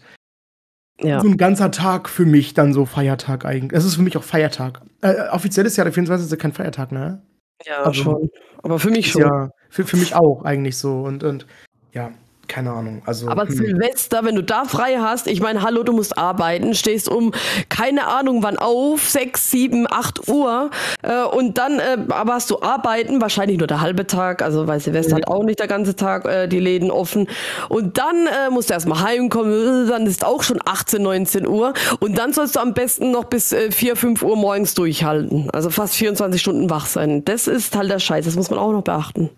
ja. 0.99 1.21
so 1.21 1.27
ein 1.27 1.37
ganzer 1.37 1.71
Tag 1.71 2.09
für 2.09 2.25
mich 2.25 2.53
dann 2.53 2.73
so 2.73 2.85
Feiertag 2.85 3.45
eigentlich. 3.45 3.77
Es 3.77 3.85
ist 3.85 3.95
für 3.95 4.01
mich 4.01 4.17
auch 4.17 4.23
Feiertag. 4.23 4.81
Äh, 5.01 5.29
offiziell 5.31 5.65
ist 5.65 5.77
ja 5.77 5.83
der 5.83 5.93
24. 5.93 6.37
kein 6.39 6.53
Feiertag, 6.53 6.91
ne? 6.91 7.21
ja, 7.65 7.83
also- 7.83 8.03
schon. 8.03 8.29
Aber 8.63 8.79
für 8.79 8.89
mich 8.89 9.11
schon. 9.11 9.21
ja 9.21 9.49
für, 9.69 9.85
für 9.85 9.97
mich 9.97 10.15
auch 10.15 10.43
eigentlich 10.43 10.77
so. 10.77 11.03
Und, 11.03 11.23
und 11.23 11.45
ja, 11.93 12.11
keine 12.49 12.71
Ahnung. 12.71 13.01
Also, 13.05 13.29
Aber 13.29 13.43
hm. 13.47 13.51
Silvester, 13.55 14.25
wenn 14.25 14.35
du 14.35 14.43
da 14.43 14.65
frei 14.65 14.97
hast, 14.99 15.27
ich 15.27 15.39
meine, 15.39 15.61
hallo, 15.61 15.83
du 15.83 15.93
musst 15.93 16.17
arbeiten, 16.17 16.73
stehst 16.73 17.07
um 17.07 17.31
keine 17.69 18.07
Ahnung 18.07 18.43
wann 18.43 18.57
auf, 18.57 19.07
6, 19.09 19.51
7, 19.51 19.87
8 19.89 20.27
Uhr 20.27 20.71
äh, 21.03 21.23
und 21.23 21.57
dann 21.57 21.79
äh, 21.79 21.97
aber 22.09 22.33
hast 22.33 22.49
du 22.49 22.61
arbeiten, 22.61 23.21
wahrscheinlich 23.21 23.57
nur 23.57 23.67
der 23.67 23.79
halbe 23.81 24.05
Tag, 24.07 24.41
also 24.41 24.67
weil 24.67 24.79
Silvester 24.81 25.15
Mhm. 25.15 25.21
hat 25.21 25.27
auch 25.29 25.43
nicht 25.43 25.59
der 25.59 25.67
ganze 25.67 25.95
Tag 25.95 26.25
äh, 26.25 26.47
die 26.47 26.59
Läden 26.59 26.91
offen 26.91 27.27
und 27.69 27.97
dann 27.97 28.27
äh, 28.27 28.49
musst 28.49 28.69
du 28.69 28.73
erstmal 28.73 29.01
heimkommen, 29.01 29.85
äh, 29.85 29.89
dann 29.89 30.05
ist 30.07 30.25
auch 30.25 30.43
schon 30.43 30.59
18, 30.65 31.01
19 31.01 31.47
Uhr 31.47 31.73
und 31.99 32.17
dann 32.17 32.33
sollst 32.33 32.55
du 32.55 32.59
am 32.59 32.73
besten 32.73 33.11
noch 33.11 33.25
bis 33.25 33.51
äh, 33.53 33.71
4, 33.71 33.95
5 33.95 34.23
Uhr 34.23 34.35
morgens 34.35 34.73
durchhalten, 34.73 35.49
also 35.51 35.69
fast 35.69 35.95
24 35.95 36.41
Stunden 36.41 36.69
wach 36.69 36.87
sein. 36.87 37.23
Das 37.25 37.47
ist 37.47 37.75
halt 37.75 37.89
der 37.91 37.99
Scheiß, 37.99 38.25
das 38.25 38.35
muss 38.35 38.49
man 38.49 38.59
auch 38.59 38.71
noch 38.71 38.83
beachten. 38.83 39.29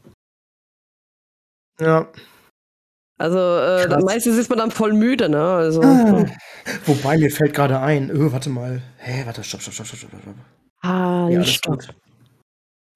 ja. 1.80 2.08
Also 3.22 3.38
äh, 3.40 3.88
meistens 4.04 4.38
ist 4.38 4.50
man 4.50 4.60
dann 4.60 4.72
voll 4.72 4.94
müde, 4.94 5.30
ne? 5.30 5.42
Also, 5.42 5.82
Ah. 5.82 6.26
Wobei, 6.86 7.18
mir 7.18 7.32
fällt 7.32 7.54
gerade 7.54 7.80
ein, 7.80 8.10
öh, 8.12 8.32
warte 8.32 8.50
mal. 8.50 8.82
Hä, 8.98 9.24
warte, 9.26 9.44
stopp, 9.44 9.62
stopp, 9.62 9.74
stopp, 9.74 9.88
stopp, 9.88 10.00
stopp, 10.00 10.22
stopp. 10.22 10.36
Ah, 10.82 11.28
Ja, 11.30 11.30
nicht 11.30 11.38
alles 11.38 11.52
stopp. 11.54 11.80
gut. 11.80 11.96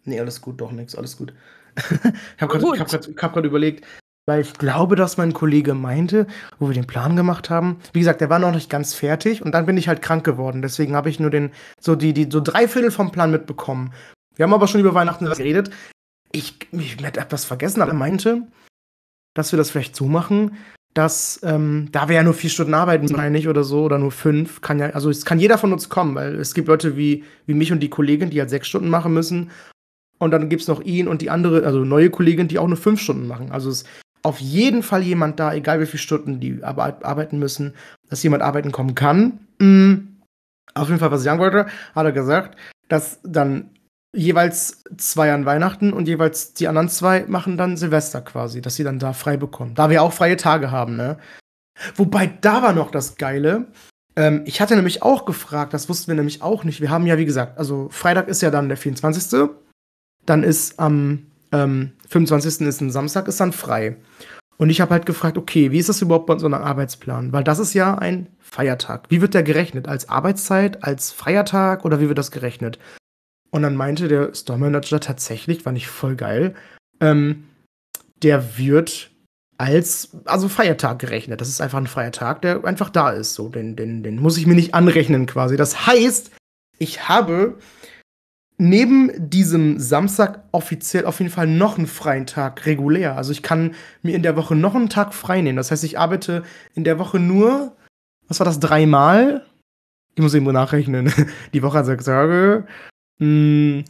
Nee, 0.05 0.19
alles 0.19 0.41
gut, 0.41 0.61
doch 0.61 0.71
nix, 0.71 0.95
alles 0.95 1.17
gut. 1.17 1.33
ich 1.77 2.41
habe 2.41 2.57
gerade 2.59 2.77
grad, 2.77 3.09
hab 3.21 3.33
grad 3.33 3.45
überlegt, 3.45 3.85
weil 4.27 4.41
ich 4.41 4.53
glaube, 4.53 4.95
dass 4.95 5.17
mein 5.17 5.33
Kollege 5.33 5.73
meinte, 5.73 6.25
wo 6.59 6.67
wir 6.67 6.73
den 6.73 6.87
Plan 6.87 7.15
gemacht 7.15 7.49
haben. 7.49 7.79
Wie 7.93 7.99
gesagt, 7.99 8.21
der 8.21 8.29
war 8.29 8.39
noch 8.39 8.53
nicht 8.53 8.69
ganz 8.69 8.93
fertig 8.93 9.41
und 9.43 9.51
dann 9.53 9.65
bin 9.65 9.77
ich 9.77 9.87
halt 9.87 10.01
krank 10.01 10.23
geworden. 10.23 10.61
Deswegen 10.61 10.95
habe 10.95 11.09
ich 11.09 11.19
nur 11.19 11.29
den, 11.31 11.51
so 11.79 11.95
die, 11.95 12.13
die, 12.13 12.27
so 12.31 12.39
drei 12.41 12.67
Viertel 12.67 12.91
vom 12.91 13.11
Plan 13.11 13.31
mitbekommen. 13.31 13.93
Wir 14.35 14.43
haben 14.43 14.53
aber 14.53 14.67
schon 14.67 14.81
über 14.81 14.93
Weihnachten 14.93 15.29
was 15.29 15.37
geredet. 15.37 15.69
Ich, 16.31 16.55
ich 16.71 16.97
hätte 17.03 17.19
etwas 17.19 17.45
vergessen, 17.45 17.81
aber 17.81 17.91
er 17.91 17.95
meinte, 17.97 18.43
dass 19.35 19.53
wir 19.53 19.57
das 19.57 19.69
vielleicht 19.69 19.95
so 19.95 20.07
machen, 20.07 20.57
dass, 20.95 21.41
ähm, 21.43 21.89
da 21.91 22.09
wir 22.09 22.15
ja 22.15 22.23
nur 22.23 22.33
vier 22.33 22.49
Stunden 22.49 22.73
arbeiten, 22.73 23.13
meine 23.15 23.37
ich, 23.37 23.47
oder 23.47 23.63
so, 23.63 23.83
oder 23.83 23.99
nur 23.99 24.11
fünf, 24.11 24.61
kann 24.61 24.79
ja, 24.79 24.91
also 24.91 25.09
es 25.09 25.25
kann 25.25 25.39
jeder 25.39 25.57
von 25.57 25.73
uns 25.73 25.89
kommen, 25.89 26.15
weil 26.15 26.35
es 26.35 26.53
gibt 26.53 26.69
Leute 26.69 26.95
wie, 26.97 27.23
wie 27.45 27.53
mich 27.53 27.71
und 27.71 27.81
die 27.81 27.89
Kollegin, 27.89 28.29
die 28.29 28.39
halt 28.39 28.49
sechs 28.49 28.67
Stunden 28.67 28.89
machen 28.89 29.13
müssen. 29.13 29.51
Und 30.17 30.31
dann 30.31 30.47
gibt 30.47 30.61
es 30.61 30.69
noch 30.69 30.81
ihn 30.81 31.09
und 31.09 31.21
die 31.21 31.29
andere, 31.29 31.65
also 31.65 31.83
neue 31.83 32.09
Kollegin, 32.09 32.47
die 32.47 32.57
auch 32.57 32.67
nur 32.67 32.77
fünf 32.77 33.01
Stunden 33.01 33.27
machen. 33.27 33.51
Also 33.51 33.69
es 33.69 33.81
ist 33.81 33.89
auf 34.23 34.39
jeden 34.39 34.81
Fall 34.81 35.03
jemand 35.03 35.39
da, 35.39 35.53
egal 35.53 35.81
wie 35.81 35.85
viele 35.85 36.01
Stunden 36.01 36.39
die 36.39 36.63
arbe- 36.63 37.03
arbeiten 37.03 37.37
müssen, 37.37 37.73
dass 38.09 38.23
jemand 38.23 38.41
arbeiten 38.41 38.71
kommen 38.71 38.95
kann. 38.95 39.39
Mm. 39.59 39.95
Auf 40.73 40.87
jeden 40.87 40.99
Fall, 40.99 41.11
was 41.11 41.21
ich 41.21 41.25
sagen 41.25 41.39
wollte, 41.39 41.67
hat 41.93 42.05
er 42.05 42.11
gesagt, 42.11 42.57
dass 42.87 43.19
dann 43.23 43.69
jeweils 44.15 44.83
zwei 44.97 45.33
an 45.33 45.45
Weihnachten 45.45 45.93
und 45.93 46.07
jeweils 46.07 46.53
die 46.53 46.67
anderen 46.67 46.89
zwei 46.89 47.25
machen 47.27 47.57
dann 47.57 47.77
Silvester 47.77 48.21
quasi, 48.21 48.61
dass 48.61 48.75
sie 48.75 48.83
dann 48.83 48.99
da 48.99 49.13
frei 49.13 49.37
bekommen. 49.37 49.75
Da 49.75 49.89
wir 49.89 50.01
auch 50.01 50.13
freie 50.13 50.37
Tage 50.37 50.71
haben, 50.71 50.95
ne? 50.95 51.17
Wobei, 51.95 52.27
da 52.41 52.61
war 52.61 52.73
noch 52.73 52.89
das 52.89 53.17
Geile. 53.17 53.67
Ähm, 54.15 54.43
ich 54.45 54.61
hatte 54.61 54.75
nämlich 54.75 55.03
auch 55.03 55.25
gefragt, 55.25 55.73
das 55.73 55.89
wussten 55.89 56.07
wir 56.07 56.15
nämlich 56.15 56.41
auch 56.41 56.63
nicht. 56.63 56.81
Wir 56.81 56.89
haben 56.89 57.05
ja, 57.05 57.17
wie 57.17 57.25
gesagt, 57.25 57.57
also 57.57 57.89
Freitag 57.91 58.27
ist 58.27 58.41
ja 58.41 58.49
dann 58.49 58.69
der 58.69 58.77
24. 58.77 59.49
Dann 60.25 60.43
ist 60.43 60.79
am 60.79 61.27
ähm, 61.51 61.91
25. 62.07 62.67
ist 62.67 62.81
ein 62.81 62.91
Samstag, 62.91 63.27
ist 63.27 63.39
dann 63.39 63.51
frei. 63.51 63.97
Und 64.57 64.69
ich 64.69 64.79
habe 64.79 64.91
halt 64.91 65.05
gefragt, 65.05 65.37
okay, 65.37 65.71
wie 65.71 65.79
ist 65.79 65.89
das 65.89 66.01
überhaupt 66.01 66.27
bei 66.27 66.33
einem 66.33 66.53
Arbeitsplan? 66.53 67.33
Weil 67.33 67.43
das 67.43 67.59
ist 67.59 67.73
ja 67.73 67.95
ein 67.95 68.27
Feiertag. 68.39 69.07
Wie 69.09 69.21
wird 69.21 69.33
der 69.33 69.43
gerechnet? 69.43 69.87
Als 69.87 70.07
Arbeitszeit, 70.07 70.83
als 70.83 71.11
Feiertag 71.11 71.83
oder 71.83 71.99
wie 71.99 72.07
wird 72.07 72.17
das 72.17 72.31
gerechnet? 72.31 72.79
Und 73.55 73.61
dann 73.61 73.77
meinte 73.77 74.09
der 74.09 74.35
Store 74.35 74.59
Manager 74.59 74.99
tatsächlich, 74.99 75.63
fand 75.63 75.77
ich 75.77 75.87
voll 75.87 76.17
geil, 76.17 76.55
ähm, 76.99 77.45
der 78.21 78.57
wird 78.57 79.11
als 79.57 80.09
also 80.25 80.49
Feiertag 80.49 80.99
gerechnet. 80.99 81.39
Das 81.39 81.47
ist 81.47 81.61
einfach 81.61 81.77
ein 81.77 81.87
Feiertag, 81.87 82.41
der 82.41 82.65
einfach 82.65 82.89
da 82.89 83.11
ist. 83.11 83.33
So, 83.33 83.47
den, 83.47 83.77
den, 83.77 84.03
den 84.03 84.17
muss 84.17 84.37
ich 84.37 84.45
mir 84.45 84.55
nicht 84.55 84.73
anrechnen 84.73 85.25
quasi. 85.25 85.55
Das 85.55 85.87
heißt, 85.87 86.31
ich 86.79 87.07
habe 87.07 87.57
neben 88.57 89.29
diesem 89.29 89.79
Samstag 89.79 90.43
offiziell 90.51 91.05
auf 91.05 91.19
jeden 91.19 91.31
Fall 91.31 91.47
noch 91.47 91.77
einen 91.77 91.87
freien 91.87 92.25
Tag 92.25 92.65
regulär. 92.65 93.15
Also 93.15 93.31
ich 93.31 93.41
kann 93.41 93.73
mir 94.01 94.15
in 94.15 94.23
der 94.23 94.35
Woche 94.35 94.57
noch 94.57 94.75
einen 94.75 94.89
Tag 94.89 95.13
frei 95.13 95.39
nehmen. 95.39 95.55
Das 95.55 95.71
heißt, 95.71 95.85
ich 95.85 95.97
arbeite 95.97 96.43
in 96.73 96.83
der 96.83 96.99
Woche 96.99 97.19
nur, 97.19 97.77
was 98.27 98.41
war 98.41 98.45
das, 98.45 98.59
dreimal? 98.59 99.45
Ich 100.15 100.21
muss 100.21 100.33
irgendwo 100.33 100.51
nachrechnen. 100.51 101.13
Die 101.53 101.63
Woche 101.63 101.77
hat 101.77 101.85
sechs 101.85 102.03
Tage. 102.03 102.67
Hm, 103.19 103.85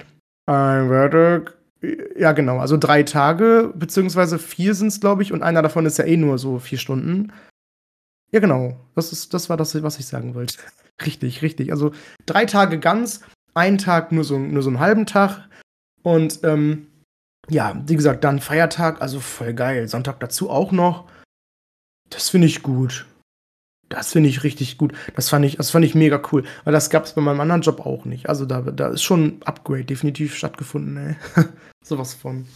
ein 0.45 0.89
Werktag. 0.89 1.57
Ja, 2.17 2.31
genau. 2.31 2.59
Also 2.59 2.77
drei 2.77 3.03
Tage, 3.03 3.71
beziehungsweise 3.75 4.39
vier 4.39 4.73
sind 4.73 4.87
es, 4.87 4.99
glaube 4.99 5.23
ich, 5.23 5.31
und 5.31 5.43
einer 5.43 5.61
davon 5.61 5.85
ist 5.85 5.97
ja 5.97 6.05
eh 6.05 6.17
nur 6.17 6.37
so 6.37 6.59
vier 6.59 6.77
Stunden. 6.77 7.31
Ja, 8.31 8.39
genau. 8.39 8.79
Das, 8.95 9.11
ist, 9.11 9.33
das 9.33 9.49
war 9.49 9.57
das, 9.57 9.81
was 9.83 9.99
ich 9.99 10.07
sagen 10.07 10.33
wollte. 10.35 10.57
Richtig, 11.05 11.41
richtig. 11.41 11.71
Also 11.71 11.91
drei 12.25 12.45
Tage 12.45 12.79
ganz, 12.79 13.21
ein 13.53 13.77
Tag 13.77 14.11
nur 14.11 14.23
so, 14.23 14.39
nur 14.39 14.63
so 14.63 14.69
einen 14.69 14.79
halben 14.79 15.05
Tag. 15.05 15.47
Und 16.03 16.39
ähm, 16.43 16.87
ja, 17.49 17.81
wie 17.85 17.95
gesagt, 17.95 18.23
dann 18.23 18.39
Feiertag, 18.39 19.01
also 19.01 19.19
voll 19.19 19.53
geil. 19.53 19.87
Sonntag 19.87 20.19
dazu 20.19 20.49
auch 20.49 20.71
noch. 20.71 21.09
Das 22.09 22.29
finde 22.29 22.47
ich 22.47 22.63
gut. 22.63 23.05
Das 23.89 24.11
finde 24.11 24.29
ich 24.29 24.43
richtig 24.43 24.77
gut. 24.77 24.93
Das 25.15 25.29
fand 25.29 25.45
ich, 25.45 25.57
das 25.57 25.69
fand 25.71 25.85
ich 25.85 25.95
mega 25.95 26.21
cool. 26.31 26.43
Weil 26.63 26.73
das 26.73 26.89
gab 26.89 27.05
es 27.05 27.13
bei 27.13 27.21
meinem 27.21 27.39
anderen 27.39 27.61
Job 27.61 27.85
auch 27.85 28.05
nicht. 28.05 28.27
Also 28.29 28.45
da, 28.45 28.61
da 28.61 28.87
ist 28.89 29.03
schon 29.03 29.23
ein 29.25 29.41
Upgrade 29.45 29.85
definitiv 29.85 30.35
stattgefunden, 30.35 30.97
ey. 30.97 31.15
Sowas 31.83 32.13
von. 32.13 32.47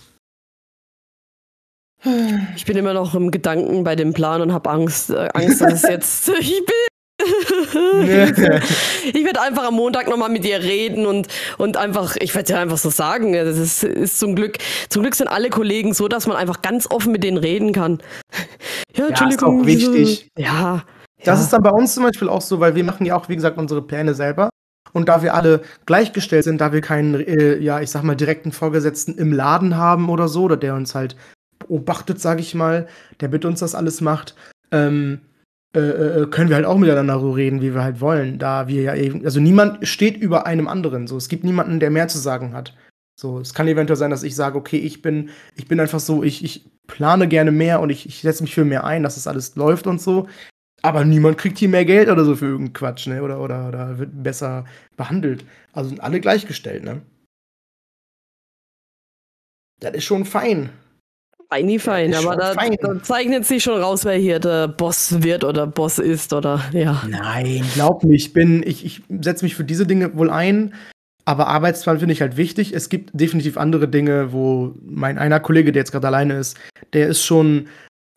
Ich 2.55 2.65
bin 2.65 2.77
immer 2.77 2.93
noch 2.93 3.13
im 3.13 3.30
Gedanken 3.30 3.84
bei 3.84 3.95
dem 3.95 4.13
Plan 4.13 4.41
und 4.41 4.53
habe 4.53 4.69
Angst, 4.69 5.09
äh, 5.09 5.27
Angst, 5.34 5.61
dass 5.61 5.84
es 5.84 5.84
jetzt. 5.89 6.30
Ich 6.39 6.63
bin. 6.65 6.75
ich 9.13 9.25
werde 9.25 9.41
einfach 9.41 9.65
am 9.65 9.73
Montag 9.75 10.07
nochmal 10.07 10.30
mit 10.30 10.45
ihr 10.45 10.63
reden 10.63 11.05
und, 11.05 11.27
und 11.57 11.75
einfach, 11.75 12.15
ich 12.15 12.34
werde 12.34 12.53
ja 12.53 12.61
einfach 12.61 12.77
so 12.77 12.89
sagen, 12.89 13.34
das 13.34 13.57
ist, 13.57 13.84
ist 13.84 14.19
zum 14.19 14.36
Glück, 14.36 14.57
zum 14.88 15.01
Glück 15.01 15.15
sind 15.15 15.27
alle 15.27 15.49
Kollegen 15.49 15.93
so, 15.93 16.07
dass 16.07 16.27
man 16.27 16.38
einfach 16.38 16.61
ganz 16.61 16.89
offen 16.89 17.11
mit 17.11 17.25
denen 17.25 17.38
reden 17.38 17.73
kann. 17.73 17.99
Ja, 18.95 19.03
ist 19.03 19.09
Entschuldigung. 19.09 19.61
auch 19.61 19.65
wichtig. 19.65 20.30
Ja. 20.38 20.86
Das 21.24 21.39
ja. 21.39 21.43
ist 21.43 21.53
dann 21.53 21.63
bei 21.63 21.72
uns 21.72 21.93
zum 21.93 22.03
Beispiel 22.03 22.30
auch 22.30 22.41
so, 22.41 22.59
weil 22.59 22.76
wir 22.76 22.84
machen 22.84 23.05
ja 23.05 23.15
auch, 23.15 23.30
wie 23.30 23.36
gesagt, 23.36 23.57
unsere 23.57 23.82
Pläne 23.82 24.13
selber. 24.13 24.49
Und 24.93 25.07
da 25.07 25.22
wir 25.22 25.36
alle 25.36 25.61
gleichgestellt 25.86 26.45
sind, 26.45 26.61
da 26.61 26.74
wir 26.74 26.82
keinen, 26.82 27.15
äh, 27.15 27.57
ja, 27.57 27.80
ich 27.80 27.91
sag 27.91 28.03
mal, 28.03 28.15
direkten 28.15 28.51
Vorgesetzten 28.51 29.17
im 29.17 29.32
Laden 29.32 29.78
haben 29.78 30.09
oder 30.09 30.28
so, 30.28 30.43
oder 30.43 30.57
der 30.57 30.76
uns 30.76 30.95
halt 30.95 31.15
beobachtet, 31.59 32.20
sag 32.20 32.39
ich 32.39 32.55
mal, 32.55 32.88
der 33.20 33.30
mit 33.30 33.45
uns 33.45 33.59
das 33.59 33.76
alles 33.76 34.01
macht, 34.01 34.36
ähm, 34.72 35.20
äh, 35.76 35.80
äh, 35.80 36.28
können 36.28 36.49
wir 36.49 36.55
halt 36.55 36.65
auch 36.65 36.78
miteinander 36.78 37.20
so 37.20 37.32
reden, 37.32 37.61
wie 37.61 37.76
wir 37.76 37.84
halt 37.84 38.01
wollen. 38.01 38.39
Da 38.39 38.67
wir 38.67 38.82
ja 38.82 38.95
eben, 38.95 39.24
also 39.24 39.39
niemand 39.39 39.88
steht 39.88 40.17
über 40.17 40.47
einem 40.47 40.67
anderen. 40.67 41.05
So, 41.05 41.17
es 41.17 41.30
gibt 41.30 41.43
niemanden, 41.43 41.80
der 41.80 41.91
mehr 41.91 42.07
zu 42.07 42.17
sagen 42.17 42.53
hat. 42.53 42.76
So, 43.20 43.39
es 43.39 43.53
kann 43.53 43.67
eventuell 43.67 43.97
sein, 43.97 44.11
dass 44.11 44.24
ich 44.24 44.36
sage, 44.36 44.57
okay, 44.57 44.78
ich 44.78 45.01
bin, 45.01 45.30
ich 45.55 45.67
bin 45.67 45.80
einfach 45.80 45.99
so, 45.99 46.24
ich, 46.24 46.43
ich 46.43 46.65
plane 46.88 47.28
gerne 47.28 47.51
mehr 47.51 47.82
und 47.82 47.89
ich, 47.89 48.07
ich 48.07 48.22
setze 48.22 48.41
mich 48.41 48.55
für 48.55 48.65
mehr 48.65 48.86
ein, 48.86 49.03
dass 49.03 49.15
das 49.15 49.28
alles 49.28 49.55
läuft 49.55 49.86
und 49.86 50.01
so. 50.01 50.28
Aber 50.82 51.03
niemand 51.05 51.38
kriegt 51.38 51.57
hier 51.57 51.69
mehr 51.69 51.86
Geld 51.86 52.09
oder 52.09 52.23
so 52.23 52.36
für 52.36 52.45
irgendeinen 52.45 52.73
Quatsch, 52.73 53.07
ne? 53.07 53.21
Oder, 53.21 53.41
oder, 53.41 53.67
oder 53.67 53.99
wird 53.99 54.23
besser 54.23 54.65
behandelt. 54.97 55.45
Also 55.73 55.89
sind 55.89 56.01
alle 56.01 56.19
gleichgestellt, 56.19 56.84
ne? 56.84 57.01
Das 59.80 59.93
ist 59.93 60.03
schon 60.03 60.25
fein. 60.25 60.69
Feini 61.51 61.80
fein, 61.80 62.13
aber 62.13 62.36
da, 62.36 62.53
fein. 62.53 62.75
da, 62.80 63.01
zeichnet 63.01 63.43
sich 63.43 63.63
schon 63.63 63.82
raus, 63.82 64.05
wer 64.05 64.13
hier 64.13 64.39
der 64.39 64.67
Boss 64.67 65.23
wird 65.23 65.43
oder 65.43 65.65
Boss 65.65 65.97
ist 65.97 66.32
oder 66.32 66.61
ja. 66.73 67.01
Nein, 67.09 67.65
glaub 67.73 68.03
mich, 68.03 68.25
ich 68.25 68.34
bin, 68.34 68.61
ich, 68.61 68.86
ich 68.86 69.01
setze 69.19 69.45
mich 69.45 69.55
für 69.55 69.63
diese 69.63 69.88
Dinge 69.88 70.15
wohl 70.15 70.30
ein, 70.30 70.75
aber 71.25 71.47
Arbeitsplan 71.47 71.99
finde 71.99 72.13
ich 72.13 72.21
halt 72.21 72.38
wichtig. 72.38 72.73
Es 72.73 72.89
gibt 72.89 73.09
definitiv 73.13 73.57
andere 73.57 73.88
Dinge, 73.88 74.32
wo 74.32 74.75
mein 74.86 75.17
einer 75.17 75.39
Kollege, 75.39 75.71
der 75.71 75.82
jetzt 75.82 75.91
gerade 75.91 76.05
alleine 76.05 76.38
ist, 76.38 76.55
der 76.93 77.07
ist 77.07 77.25
schon, 77.25 77.67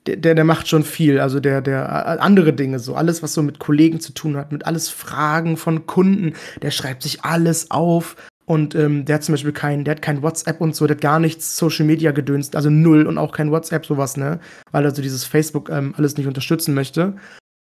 der, 0.07 0.35
der 0.35 0.45
macht 0.45 0.69
schon 0.69 0.83
viel. 0.83 1.21
Also 1.21 1.41
der, 1.41 1.61
der 1.61 2.21
andere 2.21 2.53
Dinge, 2.53 2.79
so 2.79 2.95
alles, 2.95 3.23
was 3.23 3.35
so 3.35 3.43
mit 3.43 3.59
Kollegen 3.59 4.01
zu 4.01 4.13
tun 4.13 4.37
hat, 4.37 4.53
mit 4.53 4.67
alles 4.67 4.89
Fragen 4.89 5.57
von 5.57 5.87
Kunden, 5.87 6.35
der 6.61 6.71
schreibt 6.71 7.03
sich 7.03 7.25
alles 7.25 7.71
auf 7.71 8.17
und 8.45 8.75
ähm, 8.75 9.05
der 9.05 9.17
hat 9.17 9.25
zum 9.25 9.35
Beispiel 9.35 9.53
kein, 9.53 9.85
der 9.85 9.95
hat 9.95 10.03
kein 10.03 10.23
WhatsApp 10.23 10.61
und 10.61 10.75
so, 10.75 10.87
der 10.87 10.97
hat 10.97 11.03
gar 11.03 11.21
nichts 11.21 11.57
Social 11.57 11.87
Media 11.87 12.11
gedönst, 12.11 12.57
also 12.57 12.71
null 12.71 13.07
und 13.07 13.19
auch 13.19 13.33
kein 13.33 13.51
WhatsApp, 13.51 13.87
sowas, 13.87 14.17
ne? 14.17 14.41
Weil 14.73 14.85
er 14.85 14.95
so 14.95 15.03
dieses 15.03 15.25
Facebook 15.25 15.71
ähm, 15.71 15.95
alles 15.97 16.17
nicht 16.17 16.27
unterstützen 16.27 16.75
möchte. 16.75 17.15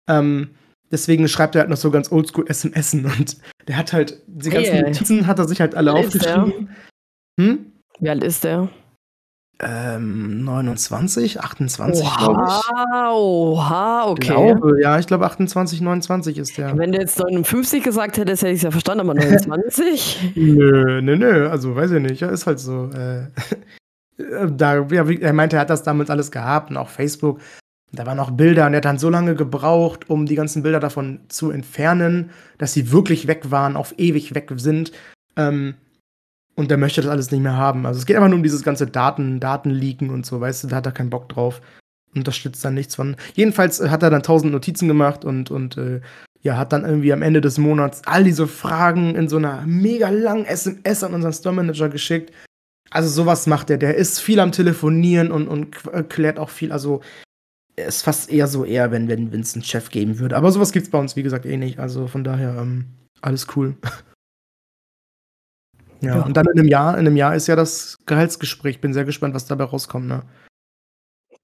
Ähm, 0.09 0.49
deswegen 0.91 1.27
schreibt 1.27 1.55
er 1.55 1.61
halt 1.61 1.69
noch 1.69 1.77
so 1.77 1.91
ganz 1.91 2.11
oldschool 2.11 2.45
SMS 2.47 2.93
und 2.93 3.37
der 3.67 3.77
hat 3.77 3.93
halt, 3.93 4.21
die 4.27 4.49
ganzen 4.49 4.73
Hey. 4.73 4.83
Notizen 4.83 5.27
hat 5.27 5.37
er 5.37 5.47
sich 5.47 5.61
halt 5.61 5.75
alle 5.75 5.93
Wie 5.93 5.97
aufgeschrieben. 5.97 6.69
Hm? 7.39 7.71
Wie 7.99 8.09
alt 8.09 8.23
ist 8.23 8.43
der? 8.43 8.69
Ähm, 9.63 10.43
29, 10.43 11.39
28, 11.39 12.17
glaube 12.17 12.45
ich. 12.47 12.71
Oha, 13.13 14.05
okay. 14.07 14.27
Glaube, 14.27 14.81
ja, 14.81 14.97
ich 14.97 15.05
glaube 15.05 15.25
28, 15.25 15.81
29 15.81 16.37
ist 16.39 16.57
der. 16.57 16.75
Wenn 16.77 16.91
du 16.91 16.99
jetzt 16.99 17.19
59 17.19 17.83
gesagt 17.83 18.17
hättest, 18.17 18.41
hätte 18.41 18.53
ich 18.53 18.59
es 18.59 18.63
ja 18.63 18.71
verstanden, 18.71 19.01
aber 19.01 19.13
29? 19.13 20.31
Nö, 20.35 21.01
nö, 21.01 21.15
nö, 21.15 21.49
also 21.49 21.75
weiß 21.75 21.91
ich 21.91 22.01
nicht, 22.01 22.21
ja, 22.21 22.29
ist 22.29 22.47
halt 22.47 22.59
so. 22.59 22.89
Äh, 22.89 23.27
da, 24.49 24.79
ja, 24.89 25.07
er 25.07 25.33
meinte, 25.33 25.57
er 25.57 25.61
hat 25.61 25.69
das 25.69 25.83
damals 25.83 26.09
alles 26.09 26.31
gehabt 26.31 26.71
und 26.71 26.77
auch 26.77 26.89
Facebook. 26.89 27.39
Da 27.91 28.05
waren 28.07 28.19
auch 28.19 28.31
Bilder 28.31 28.65
und 28.65 28.73
er 28.73 28.77
hat 28.77 28.85
dann 28.85 28.97
so 28.97 29.09
lange 29.09 29.35
gebraucht, 29.35 30.09
um 30.09 30.25
die 30.25 30.35
ganzen 30.35 30.63
Bilder 30.63 30.79
davon 30.79 31.19
zu 31.27 31.51
entfernen, 31.51 32.31
dass 32.57 32.73
sie 32.73 32.91
wirklich 32.91 33.27
weg 33.27 33.51
waren, 33.51 33.75
auf 33.75 33.93
ewig 33.99 34.33
weg 34.33 34.51
sind. 34.55 34.91
Ähm, 35.35 35.75
und 36.61 36.71
der 36.71 36.77
möchte 36.77 37.01
das 37.01 37.11
alles 37.11 37.31
nicht 37.31 37.41
mehr 37.41 37.57
haben. 37.57 37.85
Also 37.85 37.99
es 37.99 38.05
geht 38.05 38.15
einfach 38.15 38.29
nur 38.29 38.37
um 38.37 38.43
dieses 38.43 38.63
ganze 38.63 38.87
Daten, 38.87 39.39
Datenleaken 39.39 40.09
und 40.09 40.25
so, 40.25 40.39
weißt 40.39 40.63
du, 40.63 40.67
da 40.69 40.77
hat 40.77 40.85
er 40.85 40.91
keinen 40.93 41.09
Bock 41.09 41.27
drauf. 41.27 41.61
Unterstützt 42.15 42.63
dann 42.63 42.73
nichts 42.73 42.95
von. 42.95 43.15
Jedenfalls 43.33 43.79
äh, 43.79 43.89
hat 43.89 44.03
er 44.03 44.09
dann 44.09 44.23
tausend 44.23 44.51
Notizen 44.51 44.87
gemacht 44.87 45.25
und, 45.25 45.49
und 45.49 45.77
äh, 45.77 46.01
ja, 46.41 46.57
hat 46.57 46.73
dann 46.73 46.85
irgendwie 46.85 47.13
am 47.13 47.21
Ende 47.21 47.41
des 47.41 47.57
Monats 47.57 48.01
all 48.05 48.23
diese 48.23 48.47
Fragen 48.47 49.15
in 49.15 49.27
so 49.27 49.37
einer 49.37 49.63
mega 49.65 50.09
langen 50.09 50.45
SMS 50.45 51.03
an 51.03 51.13
unseren 51.13 51.33
Store 51.33 51.55
Manager 51.55 51.89
geschickt. 51.89 52.33
Also 52.89 53.09
sowas 53.09 53.47
macht 53.47 53.69
er. 53.69 53.77
Der 53.77 53.95
ist 53.95 54.19
viel 54.19 54.39
am 54.39 54.51
Telefonieren 54.51 55.31
und, 55.31 55.47
und 55.47 55.75
äh, 55.93 56.03
klärt 56.03 56.39
auch 56.39 56.49
viel. 56.49 56.71
Also 56.71 57.01
ist 57.75 58.03
fast 58.03 58.29
eher 58.29 58.47
so 58.47 58.65
eher, 58.65 58.91
wenn 58.91 59.07
wenn 59.07 59.39
es 59.39 59.55
einen 59.55 59.63
Chef 59.63 59.89
geben 59.89 60.19
würde. 60.19 60.35
Aber 60.35 60.51
sowas 60.51 60.71
gibt's 60.71 60.89
bei 60.89 60.99
uns, 60.99 61.15
wie 61.15 61.23
gesagt, 61.23 61.45
eh 61.45 61.57
nicht. 61.57 61.79
Also 61.79 62.07
von 62.07 62.23
daher 62.23 62.57
ähm, 62.59 62.85
alles 63.21 63.47
cool. 63.55 63.75
ja, 66.01 66.17
Ja. 66.17 66.21
und 66.23 66.35
dann 66.35 66.45
in 66.53 66.59
einem 66.59 66.67
Jahr, 66.67 66.93
in 66.93 66.99
einem 67.07 67.15
Jahr 67.17 67.35
ist 67.35 67.47
ja 67.47 67.55
das 67.55 67.97
Gehaltsgespräch. 68.05 68.81
Bin 68.81 68.93
sehr 68.93 69.05
gespannt, 69.05 69.33
was 69.33 69.45
dabei 69.45 69.65
rauskommt. 69.65 70.07
Ne? 70.07 70.23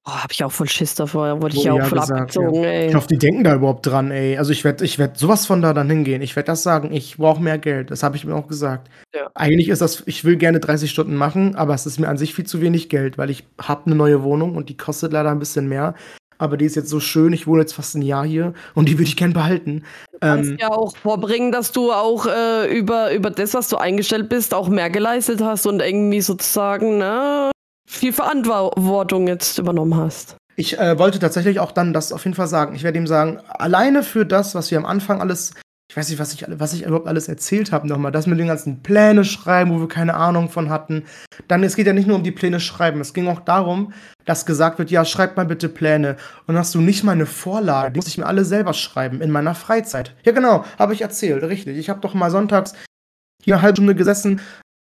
Oh, 0.10 0.12
hab 0.12 0.32
ich 0.32 0.42
auch 0.44 0.52
voll 0.54 0.70
Schiss 0.70 0.96
davor. 0.96 1.28
Da 1.28 1.42
wurde 1.42 1.50
ich 1.58 1.66
Wurde 1.66 1.68
ja 1.68 1.74
auch 1.74 1.78
ja 1.80 1.86
voll 1.86 2.00
gesagt, 2.00 2.22
abgezogen, 2.22 2.64
ey. 2.64 2.88
Ich 2.88 2.96
hoffe, 2.96 3.08
die 3.08 3.18
denken 3.18 3.44
da 3.44 3.56
überhaupt 3.56 3.86
dran, 3.86 4.10
ey. 4.10 4.38
Also 4.38 4.54
ich 4.54 4.64
werde 4.64 4.86
ich 4.86 4.98
werd 5.00 5.18
sowas 5.18 5.46
von 5.46 5.62
da 5.62 5.74
dann 5.74 5.90
hingehen. 5.90 6.22
Ich 6.22 6.34
werde 6.38 6.48
das 6.48 6.64
sagen, 6.64 6.94
ich 6.94 7.18
brauche 7.18 7.42
mehr 7.44 7.58
Geld. 7.58 7.92
Das 7.92 8.04
habe 8.04 8.16
ich 8.16 8.24
mir 8.24 8.34
auch 8.34 8.48
gesagt. 8.48 8.90
Ja. 9.14 9.30
Eigentlich 9.36 9.68
ist 9.68 9.82
das, 9.82 10.04
ich 10.06 10.24
will 10.24 10.38
gerne 10.38 10.62
30 10.62 10.90
Stunden 10.90 11.16
machen, 11.16 11.56
aber 11.56 11.74
es 11.74 11.86
ist 11.86 12.00
mir 12.00 12.08
an 12.08 12.18
sich 12.18 12.34
viel 12.34 12.46
zu 12.46 12.62
wenig 12.62 12.88
Geld, 12.88 13.18
weil 13.18 13.30
ich 13.30 13.46
habe 13.62 13.88
eine 13.88 13.96
neue 13.96 14.24
Wohnung 14.24 14.56
und 14.56 14.70
die 14.70 14.78
kostet 14.78 15.12
leider 15.12 15.30
ein 15.30 15.40
bisschen 15.40 15.68
mehr. 15.68 15.94
Aber 16.38 16.58
die 16.58 16.66
ist 16.66 16.76
jetzt 16.76 16.90
so 16.90 17.00
schön, 17.00 17.34
ich 17.34 17.48
wohne 17.48 17.62
jetzt 17.62 17.74
fast 17.74 17.96
ein 17.96 18.02
Jahr 18.02 18.26
hier 18.26 18.54
und 18.76 18.90
die 18.90 18.94
würde 18.94 19.10
ich 19.10 19.16
gern 19.16 19.34
behalten. 19.34 19.84
kannst 20.22 20.52
Ähm, 20.52 20.58
ja 20.60 20.70
auch 20.70 20.96
vorbringen, 20.96 21.52
dass 21.52 21.72
du 21.72 21.92
auch 21.92 22.26
äh, 22.26 22.78
über, 22.78 23.14
über 23.14 23.30
das, 23.30 23.54
was 23.54 23.70
du 23.70 23.78
eingestellt 23.78 24.30
bist, 24.30 24.54
auch 24.54 24.70
mehr 24.70 24.90
geleistet 24.90 25.42
hast 25.42 25.66
und 25.66 25.82
irgendwie 25.82 26.22
sozusagen 26.22 26.98
ne, 26.98 27.52
viel 27.88 28.14
Verantwortung 28.14 29.28
jetzt 29.28 29.58
übernommen 29.58 29.96
hast. 29.96 30.36
Ich 30.56 30.80
äh, 30.80 30.98
wollte 30.98 31.20
tatsächlich 31.20 31.60
auch 31.60 31.72
dann 31.72 31.94
das 31.94 32.12
auf 32.12 32.24
jeden 32.26 32.36
Fall 32.36 32.48
sagen. 32.48 32.76
Ich 32.76 32.84
werde 32.84 32.98
ihm 32.98 33.06
sagen, 33.06 33.40
alleine 33.48 34.02
für 34.02 34.26
das, 34.26 34.56
was 34.56 34.72
wir 34.72 34.80
am 34.80 34.86
Anfang 34.86 35.22
alles, 35.22 35.54
ich 35.90 35.96
weiß 35.96 36.10
nicht, 36.10 36.20
was 36.20 36.34
ich, 36.34 36.46
was 36.48 36.74
ich 36.74 36.84
überhaupt 36.84 37.08
alles 37.08 37.30
erzählt 37.30 37.72
habe 37.72 37.88
nochmal, 37.88 38.12
das 38.12 38.28
mit 38.28 38.38
den 38.40 38.48
ganzen 38.48 38.84
Pläne 38.84 39.24
schreiben, 39.24 39.72
wo 39.72 39.80
wir 39.80 39.88
keine 39.88 40.16
Ahnung 40.16 40.50
von 40.50 40.70
hatten. 40.70 41.06
Dann, 41.48 41.64
es 41.64 41.78
geht 41.78 41.88
ja 41.88 41.94
nicht 41.94 42.08
nur 42.08 42.18
um 42.18 42.24
die 42.24 42.32
Pläne 42.32 42.60
schreiben, 42.60 43.00
es 43.00 43.14
ging 43.14 43.28
auch 43.28 43.40
darum, 43.40 43.94
dass 44.26 44.46
gesagt 44.46 44.80
wird, 44.80 44.92
ja, 44.92 45.06
schreib 45.06 45.38
mal 45.38 45.46
bitte 45.46 45.70
Pläne. 45.70 46.18
Und 46.46 46.58
hast 46.58 46.76
du 46.76 46.82
nicht 46.82 47.06
mal 47.06 47.14
eine 47.14 47.26
Vorlage, 47.26 47.94
die 47.94 47.98
muss 48.00 48.08
ich 48.08 48.18
mir 48.18 48.26
alle 48.26 48.44
selber 48.44 48.74
schreiben, 48.74 49.22
in 49.22 49.32
meiner 49.32 49.56
Freizeit. 49.56 50.14
Ja, 50.24 50.34
genau, 50.34 50.66
habe 50.78 50.94
ich 50.94 51.02
erzählt, 51.02 51.44
richtig. 51.44 51.78
Ich 51.78 51.90
habe 51.90 52.02
doch 52.02 52.14
mal 52.14 52.32
sonntags 52.32 52.74
hier 53.44 53.56
eine 53.56 53.62
halbe 53.62 53.78
Stunde 53.78 53.96
gesessen 53.96 54.42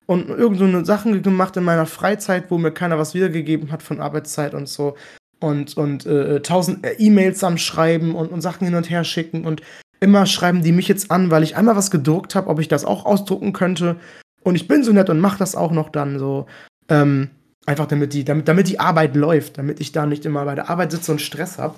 und 0.08 0.28
irgend 0.28 0.60
so 0.60 0.84
Sachen 0.84 1.22
gemacht 1.22 1.56
in 1.56 1.64
meiner 1.64 1.86
Freizeit, 1.86 2.52
wo 2.52 2.58
mir 2.58 2.72
keiner 2.72 3.00
was 3.00 3.14
wiedergegeben 3.14 3.72
hat 3.72 3.82
von 3.82 4.02
Arbeitszeit 4.02 4.54
und 4.54 4.68
so 4.68 4.98
und, 5.40 5.78
und 5.78 6.06
äh, 6.06 6.42
tausend 6.42 6.86
äh, 6.86 6.96
E-Mails 6.98 7.44
am 7.46 7.58
Schreiben 7.58 8.14
und, 8.14 8.32
und 8.32 8.42
Sachen 8.42 8.66
hin 8.66 8.76
und 8.76 8.90
her 8.90 9.06
schicken 9.06 9.46
und 9.46 9.62
immer 10.02 10.26
schreiben 10.26 10.64
die 10.64 10.74
mich 10.74 10.88
jetzt 10.88 11.12
an, 11.12 11.32
weil 11.32 11.44
ich 11.44 11.56
einmal 11.56 11.78
was 11.78 11.92
gedruckt 11.92 12.36
habe, 12.36 12.50
ob 12.50 12.60
ich 12.60 12.68
das 12.68 12.84
auch 12.84 13.06
ausdrucken 13.06 13.54
könnte. 13.54 13.96
Und 14.44 14.56
ich 14.56 14.68
bin 14.68 14.84
so 14.84 14.92
nett 14.92 15.10
und 15.10 15.20
mache 15.20 15.38
das 15.38 15.56
auch 15.56 15.72
noch 15.72 15.90
dann 15.90 16.20
so. 16.20 16.48
Ähm, 16.90 17.30
einfach 17.66 17.86
damit 17.86 18.14
die, 18.14 18.26
damit, 18.26 18.48
damit 18.48 18.68
die 18.68 18.80
Arbeit 18.80 19.16
läuft, 19.16 19.60
damit 19.60 19.80
ich 19.80 19.92
da 19.92 20.06
nicht 20.06 20.26
immer 20.26 20.44
bei 20.46 20.56
der 20.56 20.70
Arbeit 20.70 20.92
sitze 20.92 21.12
und 21.12 21.22
Stress 21.22 21.60
habe, 21.60 21.76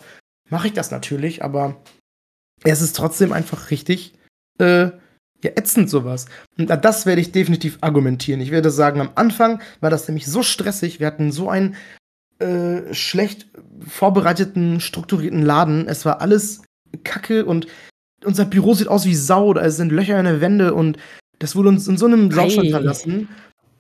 mache 0.49 0.67
ich 0.67 0.73
das 0.73 0.91
natürlich, 0.91 1.43
aber 1.43 1.75
es 2.63 2.81
ist 2.81 2.95
trotzdem 2.95 3.33
einfach 3.33 3.69
richtig 3.69 4.13
äh, 4.59 4.85
ja, 4.85 5.51
ätzend 5.55 5.89
sowas. 5.89 6.27
Und 6.57 6.69
das 6.69 7.05
werde 7.05 7.19
ich 7.19 7.33
definitiv 7.33 7.79
argumentieren. 7.81 8.39
Ich 8.39 8.51
werde 8.51 8.71
sagen, 8.71 9.01
am 9.01 9.11
Anfang 9.15 9.61
war 9.81 9.89
das 9.89 10.07
nämlich 10.07 10.25
so 10.25 10.41
stressig, 10.41 11.01
wir 11.01 11.07
hatten 11.07 11.33
so 11.33 11.49
ein 11.49 11.75
äh, 12.39 12.93
schlecht 12.93 13.47
vorbereiteten, 13.85 14.79
strukturierten 14.79 15.41
Laden. 15.41 15.87
Es 15.87 16.05
war 16.05 16.21
alles 16.21 16.61
kacke 17.03 17.45
und 17.45 17.67
unser 18.25 18.45
Büro 18.45 18.73
sieht 18.73 18.87
aus 18.87 19.05
wie 19.05 19.15
Sau, 19.15 19.53
da 19.53 19.69
sind 19.69 19.91
Löcher 19.91 20.19
in 20.19 20.25
der 20.25 20.41
Wände 20.41 20.73
und 20.73 20.97
das 21.39 21.55
wurde 21.55 21.69
uns 21.69 21.87
in 21.87 21.97
so 21.97 22.05
einem 22.05 22.31
Saustall 22.31 22.67
Ei. 22.67 22.71
verlassen. 22.71 23.29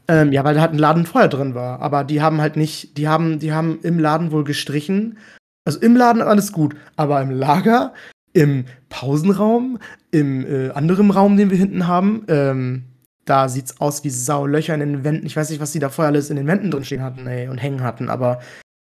Ähm, 0.07 0.33
ja, 0.33 0.43
weil 0.43 0.55
da 0.55 0.61
halt 0.61 0.73
ein 0.73 0.79
Laden 0.79 1.05
vorher 1.05 1.29
drin 1.29 1.55
war. 1.55 1.81
Aber 1.81 2.03
die 2.03 2.21
haben 2.21 2.41
halt 2.41 2.57
nicht, 2.57 2.97
die 2.97 3.07
haben, 3.07 3.39
die 3.39 3.53
haben 3.53 3.79
im 3.83 3.99
Laden 3.99 4.31
wohl 4.31 4.43
gestrichen. 4.43 5.17
Also 5.65 5.79
im 5.79 5.95
Laden 5.95 6.21
alles 6.21 6.51
gut, 6.51 6.75
aber 6.97 7.21
im 7.21 7.31
Lager, 7.31 7.93
im 8.33 8.65
Pausenraum, 8.89 9.79
im 10.11 10.45
äh, 10.45 10.71
anderen 10.71 11.09
Raum, 11.09 11.37
den 11.37 11.49
wir 11.49 11.57
hinten 11.57 11.87
haben, 11.87 12.25
ähm, 12.27 12.83
da 13.25 13.47
sieht's 13.47 13.79
aus 13.79 14.03
wie 14.03 14.09
Sau, 14.09 14.45
Löcher 14.45 14.73
in 14.73 14.81
den 14.81 15.03
Wänden. 15.05 15.25
Ich 15.25 15.37
weiß 15.37 15.49
nicht, 15.49 15.61
was 15.61 15.71
die 15.71 15.79
da 15.79 15.87
vorher 15.89 16.09
alles 16.11 16.29
in 16.29 16.35
den 16.35 16.47
Wänden 16.47 16.69
drin 16.69 16.83
stehen 16.83 17.01
hatten, 17.01 17.25
ey, 17.27 17.47
und 17.47 17.59
hängen 17.59 17.81
hatten, 17.81 18.09
aber 18.09 18.41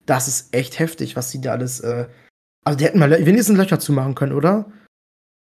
das 0.07 0.29
ist 0.29 0.55
echt 0.55 0.79
heftig, 0.79 1.15
was 1.15 1.31
die 1.31 1.41
da 1.41 1.53
alles, 1.53 1.81
äh, 1.81 2.07
also 2.65 2.79
die 2.79 2.85
hätten 2.85 2.99
mal 2.99 3.11
wenigstens 3.11 3.59
Löcher 3.59 3.79
zumachen 3.79 4.15
können, 4.15 4.33
oder? 4.33 4.67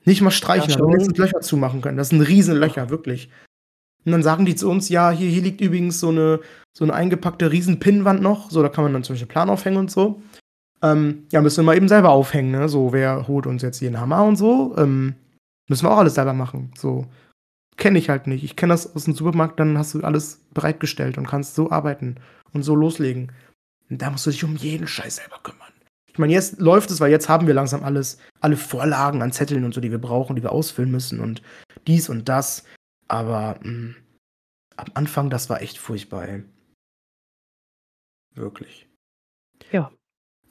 Nicht 0.05 0.21
mal 0.21 0.31
streichen, 0.31 0.69
Ja, 0.69 0.75
aber 0.75 0.85
schon. 0.85 0.93
wenigstens 0.93 1.17
Löcher 1.17 1.41
zumachen 1.41 1.81
können. 1.81 1.97
Das 1.97 2.09
sind 2.09 2.21
riesen 2.21 2.55
Löcher, 2.55 2.89
wirklich. 2.89 3.29
Und 4.05 4.13
dann 4.13 4.23
sagen 4.23 4.45
die 4.45 4.55
zu 4.55 4.69
uns, 4.69 4.89
ja, 4.89 5.11
hier, 5.11 5.29
hier 5.29 5.41
liegt 5.41 5.61
übrigens 5.61 5.99
so 5.99 6.09
eine, 6.09 6.39
so 6.73 6.85
eine 6.85 6.93
eingepackte 6.93 7.51
riesen 7.51 7.79
Pinnwand 7.79 8.21
noch, 8.21 8.49
so, 8.49 8.61
da 8.61 8.69
kann 8.69 8.83
man 8.85 8.93
dann 8.93 9.03
zum 9.03 9.13
Beispiel 9.13 9.27
Plan 9.27 9.49
aufhängen 9.49 9.77
und 9.77 9.91
so. 9.91 10.21
Ähm, 10.81 11.25
ja, 11.31 11.41
müssen 11.41 11.57
wir 11.57 11.63
mal 11.65 11.75
eben 11.75 11.89
selber 11.89 12.09
aufhängen, 12.09 12.51
ne? 12.51 12.69
So, 12.69 12.93
wer 12.93 13.27
holt 13.27 13.45
uns 13.45 13.61
jetzt 13.61 13.79
hier 13.79 13.89
einen 13.89 13.99
Hammer 13.99 14.23
und 14.23 14.37
so? 14.37 14.73
Ähm, 14.77 15.15
müssen 15.67 15.85
wir 15.85 15.91
auch 15.91 15.97
alles 15.97 16.15
selber 16.15 16.33
machen. 16.33 16.71
So. 16.77 17.05
Kenne 17.75 17.99
ich 17.99 18.09
halt 18.09 18.27
nicht. 18.27 18.43
Ich 18.45 18.55
kenne 18.55 18.73
das 18.73 18.95
aus 18.95 19.03
dem 19.03 19.13
Supermarkt, 19.13 19.59
dann 19.59 19.77
hast 19.77 19.93
du 19.93 20.01
alles 20.03 20.39
bereitgestellt 20.53 21.17
und 21.17 21.27
kannst 21.27 21.55
so 21.55 21.69
arbeiten 21.69 22.15
und 22.53 22.63
so 22.63 22.75
loslegen. 22.75 23.31
Und 23.89 24.01
da 24.01 24.09
musst 24.09 24.25
du 24.25 24.31
dich 24.31 24.43
um 24.45 24.55
jeden 24.55 24.87
Scheiß 24.87 25.17
selber 25.17 25.39
kümmern. 25.43 25.73
Ich 26.11 26.17
meine, 26.19 26.33
jetzt 26.33 26.59
läuft 26.59 26.91
es, 26.91 26.99
weil 26.99 27.11
jetzt 27.11 27.29
haben 27.29 27.47
wir 27.47 27.53
langsam 27.53 27.83
alles, 27.83 28.17
alle 28.41 28.57
Vorlagen 28.57 29.21
an 29.21 29.31
Zetteln 29.31 29.63
und 29.63 29.73
so, 29.73 29.81
die 29.81 29.91
wir 29.91 29.99
brauchen, 29.99 30.35
die 30.35 30.43
wir 30.43 30.51
ausfüllen 30.51 30.91
müssen 30.91 31.19
und 31.19 31.41
dies 31.87 32.09
und 32.09 32.27
das. 32.29 32.63
Aber 33.07 33.59
mh, 33.63 33.95
am 34.77 34.87
Anfang, 34.93 35.29
das 35.29 35.49
war 35.49 35.61
echt 35.61 35.77
furchtbar, 35.77 36.27
ey. 36.27 36.43
Wirklich. 38.35 38.87
Ja. 39.71 39.91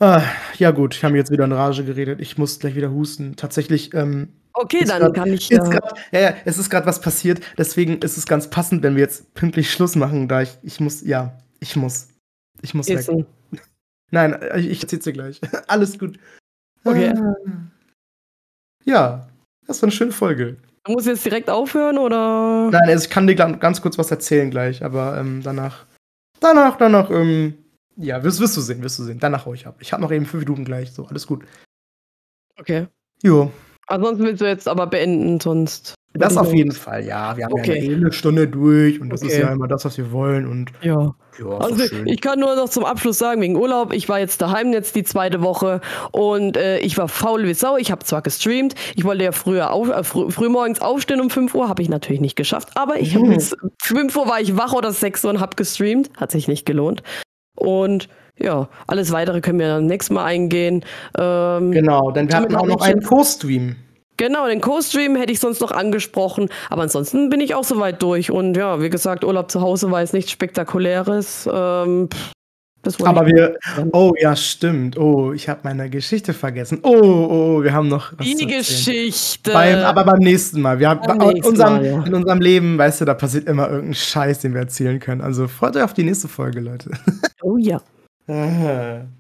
Ah, 0.01 0.23
ja 0.59 0.71
gut, 0.71 0.95
ich 0.95 1.05
habe 1.05 1.17
jetzt 1.17 1.31
wieder 1.31 1.45
in 1.45 1.53
Rage 1.53 1.85
geredet. 1.85 2.21
Ich 2.21 2.39
muss 2.39 2.59
gleich 2.61 2.75
wieder 2.77 2.91
husten. 2.93 3.37
Tatsächlich, 3.37 3.93
ähm, 3.95 4.33
Okay, 4.55 4.79
Ist 4.79 4.91
dann 4.91 5.01
grad- 5.03 5.15
kann 5.15 5.33
ich. 5.33 5.51
ist 5.53 5.67
Äh, 5.69 5.71
grad, 5.71 5.99
ja, 6.11 6.21
ja, 6.21 6.35
es 6.45 6.59
ist 6.59 6.69
gerade 6.69 6.85
was 6.87 7.01
passiert. 7.01 7.41
Deswegen 7.57 7.99
ist 8.03 8.17
es 8.17 8.27
ganz 8.27 8.51
passend, 8.51 8.83
wenn 8.83 8.97
wir 8.97 9.03
jetzt 9.03 9.33
pünktlich 9.35 9.71
Schluss 9.71 9.95
machen, 9.95 10.27
da 10.27 10.43
ich, 10.43 10.59
ich 10.63 10.81
muss, 10.81 11.03
ja, 11.03 11.39
ich 11.61 11.77
muss. 11.77 12.09
Ich 12.63 12.75
muss 12.75 12.89
weg. 12.89 12.99
essen. 12.99 13.25
Nein, 14.11 14.35
äh, 14.41 14.61
ich 14.61 14.83
erzähl's 14.83 15.05
dir 15.05 15.13
gleich. 15.13 15.41
Alles 15.69 15.99
gut. 15.99 16.19
Okay. 16.85 17.13
Ah. 17.17 17.35
Ja, 18.85 19.29
das 19.67 19.83
war 19.83 19.89
eine 19.89 19.93
schöne 19.93 20.13
Folge. 20.13 20.57
Du 20.85 20.93
musst 20.93 21.07
jetzt 21.07 21.25
direkt 21.25 21.51
aufhören 21.51 21.99
oder? 21.99 22.71
Nein, 22.71 22.89
also 22.89 23.05
ich 23.05 23.11
kann 23.11 23.27
dir 23.27 23.35
ganz 23.35 23.83
kurz 23.83 23.99
was 23.99 24.11
erzählen 24.11 24.51
gleich, 24.51 24.83
aber 24.83 25.19
ähm, 25.19 25.43
danach, 25.43 25.85
danach, 26.41 26.79
danach, 26.79 27.11
ähm, 27.11 27.55
Ja, 27.97 28.23
wirst, 28.23 28.41
wirst 28.41 28.57
du 28.57 28.61
sehen, 28.63 28.83
wirst 28.83 28.99
du 28.99 29.03
sehen. 29.03 29.19
Danach 29.19 29.45
hau 29.45 29.53
ich 29.53 29.67
ab. 29.67 29.77
Ich 29.81 29.93
habe 29.93 30.01
noch 30.03 30.13
eben 30.13 30.25
fünf 30.25 30.45
Minuten 30.45 30.65
gleich, 30.65 30.93
so, 30.93 31.07
alles 31.07 31.27
gut. 31.27 31.45
Okay. 32.59 32.87
Jo. 33.23 33.53
Ansonsten 33.89 34.25
willst 34.25 34.41
du 34.41 34.47
jetzt 34.47 34.69
aber 34.69 34.87
beenden, 34.87 35.41
sonst. 35.41 35.95
Das 36.19 36.37
auf 36.37 36.53
jeden 36.53 36.73
Fall, 36.73 37.05
ja. 37.05 37.37
Wir 37.37 37.45
haben 37.45 37.53
Okay. 37.55 37.89
ja 37.91 37.97
eine 37.97 38.13
Stunde 38.13 38.49
durch 38.49 39.01
und 39.01 39.11
das 39.11 39.23
ist 39.23 39.33
Okay. 39.33 39.41
ja 39.43 39.53
immer 39.53 39.69
das, 39.69 39.85
was 39.85 39.97
wir 39.99 40.11
wollen. 40.13 40.47
Und 40.47 40.71
Ja. 40.83 41.15
ja, 41.39 41.59
ist 41.59 41.83
Also 41.83 41.97
ich 42.05 42.21
kann 42.21 42.41
nur 42.41 42.55
noch 42.57 42.69
zum 42.69 42.85
Abschluss 42.85 43.19
sagen, 43.19 43.41
wegen 43.41 43.57
Urlaub, 43.57 43.93
ich 43.93 44.09
war 44.09 44.19
jetzt 44.19 44.41
daheim 44.43 44.73
jetzt 44.73 44.95
die 44.97 45.05
zweite 45.05 45.43
Woche 45.43 45.81
und 46.13 46.57
äh, 46.57 46.79
ich 46.81 46.97
war 46.99 47.09
faul 47.09 47.45
wie 47.45 47.55
Sau. 47.55 47.77
Ich 47.77 47.91
habe 47.91 48.05
zwar 48.05 48.23
gestreamt, 48.23 48.75
ich 48.97 49.05
wollte 49.05 49.25
ja 49.25 49.33
früher 49.33 49.73
auf, 49.73 49.89
äh, 49.89 50.03
früh, 50.05 50.31
frühmorgens 50.31 50.81
aufstehen 50.81 51.21
um 51.21 51.31
5 51.31 51.55
Uhr, 51.55 51.69
habe 51.69 51.83
ich 51.83 51.89
natürlich 51.89 52.21
nicht 52.21 52.37
geschafft, 52.37 52.71
aber 52.75 52.99
ich 53.01 53.15
habe 53.15 53.27
Mhm. 53.27 53.35
bis 53.35 53.57
5 53.83 54.17
Uhr 54.17 54.29
war 54.29 54.41
ich 54.41 54.57
wach 54.57 54.73
oder 54.73 54.93
6 54.93 55.25
Uhr 55.25 55.31
und 55.31 55.41
habe 55.41 55.57
gestreamt, 55.57 56.11
hat 56.17 56.31
sich 56.31 56.49
nicht 56.49 56.67
gelohnt. 56.67 57.03
Und 57.57 58.09
ja, 58.41 58.69
alles 58.87 59.11
weitere 59.11 59.41
können 59.41 59.59
wir 59.59 59.67
dann 59.67 59.87
nächstes 59.87 60.15
Mal 60.15 60.25
eingehen. 60.25 60.85
Ähm, 61.19 61.73
Genau, 61.73 62.13
denn 62.13 62.29
wir 62.29 62.37
hatten 62.37 62.55
auch 62.55 62.67
noch 62.67 62.81
einen 62.83 63.03
Co-Stream. 63.03 63.75
Genau, 64.19 64.49
den 64.49 64.61
Co-Stream 64.61 65.15
hätte 65.17 65.33
ich 65.33 65.41
sonst 65.41 65.61
noch 65.61 65.71
angesprochen. 65.71 66.49
Aber 66.69 66.83
ansonsten 66.83 67.31
bin 67.31 67.41
ich 67.41 67.55
auch 67.55 67.65
soweit 67.65 68.03
durch. 68.03 68.31
Und 68.31 68.57
ja, 68.57 68.83
wie 68.83 68.91
gesagt, 68.91 69.25
Urlaub 69.25 69.51
zu 69.51 69.61
Hause 69.61 69.91
war 69.91 70.01
jetzt 70.01 70.13
nichts 70.13 70.33
Spektakuläres. 70.33 71.49
Ähm, 71.51 72.09
Aber 73.05 73.27
wir. 73.27 73.57
Oh 73.93 74.13
ja, 74.19 74.35
stimmt. 74.35 74.99
Oh, 74.99 75.33
ich 75.33 75.49
habe 75.49 75.61
meine 75.63 75.89
Geschichte 75.89 76.35
vergessen. 76.35 76.81
Oh, 76.83 76.91
oh, 76.91 77.63
wir 77.63 77.73
haben 77.73 77.89
noch. 77.89 78.13
Die. 78.17 78.45
Geschichte. 78.45 79.53
Beim, 79.53 79.79
aber 79.79 80.05
beim 80.05 80.19
nächsten 80.19 80.61
Mal. 80.61 80.81
Wir 80.81 80.89
haben, 80.91 81.21
in, 81.21 81.45
unserem, 81.45 81.75
Mal, 81.75 81.87
ja. 81.87 82.03
in 82.05 82.15
unserem 82.15 82.41
Leben, 82.41 82.77
weißt 82.77 83.01
du, 83.01 83.05
da 83.05 83.15
passiert 83.15 83.49
immer 83.49 83.71
irgendein 83.71 83.95
Scheiß, 83.95 84.41
den 84.41 84.53
wir 84.53 84.63
erzählen 84.63 84.99
können. 84.99 85.21
Also 85.21 85.47
freut 85.47 85.77
euch 85.77 85.85
auf 85.85 85.95
die 85.95 86.03
nächste 86.03 86.27
Folge, 86.27 86.59
Leute. 86.59 86.91
oh 87.43 87.57
ja, 87.57 87.81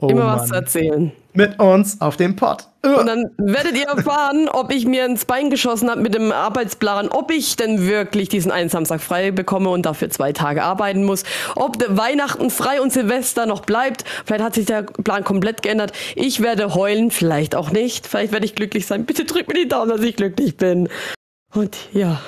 Oh, 0.00 0.08
immer 0.08 0.26
was 0.26 0.44
zu 0.44 0.50
Mann. 0.50 0.62
erzählen. 0.62 1.12
Mit 1.32 1.58
uns 1.58 2.00
auf 2.00 2.16
dem 2.16 2.36
Pod. 2.36 2.68
Und 2.84 3.06
dann 3.06 3.30
werdet 3.36 3.76
ihr 3.76 3.86
erfahren, 3.86 4.48
ob 4.48 4.72
ich 4.72 4.86
mir 4.86 5.04
ins 5.04 5.24
Bein 5.24 5.50
geschossen 5.50 5.90
habe 5.90 6.00
mit 6.00 6.14
dem 6.14 6.30
Arbeitsplan, 6.30 7.08
ob 7.08 7.32
ich 7.32 7.56
denn 7.56 7.86
wirklich 7.86 8.28
diesen 8.28 8.52
einen 8.52 8.68
Samstag 8.68 9.00
frei 9.00 9.32
bekomme 9.32 9.70
und 9.70 9.84
dafür 9.84 10.08
zwei 10.10 10.32
Tage 10.32 10.62
arbeiten 10.62 11.04
muss, 11.04 11.24
ob 11.56 11.78
der 11.78 11.96
Weihnachten 11.96 12.50
frei 12.50 12.80
und 12.80 12.92
Silvester 12.92 13.46
noch 13.46 13.62
bleibt. 13.62 14.04
Vielleicht 14.24 14.44
hat 14.44 14.54
sich 14.54 14.66
der 14.66 14.82
Plan 14.82 15.24
komplett 15.24 15.62
geändert. 15.62 15.92
Ich 16.14 16.40
werde 16.40 16.74
heulen, 16.74 17.10
vielleicht 17.10 17.56
auch 17.56 17.72
nicht. 17.72 18.06
Vielleicht 18.06 18.32
werde 18.32 18.46
ich 18.46 18.54
glücklich 18.54 18.86
sein. 18.86 19.04
Bitte 19.04 19.24
drück 19.24 19.48
mir 19.48 19.54
die 19.54 19.68
Daumen, 19.68 19.90
dass 19.90 20.02
ich 20.02 20.14
glücklich 20.14 20.56
bin. 20.56 20.88
Und 21.52 21.76
ja. 21.92 22.20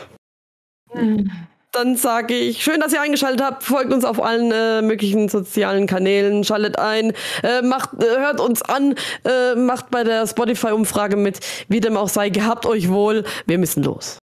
Dann 1.72 1.96
sage 1.96 2.34
ich, 2.34 2.64
schön, 2.64 2.80
dass 2.80 2.92
ihr 2.92 3.00
eingeschaltet 3.00 3.42
habt. 3.42 3.62
Folgt 3.62 3.92
uns 3.92 4.04
auf 4.04 4.20
allen 4.20 4.50
äh, 4.50 4.82
möglichen 4.82 5.28
sozialen 5.28 5.86
Kanälen, 5.86 6.42
schaltet 6.42 6.78
ein, 6.80 7.12
äh, 7.44 7.62
macht, 7.62 7.90
äh, 8.02 8.06
hört 8.18 8.40
uns 8.40 8.60
an, 8.62 8.96
äh, 9.24 9.54
macht 9.54 9.88
bei 9.90 10.02
der 10.02 10.26
Spotify-Umfrage 10.26 11.16
mit, 11.16 11.38
wie 11.68 11.78
dem 11.80 11.96
auch 11.96 12.08
sei. 12.08 12.28
Gehabt 12.30 12.66
euch 12.66 12.88
wohl. 12.88 13.24
Wir 13.46 13.58
müssen 13.58 13.84
los. 13.84 14.18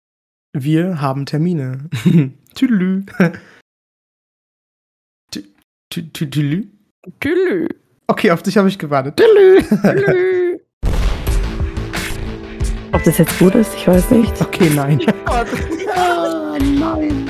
Wir 0.53 1.01
haben 1.01 1.25
Termine. 1.25 1.89
Tüdelü. 2.55 3.05
Tü- 3.19 3.35
tü- 5.33 5.45
tü- 5.93 6.13
Tüdelü. 6.13 6.67
Tschüss. 7.21 7.69
Okay, 8.09 8.31
auf 8.33 8.43
dich 8.43 8.57
habe 8.57 8.69
ich 8.69 8.79
gewartet. 8.79 9.17
Tüdelü. 9.17 9.63
Ob 12.97 13.05
das 13.05 13.19
jetzt 13.19 13.39
gut 13.39 13.55
ist, 13.55 13.75
ich 13.75 13.87
weiß 13.87 14.11
nicht. 14.11 14.41
Okay, 14.41 14.71
nein. 14.75 14.99
Ah, 15.27 15.45
nein. 16.59 17.29